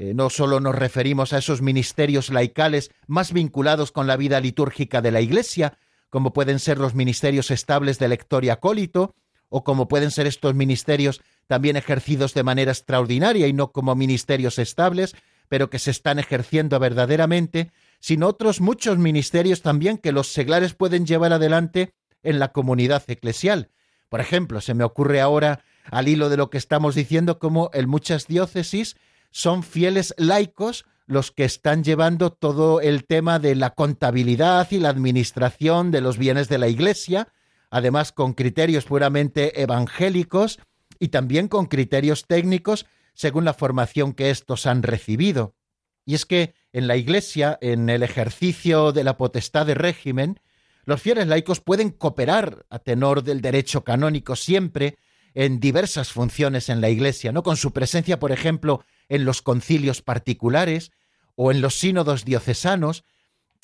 Eh, 0.00 0.14
no 0.14 0.30
solo 0.30 0.60
nos 0.60 0.74
referimos 0.74 1.34
a 1.34 1.38
esos 1.38 1.60
ministerios 1.60 2.30
laicales 2.30 2.90
más 3.06 3.34
vinculados 3.34 3.92
con 3.92 4.06
la 4.06 4.16
vida 4.16 4.40
litúrgica 4.40 5.02
de 5.02 5.10
la 5.10 5.20
Iglesia, 5.20 5.76
como 6.08 6.32
pueden 6.32 6.58
ser 6.58 6.78
los 6.78 6.94
ministerios 6.94 7.50
estables 7.50 7.98
de 7.98 8.08
lector 8.08 8.42
y 8.46 8.48
acólito, 8.48 9.14
o 9.50 9.62
como 9.62 9.88
pueden 9.88 10.10
ser 10.10 10.26
estos 10.26 10.54
ministerios 10.54 11.20
también 11.46 11.76
ejercidos 11.76 12.32
de 12.32 12.42
manera 12.42 12.72
extraordinaria 12.72 13.46
y 13.46 13.52
no 13.52 13.72
como 13.72 13.94
ministerios 13.94 14.58
estables, 14.58 15.14
pero 15.50 15.68
que 15.68 15.78
se 15.78 15.90
están 15.90 16.18
ejerciendo 16.18 16.78
verdaderamente, 16.78 17.70
sino 17.98 18.28
otros 18.28 18.62
muchos 18.62 18.96
ministerios 18.96 19.60
también 19.60 19.98
que 19.98 20.12
los 20.12 20.32
seglares 20.32 20.72
pueden 20.72 21.04
llevar 21.04 21.34
adelante 21.34 21.92
en 22.22 22.38
la 22.38 22.52
comunidad 22.52 23.02
eclesial. 23.08 23.68
Por 24.08 24.22
ejemplo, 24.22 24.62
se 24.62 24.72
me 24.72 24.84
ocurre 24.84 25.20
ahora, 25.20 25.62
al 25.84 26.08
hilo 26.08 26.30
de 26.30 26.38
lo 26.38 26.48
que 26.48 26.56
estamos 26.56 26.94
diciendo, 26.94 27.38
como 27.38 27.70
en 27.74 27.86
muchas 27.86 28.28
diócesis 28.28 28.96
son 29.30 29.62
fieles 29.62 30.14
laicos 30.16 30.84
los 31.06 31.32
que 31.32 31.44
están 31.44 31.82
llevando 31.82 32.30
todo 32.30 32.80
el 32.80 33.04
tema 33.04 33.38
de 33.38 33.56
la 33.56 33.70
contabilidad 33.70 34.68
y 34.70 34.78
la 34.78 34.90
administración 34.90 35.90
de 35.90 36.00
los 36.00 36.18
bienes 36.18 36.48
de 36.48 36.58
la 36.58 36.68
Iglesia, 36.68 37.28
además 37.68 38.12
con 38.12 38.32
criterios 38.32 38.84
puramente 38.84 39.60
evangélicos 39.60 40.60
y 41.00 41.08
también 41.08 41.48
con 41.48 41.66
criterios 41.66 42.26
técnicos 42.26 42.86
según 43.12 43.44
la 43.44 43.54
formación 43.54 44.12
que 44.12 44.30
éstos 44.30 44.66
han 44.66 44.84
recibido. 44.84 45.54
Y 46.06 46.14
es 46.14 46.26
que 46.26 46.54
en 46.72 46.86
la 46.86 46.96
Iglesia, 46.96 47.58
en 47.60 47.88
el 47.90 48.02
ejercicio 48.02 48.92
de 48.92 49.04
la 49.04 49.16
potestad 49.16 49.66
de 49.66 49.74
régimen, 49.74 50.40
los 50.84 51.02
fieles 51.02 51.26
laicos 51.26 51.60
pueden 51.60 51.90
cooperar 51.90 52.66
a 52.70 52.78
tenor 52.78 53.22
del 53.22 53.40
derecho 53.40 53.84
canónico 53.84 54.36
siempre 54.36 54.96
en 55.34 55.60
diversas 55.60 56.12
funciones 56.12 56.68
en 56.68 56.80
la 56.80 56.88
Iglesia, 56.88 57.32
¿no? 57.32 57.42
Con 57.42 57.56
su 57.56 57.72
presencia, 57.72 58.18
por 58.18 58.32
ejemplo, 58.32 58.84
en 59.10 59.26
los 59.26 59.42
concilios 59.42 60.00
particulares 60.00 60.92
o 61.34 61.50
en 61.50 61.60
los 61.60 61.74
sínodos 61.74 62.24
diocesanos, 62.24 63.04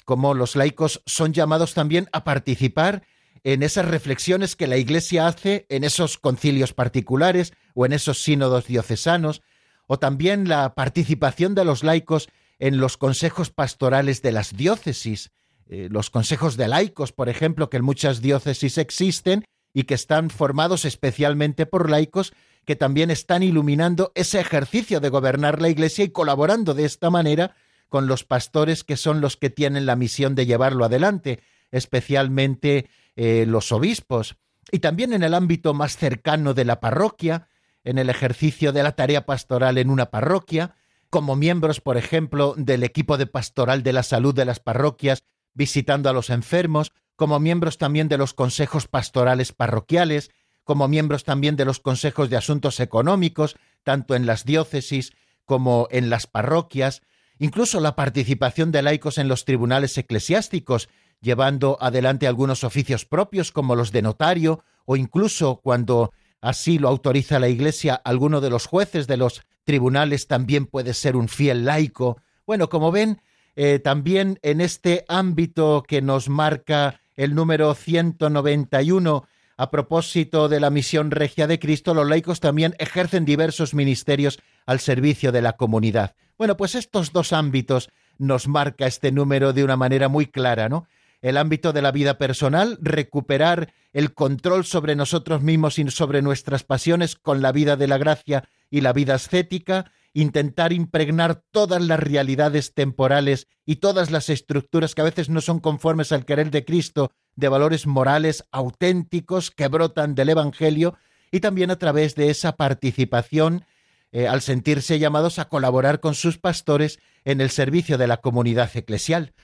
como 0.05 0.35
los 0.35 0.57
laicos 0.57 1.03
son 1.07 1.33
llamados 1.33 1.73
también 1.73 2.09
a 2.13 2.25
participar 2.25 3.03
en 3.45 3.63
esas 3.63 3.87
reflexiones 3.87 4.57
que 4.57 4.67
la 4.67 4.77
Iglesia 4.77 5.27
hace 5.27 5.67
en 5.69 5.85
esos 5.85 6.19
concilios 6.19 6.75
particulares 6.75 7.55
o 7.75 7.87
en 7.87 7.93
esos 7.93 8.23
sínodos 8.23 8.67
diocesanos, 8.67 9.41
o 9.87 9.99
también 9.99 10.49
la 10.49 10.75
participación 10.75 11.55
de 11.55 11.65
los 11.65 11.85
laicos 11.85 12.29
en 12.59 12.79
los 12.79 12.97
consejos 12.97 13.51
pastorales 13.51 14.21
de 14.21 14.33
las 14.33 14.57
diócesis, 14.57 15.31
eh, 15.69 15.89
los 15.91 16.11
consejos 16.11 16.57
de 16.57 16.69
laicos, 16.69 17.13
por 17.13 17.29
ejemplo, 17.29 17.71
que 17.71 17.77
en 17.77 17.85
muchas 17.85 18.21
diócesis 18.21 18.79
existen 18.79 19.45
y 19.73 19.85
que 19.85 19.95
están 19.95 20.31
formados 20.31 20.85
especialmente 20.85 21.67
por 21.67 21.91
laicos 21.91 22.33
que 22.67 22.77
también 22.77 23.11
están 23.11 23.43
iluminando 23.43 24.13
ese 24.15 24.41
ejercicio 24.41 25.01
de 25.01 25.09
gobernar 25.09 25.63
la 25.63 25.69
Iglesia 25.69 26.05
y 26.05 26.11
colaborando 26.11 26.75
de 26.75 26.85
esta 26.85 27.11
manera 27.11 27.55
con 27.89 28.09
los 28.09 28.25
pastores 28.25 28.83
que 28.83 28.97
son 28.97 29.21
los 29.21 29.37
que 29.37 29.51
tienen 29.51 29.87
la 29.87 29.97
misión 29.97 30.35
de 30.35 30.47
llevarlo 30.47 30.85
adelante, 30.85 31.41
especialmente 31.71 32.89
eh, 33.15 33.45
los 33.47 33.71
obispos. 33.71 34.37
Y 34.73 34.81
también 34.81 35.13
en 35.13 35.23
el 35.23 35.35
ámbito 35.35 35.73
más 35.73 35.97
cercano 35.97 36.53
de 36.53 36.65
la 36.65 36.81
parroquia, 36.81 37.49
en 37.85 37.99
el 37.99 38.11
ejercicio 38.11 38.73
de 38.73 38.83
la 38.83 38.93
tarea 38.93 39.25
pastoral 39.25 39.79
en 39.79 39.89
una 39.89 40.11
parroquia, 40.11 40.75
como 41.09 41.37
miembros, 41.37 41.81
por 41.81 41.97
ejemplo, 41.97 42.55
del 42.57 42.83
equipo 42.83 43.17
de 43.17 43.27
pastoral 43.27 43.85
de 43.85 43.93
la 43.93 44.03
salud 44.03 44.35
de 44.35 44.45
las 44.45 44.59
parroquias, 44.59 45.23
visitando 45.55 46.11
a 46.11 46.13
los 46.13 46.31
enfermos, 46.31 46.91
como 47.15 47.39
miembros 47.39 47.79
también 47.79 48.09
de 48.09 48.19
los 48.19 48.35
consejos 48.35 48.89
pastorales 48.89 49.53
parroquiales, 49.53 50.31
como 50.67 50.89
miembros 50.89 51.23
también 51.23 51.55
de 51.55 51.65
los 51.65 51.79
consejos 51.79 52.29
de 52.29 52.37
asuntos 52.37 52.81
económicos, 52.81 53.57
tanto 53.85 54.17
en 54.17 54.27
las 54.27 54.45
diócesis 54.45 55.13
como 55.45 55.87
en 55.93 56.11
las 56.11 56.27
parroquias, 56.27 57.03
incluso 57.39 57.79
la 57.79 57.95
participación 57.95 58.73
de 58.73 58.83
laicos 58.83 59.19
en 59.19 59.29
los 59.29 59.45
tribunales 59.45 59.97
eclesiásticos, 59.97 60.89
llevando 61.21 61.79
adelante 61.81 62.27
algunos 62.27 62.65
oficios 62.65 63.05
propios 63.05 63.53
como 63.53 63.77
los 63.77 63.93
de 63.93 64.03
notario, 64.03 64.65
o 64.87 64.97
incluso 64.97 65.61
cuando 65.63 66.13
así 66.41 66.81
lo 66.81 66.89
autoriza 66.89 67.39
la 67.39 67.49
Iglesia, 67.49 67.95
alguno 67.95 68.41
de 68.41 68.51
los 68.51 68.67
jueces 68.67 69.07
de 69.07 69.19
los 69.19 69.43
tribunales 69.63 70.27
también 70.27 70.67
puede 70.67 70.95
ser 70.95 71.15
un 71.15 71.29
fiel 71.29 71.65
laico. 71.65 72.21
Bueno, 72.45 72.69
como 72.69 72.91
ven, 72.91 73.23
eh, 73.55 73.79
también 73.79 74.41
en 74.43 74.61
este 74.61 75.05
ámbito 75.09 75.85
que 75.87 76.03
nos 76.03 76.29
marca 76.29 77.01
el 77.15 77.37
número 77.37 77.73
191, 77.75 79.29
a 79.57 79.71
propósito 79.71 80.49
de 80.49 80.61
la 80.61 80.71
misión 80.71 81.11
regia 81.11 81.47
de 81.47 81.59
Cristo, 81.59 81.95
los 81.95 82.09
laicos 82.09 82.41
también 82.41 82.75
ejercen 82.79 83.25
diversos 83.25 83.75
ministerios 83.75 84.39
al 84.67 84.81
servicio 84.81 85.33
de 85.33 85.43
la 85.43 85.55
comunidad. 85.55 86.15
Bueno, 86.39 86.57
pues 86.57 86.75
estos 86.75 87.13
dos 87.13 87.33
ámbitos 87.33 87.91
nos 88.19 88.49
marca 88.49 88.87
este 88.87 89.13
número 89.13 89.53
de 89.53 89.65
una 89.65 89.77
manera 89.77 90.09
muy 90.09 90.27
clara, 90.27 90.69
¿no? 90.69 90.87
El 91.23 91.39
ámbito 91.39 91.73
de 91.73 91.83
la 91.83 91.93
vida 91.93 92.19
personal, 92.19 92.79
recuperar 92.81 93.73
el 93.95 94.13
control 94.13 94.67
sobre 94.67 94.95
nosotros 94.95 95.43
mismos 95.43 95.79
y 95.79 95.91
sobre 95.91 96.21
nuestras 96.21 96.63
pasiones 96.63 97.17
con 97.17 97.41
la 97.41 97.53
vida 97.53 97.77
de 97.77 97.87
la 97.87 97.97
gracia 97.97 98.49
y 98.71 98.83
la 98.83 98.93
vida 98.93 99.15
ascética, 99.15 99.91
intentar 100.17 100.73
impregnar 100.73 101.43
todas 101.51 101.83
las 101.83 102.01
realidades 102.01 102.73
temporales 102.73 103.49
y 103.67 103.77
todas 103.77 104.11
las 104.11 104.31
estructuras 104.31 104.95
que 104.95 105.03
a 105.03 105.05
veces 105.05 105.29
no 105.29 105.43
son 105.43 105.61
conformes 105.61 106.11
al 106.11 106.25
querer 106.25 106.51
de 106.51 106.65
Cristo, 106.65 107.13
de 107.35 107.51
valores 107.51 107.87
morales 107.87 108.43
auténticos 108.51 109.51
que 109.51 109.69
brotan 109.69 110.15
del 110.15 110.31
Evangelio, 110.31 110.97
y 111.31 111.41
también 111.41 111.71
a 111.71 111.77
través 111.79 112.15
de 112.15 112.31
esa 112.31 112.57
participación, 112.57 113.67
eh, 114.11 114.27
al 114.27 114.41
sentirse 114.41 114.99
llamados 114.99 115.39
a 115.39 115.51
colaborar 115.51 116.01
con 116.01 116.15
sus 116.15 116.39
pastores 116.39 116.99
en 117.27 117.43
el 117.43 117.51
servicio 117.51 117.99
de 117.99 118.07
la 118.07 118.17
comunidad 118.17 118.75
eclesial. 118.75 119.35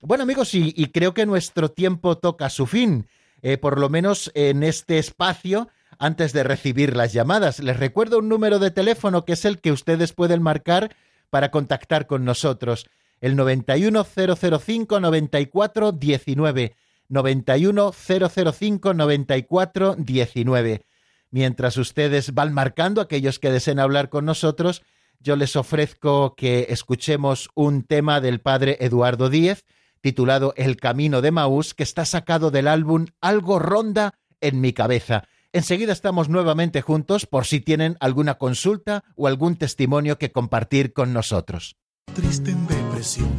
Bueno 0.00 0.22
amigos, 0.22 0.54
y, 0.54 0.72
creo 0.92 1.12
que 1.12 1.26
nuestro 1.26 1.70
tiempo 1.70 2.16
toca 2.16 2.48
su 2.48 2.66
fin, 2.66 3.06
eh, 3.42 3.58
por 3.58 3.78
lo 3.78 3.90
menos 3.90 4.32
en 4.34 4.62
este 4.62 4.98
espacio 4.98 5.68
antes 5.98 6.32
de 6.32 6.42
recibir 6.42 6.96
las 6.96 7.12
llamadas. 7.12 7.58
Les 7.60 7.76
recuerdo 7.76 8.18
un 8.18 8.28
número 8.28 8.58
de 8.58 8.70
teléfono 8.70 9.24
que 9.24 9.34
es 9.34 9.44
el 9.44 9.60
que 9.60 9.72
ustedes 9.72 10.12
pueden 10.12 10.42
marcar 10.42 10.94
para 11.30 11.50
contactar 11.50 12.06
con 12.06 12.24
nosotros. 12.24 12.86
El 13.20 13.36
91005 13.36 15.00
94 15.00 15.92
19. 15.92 16.74
91005 17.08 18.94
94 18.94 19.96
19. 19.98 20.84
Mientras 21.30 21.76
ustedes 21.78 22.34
van 22.34 22.52
marcando, 22.52 23.00
aquellos 23.00 23.38
que 23.38 23.50
deseen 23.50 23.78
hablar 23.78 24.10
con 24.10 24.24
nosotros, 24.26 24.82
yo 25.18 25.36
les 25.36 25.56
ofrezco 25.56 26.34
que 26.34 26.66
escuchemos 26.68 27.48
un 27.54 27.84
tema 27.84 28.20
del 28.20 28.40
padre 28.40 28.76
Eduardo 28.80 29.30
Díez, 29.30 29.64
titulado 30.00 30.52
El 30.56 30.76
Camino 30.76 31.22
de 31.22 31.30
Maús, 31.30 31.74
que 31.74 31.84
está 31.84 32.04
sacado 32.04 32.50
del 32.50 32.68
álbum 32.68 33.06
Algo 33.20 33.58
ronda 33.58 34.14
en 34.40 34.60
mi 34.60 34.72
cabeza. 34.72 35.24
Enseguida 35.54 35.92
estamos 35.92 36.30
nuevamente 36.30 36.80
juntos 36.80 37.26
por 37.26 37.44
si 37.44 37.60
tienen 37.60 37.98
alguna 38.00 38.38
consulta 38.38 39.04
o 39.16 39.26
algún 39.26 39.56
testimonio 39.56 40.16
que 40.16 40.32
compartir 40.32 40.94
con 40.94 41.12
nosotros. 41.12 41.76
Triste 42.14 42.52
en 42.52 42.66
depresión, 42.66 43.30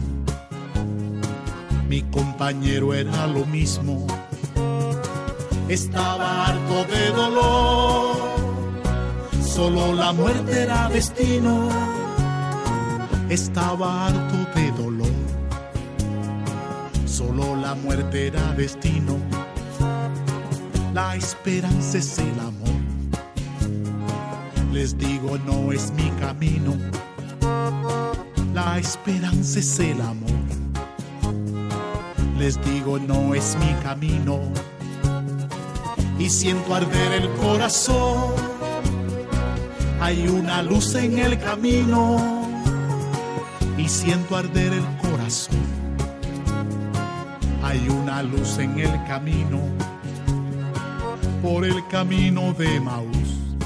mi 1.90 2.04
compañero 2.04 2.94
era 2.94 3.26
lo 3.26 3.46
mismo, 3.48 4.06
estaba 5.68 6.46
harto 6.46 6.86
de 6.86 7.10
dolor, 7.10 8.18
solo 9.44 9.94
la 9.94 10.14
muerte 10.14 10.62
era 10.62 10.90
destino, 10.90 11.68
estaba 13.28 14.06
harto 14.06 14.60
de 14.60 14.72
dolor, 14.72 15.12
solo 17.08 17.56
la 17.56 17.74
muerte 17.74 18.28
era 18.28 18.54
destino 18.54 19.43
la 20.94 21.16
esperanza 21.16 21.98
es 21.98 22.20
el 22.20 22.40
amor. 22.40 22.70
Les 24.72 24.96
digo, 24.98 25.38
no 25.40 25.72
es 25.72 25.92
mi 25.94 26.10
camino. 26.20 26.78
La 28.54 28.78
esperanza 28.78 29.60
es 29.60 29.80
el 29.80 30.00
amor. 30.02 30.30
Les 32.38 32.64
digo, 32.64 33.00
no 33.00 33.34
es 33.34 33.58
mi 33.60 33.74
camino. 33.84 34.40
Y 36.20 36.30
siento 36.30 36.76
arder 36.76 37.14
el 37.14 37.30
corazón. 37.38 38.34
Hay 40.00 40.28
una 40.28 40.62
luz 40.62 40.94
en 40.94 41.18
el 41.18 41.40
camino. 41.40 42.54
Y 43.78 43.90
siento 43.90 44.38
arder 44.38 44.74
el 44.74 44.86
corazón. 44.98 45.58
Hay 47.64 47.88
una 47.90 48.22
luz 48.22 48.60
en 48.60 48.78
el 48.78 49.04
camino 49.06 49.93
por 51.44 51.66
el 51.66 51.86
camino 51.90 52.54
de 52.54 52.80
Maús. 52.80 53.58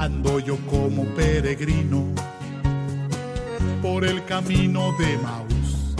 Ando 0.00 0.40
yo 0.40 0.56
como 0.66 1.04
peregrino 1.14 2.06
por 3.80 4.04
el 4.04 4.24
camino 4.24 4.92
de 4.98 5.16
Maús. 5.18 5.94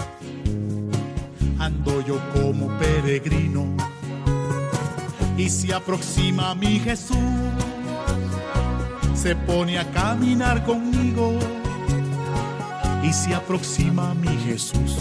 Ando 1.61 2.05
yo 2.05 2.19
como 2.35 2.67
peregrino 2.79 3.65
y 5.37 5.49
se 5.49 5.73
aproxima 5.73 6.53
mi 6.57 6.81
Jesús. 6.81 7.17
Se 9.15 9.37
pone 9.37 9.79
a 9.79 9.89
caminar 9.93 10.65
conmigo 10.65 11.39
y 13.05 13.13
se 13.13 13.37
aproxima 13.37 14.15
mi 14.15 14.37
Jesús. 14.39 14.97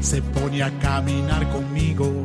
Se 0.00 0.22
pone 0.22 0.62
a 0.62 0.70
caminar 0.78 1.50
conmigo 1.50 2.24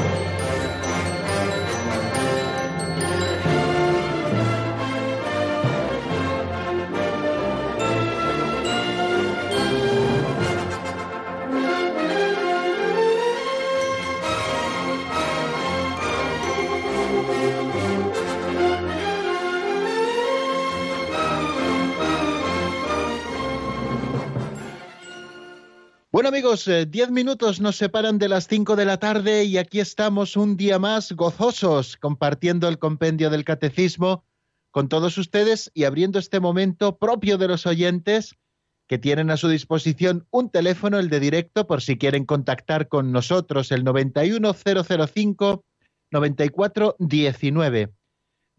Bueno 26.21 26.37
amigos, 26.37 26.67
eh, 26.67 26.85
diez 26.85 27.09
minutos 27.09 27.59
nos 27.61 27.77
separan 27.77 28.19
de 28.19 28.29
las 28.29 28.47
cinco 28.47 28.75
de 28.75 28.85
la 28.85 28.97
tarde 28.97 29.43
y 29.45 29.57
aquí 29.57 29.79
estamos 29.79 30.37
un 30.37 30.55
día 30.55 30.77
más 30.77 31.13
gozosos 31.13 31.97
compartiendo 31.97 32.67
el 32.67 32.77
compendio 32.77 33.31
del 33.31 33.43
catecismo 33.43 34.23
con 34.69 34.87
todos 34.87 35.17
ustedes 35.17 35.71
y 35.73 35.85
abriendo 35.85 36.19
este 36.19 36.39
momento 36.39 36.99
propio 36.99 37.39
de 37.39 37.47
los 37.47 37.65
oyentes 37.65 38.35
que 38.87 38.99
tienen 38.99 39.31
a 39.31 39.37
su 39.37 39.47
disposición 39.47 40.27
un 40.29 40.51
teléfono, 40.51 40.99
el 40.99 41.09
de 41.09 41.19
directo, 41.19 41.65
por 41.65 41.81
si 41.81 41.97
quieren 41.97 42.25
contactar 42.25 42.87
con 42.87 43.11
nosotros, 43.11 43.71
el 43.71 43.83
91005 43.83 45.65
9419. 46.11 47.89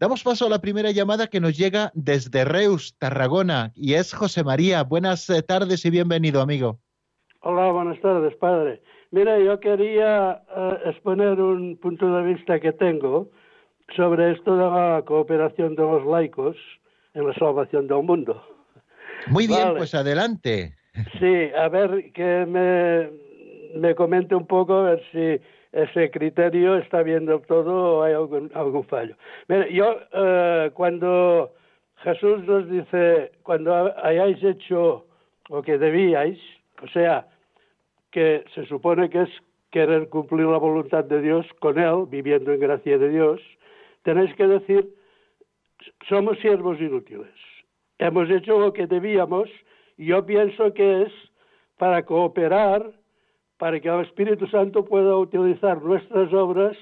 Damos 0.01 0.21
paso 0.21 0.47
a 0.47 0.49
la 0.49 0.59
primera 0.59 0.91
llamada 0.91 1.27
que 1.27 1.39
nos 1.39 1.55
llega 1.55 1.93
desde 1.95 2.43
Reus, 2.43 2.95
Tarragona, 2.97 3.71
y 3.73 3.93
es 3.93 4.11
José 4.11 4.43
María. 4.43 4.83
Buenas 4.83 5.29
eh, 5.29 5.41
tardes 5.43 5.85
y 5.85 5.91
bienvenido, 5.91 6.41
amigo. 6.41 6.81
Hola, 7.45 7.73
buenas 7.73 7.99
tardes, 7.99 8.33
padre. 8.37 8.79
Mira, 9.11 9.37
yo 9.37 9.59
quería 9.59 10.41
eh, 10.55 10.77
exponer 10.85 11.41
un 11.41 11.75
punto 11.75 12.09
de 12.15 12.23
vista 12.23 12.57
que 12.57 12.71
tengo 12.71 13.31
sobre 13.97 14.31
esto 14.31 14.55
de 14.55 14.63
la 14.63 15.03
cooperación 15.05 15.75
de 15.75 15.81
los 15.81 16.05
laicos 16.05 16.55
en 17.13 17.27
la 17.27 17.33
salvación 17.33 17.87
del 17.89 18.01
mundo. 18.01 18.41
Muy 19.27 19.47
bien, 19.47 19.73
pues 19.75 19.93
adelante. 19.93 20.73
Sí, 21.19 21.49
a 21.57 21.67
ver 21.67 22.13
que 22.13 22.45
me, 22.45 23.09
me 23.77 23.93
comente 23.93 24.35
un 24.35 24.47
poco, 24.47 24.75
a 24.75 24.83
ver 24.91 25.03
si 25.11 25.45
ese 25.73 26.11
criterio 26.11 26.77
está 26.77 27.03
viendo 27.03 27.41
todo 27.41 27.97
o 27.97 28.03
hay 28.03 28.13
algún, 28.13 28.51
algún 28.53 28.85
fallo. 28.85 29.17
Mira, 29.49 29.67
yo 29.67 29.97
eh, 30.13 30.71
cuando 30.73 31.51
Jesús 32.03 32.45
nos 32.45 32.69
dice, 32.69 33.33
cuando 33.43 33.93
hayáis 34.01 34.41
hecho 34.41 35.05
lo 35.49 35.61
que 35.61 35.77
debíais, 35.77 36.39
o 36.81 36.87
sea, 36.87 37.27
que 38.13 38.45
se 38.53 38.65
supone 38.67 39.09
que 39.09 39.23
es 39.23 39.29
querer 39.71 40.07
cumplir 40.07 40.45
la 40.45 40.59
voluntad 40.59 41.03
de 41.03 41.19
Dios 41.19 41.45
con 41.59 41.79
Él, 41.79 42.05
viviendo 42.07 42.53
en 42.53 42.59
gracia 42.59 42.97
de 42.97 43.09
Dios, 43.09 43.41
tenéis 44.03 44.33
que 44.35 44.47
decir, 44.47 44.87
somos 46.07 46.37
siervos 46.39 46.79
inútiles. 46.79 47.33
Hemos 47.97 48.29
hecho 48.29 48.59
lo 48.59 48.71
que 48.71 48.85
debíamos 48.85 49.49
y 49.97 50.05
yo 50.05 50.25
pienso 50.25 50.73
que 50.73 51.03
es 51.03 51.11
para 51.77 52.05
cooperar 52.05 52.91
para 53.57 53.79
que 53.79 53.89
el 53.89 54.01
Espíritu 54.01 54.45
Santo 54.47 54.85
pueda 54.85 55.17
utilizar 55.17 55.81
nuestras 55.81 56.31
obras 56.33 56.77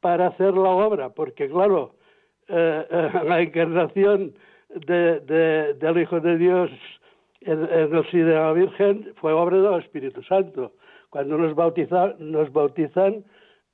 para 0.00 0.26
hacer 0.28 0.52
la 0.54 0.70
obra, 0.70 1.10
porque 1.10 1.48
claro, 1.48 1.94
eh, 2.48 2.86
eh, 2.90 3.10
la 3.24 3.40
encarnación 3.40 4.34
del 4.68 5.98
Hijo 5.98 6.20
de 6.20 6.36
Dios 6.36 6.70
el 7.46 8.06
sí 8.10 8.18
de 8.18 8.34
la 8.34 8.52
Virgen 8.52 9.12
fue 9.16 9.32
obra 9.32 9.58
del 9.58 9.80
Espíritu 9.80 10.22
Santo. 10.22 10.72
Cuando 11.10 11.36
nos, 11.36 11.54
bautizan, 11.54 12.14
nos 12.18 12.52
bautizan 12.52 13.24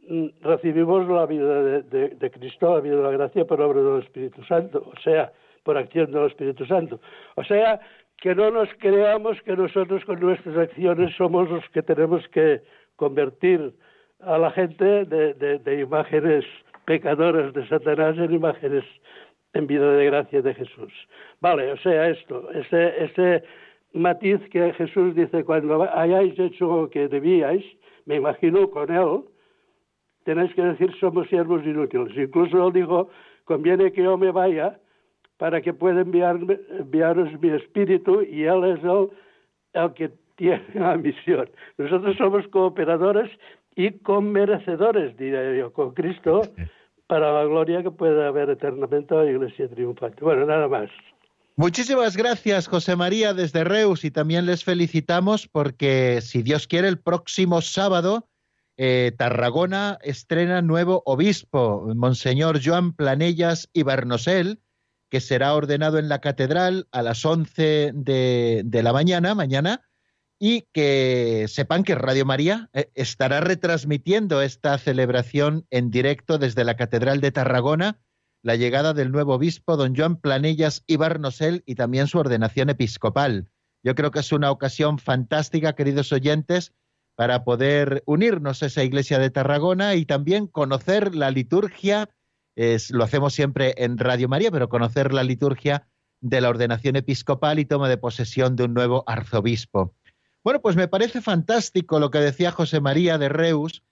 mm, 0.09 0.27
recibimos 0.43 1.09
la 1.09 1.27
vida 1.27 1.63
de, 1.63 2.09
de, 2.09 2.31
Cristo, 2.31 2.75
la 2.75 2.81
vida 2.81 2.97
de 2.97 3.03
la 3.03 3.11
gracia 3.13 3.45
por 3.45 3.61
obra 3.61 3.81
del 3.81 4.03
Espíritu 4.03 4.43
Santo, 4.45 4.85
o 4.85 5.01
sea, 5.01 5.33
por 5.63 5.77
acción 5.77 6.11
del 6.11 6.27
Espíritu 6.27 6.67
Santo. 6.67 7.01
O 7.37 7.45
sea, 7.45 7.81
que 8.21 8.35
no 8.35 8.51
nos 8.51 8.69
creamos 8.79 9.41
que 9.43 9.57
nosotros 9.57 10.05
con 10.05 10.19
nuestras 10.21 10.57
acciones 10.57 11.15
somos 11.17 11.49
los 11.49 11.69
que 11.71 11.83
tenemos 11.83 12.27
que 12.29 12.61
convertir 12.97 13.73
a 14.21 14.39
la 14.39 14.51
gente 14.51 15.05
de, 15.05 15.81
imágenes 15.81 16.45
pecadoras 16.85 17.53
de 17.53 17.69
Satanás 17.69 18.17
en 18.19 18.33
imágenes 18.33 18.85
en 19.59 19.67
vida 19.67 19.93
de 19.93 20.07
gracia 20.07 20.41
de 20.41 20.55
Jesús. 20.55 20.93
Vale, 21.41 21.73
o 21.73 21.77
sea, 21.79 22.09
esto, 22.09 22.51
ese, 22.53 23.05
ese 23.05 23.43
matiz 23.93 24.41
que 24.51 24.73
Jesús 24.75 25.15
dice, 25.15 25.45
cuando 25.45 25.83
hayáis 25.83 26.39
hecho 26.39 26.65
lo 26.83 26.91
que 26.91 27.09
debíais, 27.09 27.65
me 28.07 28.17
imagino 28.17 28.71
con 28.71 28.91
él, 28.91 29.25
tenéis 30.25 30.55
que 30.55 30.63
decir 30.63 30.95
somos 31.01 31.29
siervos 31.29 31.65
inútiles. 31.65 32.17
Incluso 32.17 32.69
él 32.69 32.73
dijo, 32.73 33.11
conviene 33.45 33.93
que 33.93 34.03
yo 34.05 34.17
me 34.17 34.31
vaya 34.31 34.79
para 35.39 35.61
que 35.61 35.73
pueda 35.73 36.03
enviarme, 36.03 36.59
enviaros 36.79 37.29
mi 37.41 37.51
espíritu 37.51 38.23
y 38.23 38.45
Él 38.45 38.65
es 38.65 38.85
el, 38.85 39.09
el 39.73 39.93
que 39.95 40.11
tiene 40.37 40.63
la 40.75 40.97
misión. 40.97 41.49
Nosotros 41.79 42.17
somos 42.17 42.47
cooperadores 42.49 43.31
y 43.75 43.91
conmerecedores, 44.01 45.17
diría 45.17 45.55
yo, 45.55 45.73
con 45.73 45.95
Cristo 45.95 46.43
para 47.09 47.33
la 47.33 47.45
gloria 47.45 47.83
que 47.83 47.91
pueda 47.91 48.29
haber 48.29 48.51
eternamente 48.51 49.15
a 49.15 49.25
la 49.25 49.31
Iglesia 49.31 49.69
triunfante. 49.69 50.23
Bueno, 50.23 50.47
nada 50.47 50.69
más. 50.69 50.91
Muchísimas 51.57 52.17
gracias, 52.17 52.69
José 52.69 52.95
María, 52.95 53.35
desde 53.35 53.65
Reus, 53.65 54.05
y 54.05 54.13
también 54.13 54.47
les 54.47 54.63
felicitamos 54.63 55.49
porque, 55.49 56.21
si 56.21 56.43
Dios 56.43 56.69
quiere, 56.69 56.87
el 56.87 57.01
próximo 57.01 57.63
sábado 57.63 58.29
eh, 58.77 59.11
Tarragona 59.19 59.99
estrena 60.03 60.63
nuevo 60.63 61.03
obispo, 61.05 61.93
Monseñor 61.97 62.61
Joan 62.65 62.93
Planellas 62.93 63.69
y 63.73 63.83
Barnosel, 63.83 64.61
que 65.11 65.21
será 65.21 65.55
ordenado 65.55 65.99
en 65.99 66.09
la 66.09 66.21
catedral 66.21 66.87
a 66.93 67.03
las 67.03 67.25
11 67.25 67.91
de, 67.93 68.81
la 68.81 68.93
mañana, 68.93 69.35
mañana, 69.35 69.83
y 70.39 70.69
que 70.73 71.47
sepan 71.49 71.83
que 71.85 71.95
Radio 71.95 72.25
María 72.25 72.71
eh, 72.73 72.91
estará 72.95 73.41
retransmitiendo 73.41 74.41
esta 74.43 74.79
celebración 74.79 75.67
en 75.71 75.91
directo 75.91 76.39
desde 76.39 76.65
la 76.65 76.77
Catedral 76.77 77.21
de 77.21 77.33
Tarragona, 77.33 77.99
la 78.43 78.57
llegada 78.57 78.95
del 78.95 79.11
nuevo 79.11 79.35
obispo, 79.35 79.77
don 79.77 79.97
Joan 79.97 80.17
Planellas 80.17 80.85
y 80.87 80.97
Barnosel, 80.97 81.63
y 81.67 81.75
también 81.75 82.07
su 82.07 82.19
ordenación 82.19 82.71
episcopal. 82.71 83.49
Yo 83.83 83.95
creo 83.95 84.11
que 84.11 84.21
es 84.21 84.33
una 84.33 84.51
ocasión 84.51 84.99
fantástica, 84.99 85.75
queridos 85.75 86.13
oyentes, 86.13 86.73
para 87.17 87.43
poder 87.43 88.05
unirnos 88.07 88.63
a 88.63 88.67
esa 88.67 88.85
iglesia 88.85 89.19
de 89.19 89.31
Tarragona 89.31 89.97
y 89.97 90.05
también 90.07 90.47
conocer 90.47 91.17
la 91.17 91.33
liturgia 91.33 92.09
lo 92.91 93.05
hacemos 93.05 93.35
siempre 93.35 93.75
en 93.77 93.99
Radio 93.99 94.29
María, 94.29 94.51
pero 94.51 94.69
conocer 94.69 95.13
la 95.13 95.23
liturgia 95.23 95.87
de 96.21 96.41
la 96.41 96.49
ordenación 96.49 96.97
episcopal 96.97 97.61
y 97.61 97.65
toma 97.65 97.89
de 97.89 97.99
posesión 97.99 98.57
de 98.57 98.65
un 98.65 98.75
nuevo 98.75 99.05
arzobispo. 99.07 99.95
Bueno, 100.49 100.63
pues 100.63 100.77
me 100.77 100.89
parece 100.89 101.21
fantástico 101.21 102.01
lo 102.01 102.11
que 102.11 102.21
decía 102.21 102.51
José 102.51 102.81
María 102.81 103.19
de 103.19 103.29
Reus. 103.29 103.83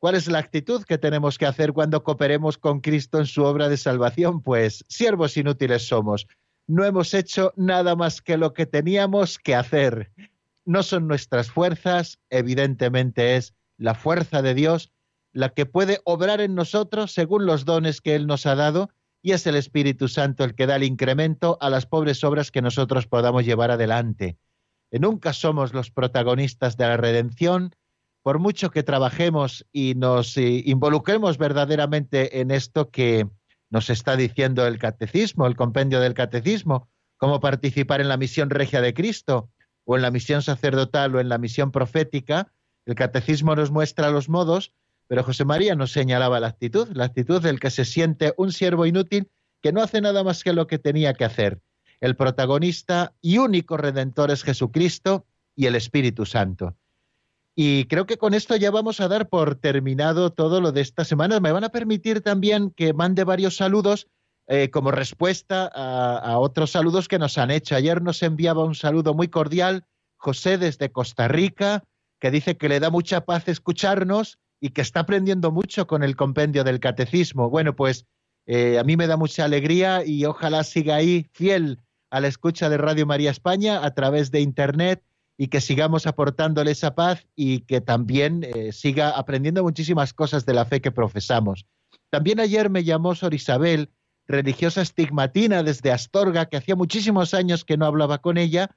¿Cuál 0.00 0.16
es 0.16 0.26
la 0.26 0.40
actitud 0.40 0.82
que 0.82 0.98
tenemos 0.98 1.38
que 1.38 1.46
hacer 1.46 1.72
cuando 1.72 2.02
cooperemos 2.02 2.58
con 2.58 2.80
Cristo 2.80 3.20
en 3.20 3.26
su 3.26 3.44
obra 3.44 3.68
de 3.68 3.76
salvación? 3.76 4.42
Pues 4.42 4.84
siervos 4.88 5.36
inútiles 5.36 5.86
somos. 5.86 6.26
No 6.66 6.84
hemos 6.84 7.14
hecho 7.14 7.52
nada 7.54 7.94
más 7.94 8.22
que 8.22 8.38
lo 8.38 8.54
que 8.54 8.66
teníamos 8.66 9.38
que 9.38 9.54
hacer. 9.54 10.10
No 10.64 10.82
son 10.82 11.06
nuestras 11.06 11.48
fuerzas, 11.48 12.18
evidentemente 12.28 13.36
es 13.36 13.54
la 13.78 13.94
fuerza 13.94 14.42
de 14.42 14.54
Dios 14.54 14.90
la 15.32 15.50
que 15.50 15.64
puede 15.64 16.00
obrar 16.02 16.40
en 16.40 16.56
nosotros 16.56 17.12
según 17.12 17.46
los 17.46 17.64
dones 17.64 18.00
que 18.00 18.16
Él 18.16 18.26
nos 18.26 18.46
ha 18.46 18.56
dado, 18.56 18.90
y 19.22 19.30
es 19.30 19.46
el 19.46 19.54
Espíritu 19.54 20.08
Santo 20.08 20.42
el 20.42 20.56
que 20.56 20.66
da 20.66 20.74
el 20.74 20.82
incremento 20.82 21.56
a 21.60 21.70
las 21.70 21.86
pobres 21.86 22.24
obras 22.24 22.50
que 22.50 22.62
nosotros 22.62 23.06
podamos 23.06 23.44
llevar 23.44 23.70
adelante. 23.70 24.38
Nunca 24.92 25.32
somos 25.32 25.72
los 25.72 25.90
protagonistas 25.90 26.76
de 26.76 26.86
la 26.86 26.96
redención, 26.96 27.74
por 28.22 28.38
mucho 28.38 28.70
que 28.70 28.82
trabajemos 28.82 29.66
y 29.72 29.94
nos 29.94 30.36
eh, 30.36 30.62
involucremos 30.66 31.38
verdaderamente 31.38 32.40
en 32.40 32.50
esto 32.50 32.90
que 32.90 33.28
nos 33.70 33.88
está 33.88 34.16
diciendo 34.16 34.66
el 34.66 34.78
catecismo, 34.78 35.46
el 35.46 35.56
compendio 35.56 36.00
del 36.00 36.14
catecismo, 36.14 36.88
cómo 37.16 37.40
participar 37.40 38.00
en 38.00 38.08
la 38.08 38.16
misión 38.16 38.50
regia 38.50 38.80
de 38.80 38.92
Cristo, 38.92 39.50
o 39.84 39.96
en 39.96 40.02
la 40.02 40.10
misión 40.10 40.42
sacerdotal 40.42 41.14
o 41.14 41.20
en 41.20 41.28
la 41.28 41.38
misión 41.38 41.72
profética, 41.72 42.52
el 42.86 42.94
catecismo 42.94 43.56
nos 43.56 43.70
muestra 43.70 44.10
los 44.10 44.28
modos, 44.28 44.72
pero 45.06 45.24
José 45.24 45.44
María 45.44 45.74
nos 45.74 45.92
señalaba 45.92 46.40
la 46.40 46.46
actitud, 46.48 46.88
la 46.92 47.06
actitud 47.06 47.42
del 47.42 47.58
que 47.58 47.70
se 47.70 47.84
siente 47.84 48.32
un 48.36 48.52
siervo 48.52 48.86
inútil 48.86 49.28
que 49.60 49.72
no 49.72 49.82
hace 49.82 50.00
nada 50.00 50.22
más 50.22 50.44
que 50.44 50.52
lo 50.52 50.66
que 50.66 50.78
tenía 50.78 51.14
que 51.14 51.24
hacer. 51.24 51.60
El 52.00 52.16
protagonista 52.16 53.12
y 53.20 53.38
único 53.38 53.76
redentor 53.76 54.30
es 54.30 54.42
Jesucristo 54.42 55.26
y 55.54 55.66
el 55.66 55.76
Espíritu 55.76 56.24
Santo. 56.24 56.74
Y 57.54 57.84
creo 57.84 58.06
que 58.06 58.16
con 58.16 58.32
esto 58.32 58.56
ya 58.56 58.70
vamos 58.70 59.00
a 59.00 59.08
dar 59.08 59.28
por 59.28 59.56
terminado 59.56 60.32
todo 60.32 60.62
lo 60.62 60.72
de 60.72 60.80
esta 60.80 61.04
semana. 61.04 61.40
Me 61.40 61.52
van 61.52 61.64
a 61.64 61.68
permitir 61.68 62.22
también 62.22 62.70
que 62.70 62.94
mande 62.94 63.24
varios 63.24 63.56
saludos 63.56 64.06
eh, 64.46 64.70
como 64.70 64.90
respuesta 64.90 65.66
a, 65.66 66.38
otros 66.38 66.70
saludos 66.70 67.06
que 67.06 67.18
nos 67.18 67.38
han 67.38 67.50
hecho. 67.50 67.76
Ayer 67.76 68.02
nos 68.02 68.22
enviaba 68.22 68.64
un 68.64 68.74
saludo 68.74 69.14
muy 69.14 69.28
cordial 69.28 69.84
José 70.16 70.58
desde 70.58 70.90
Costa 70.90 71.28
Rica, 71.28 71.84
que 72.18 72.30
dice 72.30 72.56
que 72.56 72.68
le 72.68 72.80
da 72.80 72.90
mucha 72.90 73.24
paz 73.24 73.46
escucharnos 73.48 74.38
y 74.60 74.70
que 74.70 74.80
está 74.80 75.00
aprendiendo 75.00 75.50
mucho 75.50 75.86
con 75.86 76.02
el 76.02 76.16
compendio 76.16 76.64
del 76.64 76.80
catecismo. 76.80 77.50
Bueno, 77.50 77.76
pues 77.76 78.06
eh, 78.46 78.78
a 78.78 78.84
mí 78.84 78.96
me 78.96 79.06
da 79.06 79.16
mucha 79.16 79.44
alegría 79.44 80.04
y 80.04 80.24
ojalá 80.24 80.64
siga 80.64 80.96
ahí 80.96 81.26
fiel 81.32 81.78
a 82.10 82.20
la 82.20 82.28
escucha 82.28 82.68
de 82.68 82.76
Radio 82.76 83.06
María 83.06 83.30
España 83.30 83.84
a 83.84 83.94
través 83.94 84.30
de 84.30 84.40
Internet 84.40 85.02
y 85.38 85.48
que 85.48 85.60
sigamos 85.60 86.06
aportándole 86.06 86.72
esa 86.72 86.94
paz 86.94 87.26
y 87.34 87.60
que 87.60 87.80
también 87.80 88.44
eh, 88.44 88.72
siga 88.72 89.10
aprendiendo 89.10 89.62
muchísimas 89.62 90.12
cosas 90.12 90.44
de 90.44 90.52
la 90.52 90.66
fe 90.66 90.80
que 90.80 90.90
profesamos. 90.90 91.64
También 92.10 92.40
ayer 92.40 92.68
me 92.68 92.84
llamó 92.84 93.14
Sor 93.14 93.32
Isabel, 93.32 93.90
religiosa 94.26 94.82
estigmatina 94.82 95.62
desde 95.62 95.92
Astorga, 95.92 96.46
que 96.46 96.56
hacía 96.56 96.76
muchísimos 96.76 97.32
años 97.32 97.64
que 97.64 97.76
no 97.76 97.86
hablaba 97.86 98.18
con 98.18 98.36
ella 98.36 98.76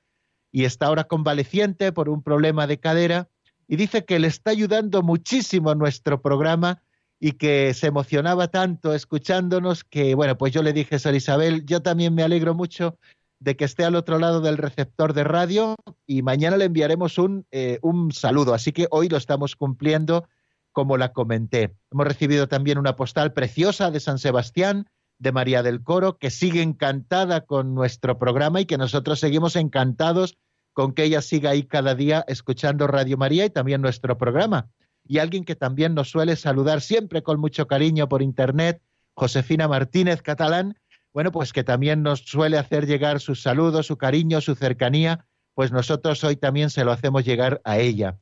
y 0.51 0.65
está 0.65 0.85
ahora 0.85 1.03
convaleciente 1.03 1.91
por 1.91 2.07
un 2.09 2.23
problema 2.23 2.65
de 2.67 2.79
cadera 2.79 3.27
y 3.67 3.75
dice 3.75 4.05
que 4.05 4.19
le 4.19 4.27
está 4.27 4.51
ayudando 4.51 5.01
muchísimo 5.01 5.73
nuestro 5.75 6.21
programa 6.21 6.81
y 7.19 7.33
que 7.33 7.73
se 7.73 7.87
emocionaba 7.87 8.49
tanto 8.49 8.93
escuchándonos 8.93 9.83
que, 9.83 10.13
bueno, 10.13 10.37
pues 10.37 10.53
yo 10.53 10.61
le 10.61 10.73
dije, 10.73 10.99
Sor 10.99 11.15
Isabel, 11.15 11.65
yo 11.65 11.81
también 11.81 12.13
me 12.13 12.23
alegro 12.23 12.53
mucho 12.53 12.97
de 13.43 13.57
que 13.57 13.65
esté 13.65 13.83
al 13.83 13.95
otro 13.95 14.19
lado 14.19 14.39
del 14.39 14.57
receptor 14.57 15.13
de 15.13 15.25
radio 15.25 15.75
y 16.07 16.21
mañana 16.21 16.55
le 16.55 16.65
enviaremos 16.65 17.17
un, 17.17 17.45
eh, 17.51 17.77
un 17.81 18.13
saludo. 18.13 18.53
Así 18.53 18.71
que 18.71 18.87
hoy 18.89 19.09
lo 19.09 19.17
estamos 19.17 19.57
cumpliendo 19.57 20.27
como 20.71 20.97
la 20.97 21.11
comenté. 21.11 21.75
Hemos 21.91 22.07
recibido 22.07 22.47
también 22.47 22.77
una 22.77 22.95
postal 22.95 23.33
preciosa 23.33 23.91
de 23.91 23.99
San 23.99 24.17
Sebastián, 24.17 24.87
de 25.19 25.33
María 25.33 25.61
del 25.61 25.83
Coro, 25.83 26.17
que 26.17 26.31
sigue 26.31 26.61
encantada 26.61 27.41
con 27.41 27.75
nuestro 27.75 28.17
programa 28.17 28.61
y 28.61 28.65
que 28.65 28.77
nosotros 28.77 29.19
seguimos 29.19 29.57
encantados 29.57 30.37
con 30.71 30.93
que 30.93 31.03
ella 31.03 31.21
siga 31.21 31.49
ahí 31.51 31.63
cada 31.63 31.95
día 31.95 32.23
escuchando 32.29 32.87
Radio 32.87 33.17
María 33.17 33.45
y 33.45 33.49
también 33.49 33.81
nuestro 33.81 34.17
programa. 34.17 34.69
Y 35.05 35.17
alguien 35.17 35.43
que 35.43 35.55
también 35.55 35.95
nos 35.95 36.09
suele 36.09 36.37
saludar 36.37 36.79
siempre 36.79 37.23
con 37.23 37.41
mucho 37.41 37.67
cariño 37.67 38.07
por 38.07 38.21
internet, 38.21 38.81
Josefina 39.15 39.67
Martínez 39.67 40.21
Catalán, 40.21 40.77
bueno, 41.13 41.31
pues 41.31 41.53
que 41.53 41.63
también 41.63 42.03
nos 42.03 42.21
suele 42.21 42.57
hacer 42.57 42.87
llegar 42.87 43.19
sus 43.19 43.41
saludos, 43.41 43.87
su 43.87 43.97
cariño, 43.97 44.41
su 44.41 44.55
cercanía, 44.55 45.25
pues 45.53 45.71
nosotros 45.71 46.23
hoy 46.23 46.35
también 46.35 46.69
se 46.69 46.83
lo 46.83 46.91
hacemos 46.91 47.23
llegar 47.23 47.61
a 47.63 47.77
ella. 47.77 48.17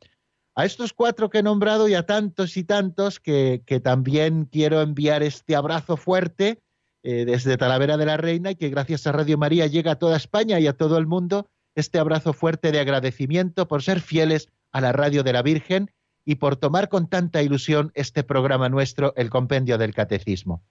A 0.54 0.66
estos 0.66 0.92
cuatro 0.92 1.30
que 1.30 1.40
he 1.40 1.44
nombrado 1.44 1.88
y 1.88 1.94
a 1.94 2.06
tantos 2.06 2.58
y 2.58 2.66
tantos 2.66 3.22
que, 3.22 3.64
que 3.66 3.80
también 3.80 4.46
quiero 4.46 4.82
enviar 4.82 5.24
este 5.24 5.56
abrazo 5.56 5.96
fuerte 5.96 6.60
eh, 7.04 7.26
desde 7.26 7.58
Talavera 7.58 7.98
de 7.98 8.06
la 8.06 8.18
Reina 8.18 8.52
y 8.52 8.56
que 8.56 8.70
gracias 8.70 9.08
a 9.08 9.12
Radio 9.14 9.38
María 9.38 9.66
llega 9.68 9.94
a 9.94 10.00
toda 10.00 10.18
España 10.18 10.60
y 10.60 10.68
a 10.68 10.74
todo 10.74 10.98
el 10.98 11.08
mundo 11.08 11.48
este 11.74 11.98
abrazo 11.98 12.34
fuerte 12.34 12.72
de 12.72 12.80
agradecimiento 12.80 13.68
por 13.68 13.82
ser 13.82 14.02
fieles 14.02 14.50
a 14.72 14.82
la 14.82 14.92
radio 14.92 15.24
de 15.24 15.34
la 15.34 15.42
Virgen 15.42 15.90
y 16.26 16.36
por 16.36 16.58
tomar 16.58 16.90
con 16.90 17.08
tanta 17.08 17.42
ilusión 17.42 17.92
este 17.96 18.24
programa 18.24 18.70
nuestro, 18.70 19.14
el 19.16 19.30
Compendio 19.30 19.78
del 19.78 19.94
Catecismo. 19.96 20.64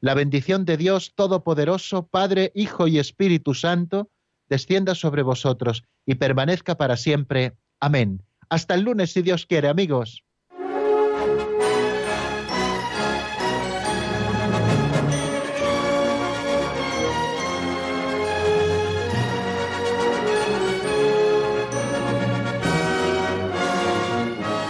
La 0.00 0.14
bendición 0.14 0.64
de 0.66 0.76
Dios 0.76 1.14
Todopoderoso, 1.14 2.06
Padre, 2.06 2.52
Hijo 2.54 2.86
y 2.86 2.98
Espíritu 2.98 3.54
Santo, 3.54 4.10
descienda 4.48 4.94
sobre 4.94 5.22
vosotros 5.22 5.84
y 6.04 6.16
permanezca 6.16 6.76
para 6.76 6.96
siempre. 6.96 7.56
Amén. 7.80 8.22
Hasta 8.50 8.74
el 8.74 8.82
lunes, 8.82 9.12
si 9.12 9.22
Dios 9.22 9.46
quiere, 9.46 9.68
amigos. 9.68 10.22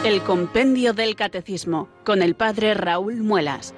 El 0.04 0.22
Compendio 0.22 0.92
del 0.92 1.16
Catecismo 1.16 1.88
con 2.04 2.22
el 2.22 2.36
Padre 2.36 2.74
Raúl 2.74 3.16
Muelas. 3.16 3.74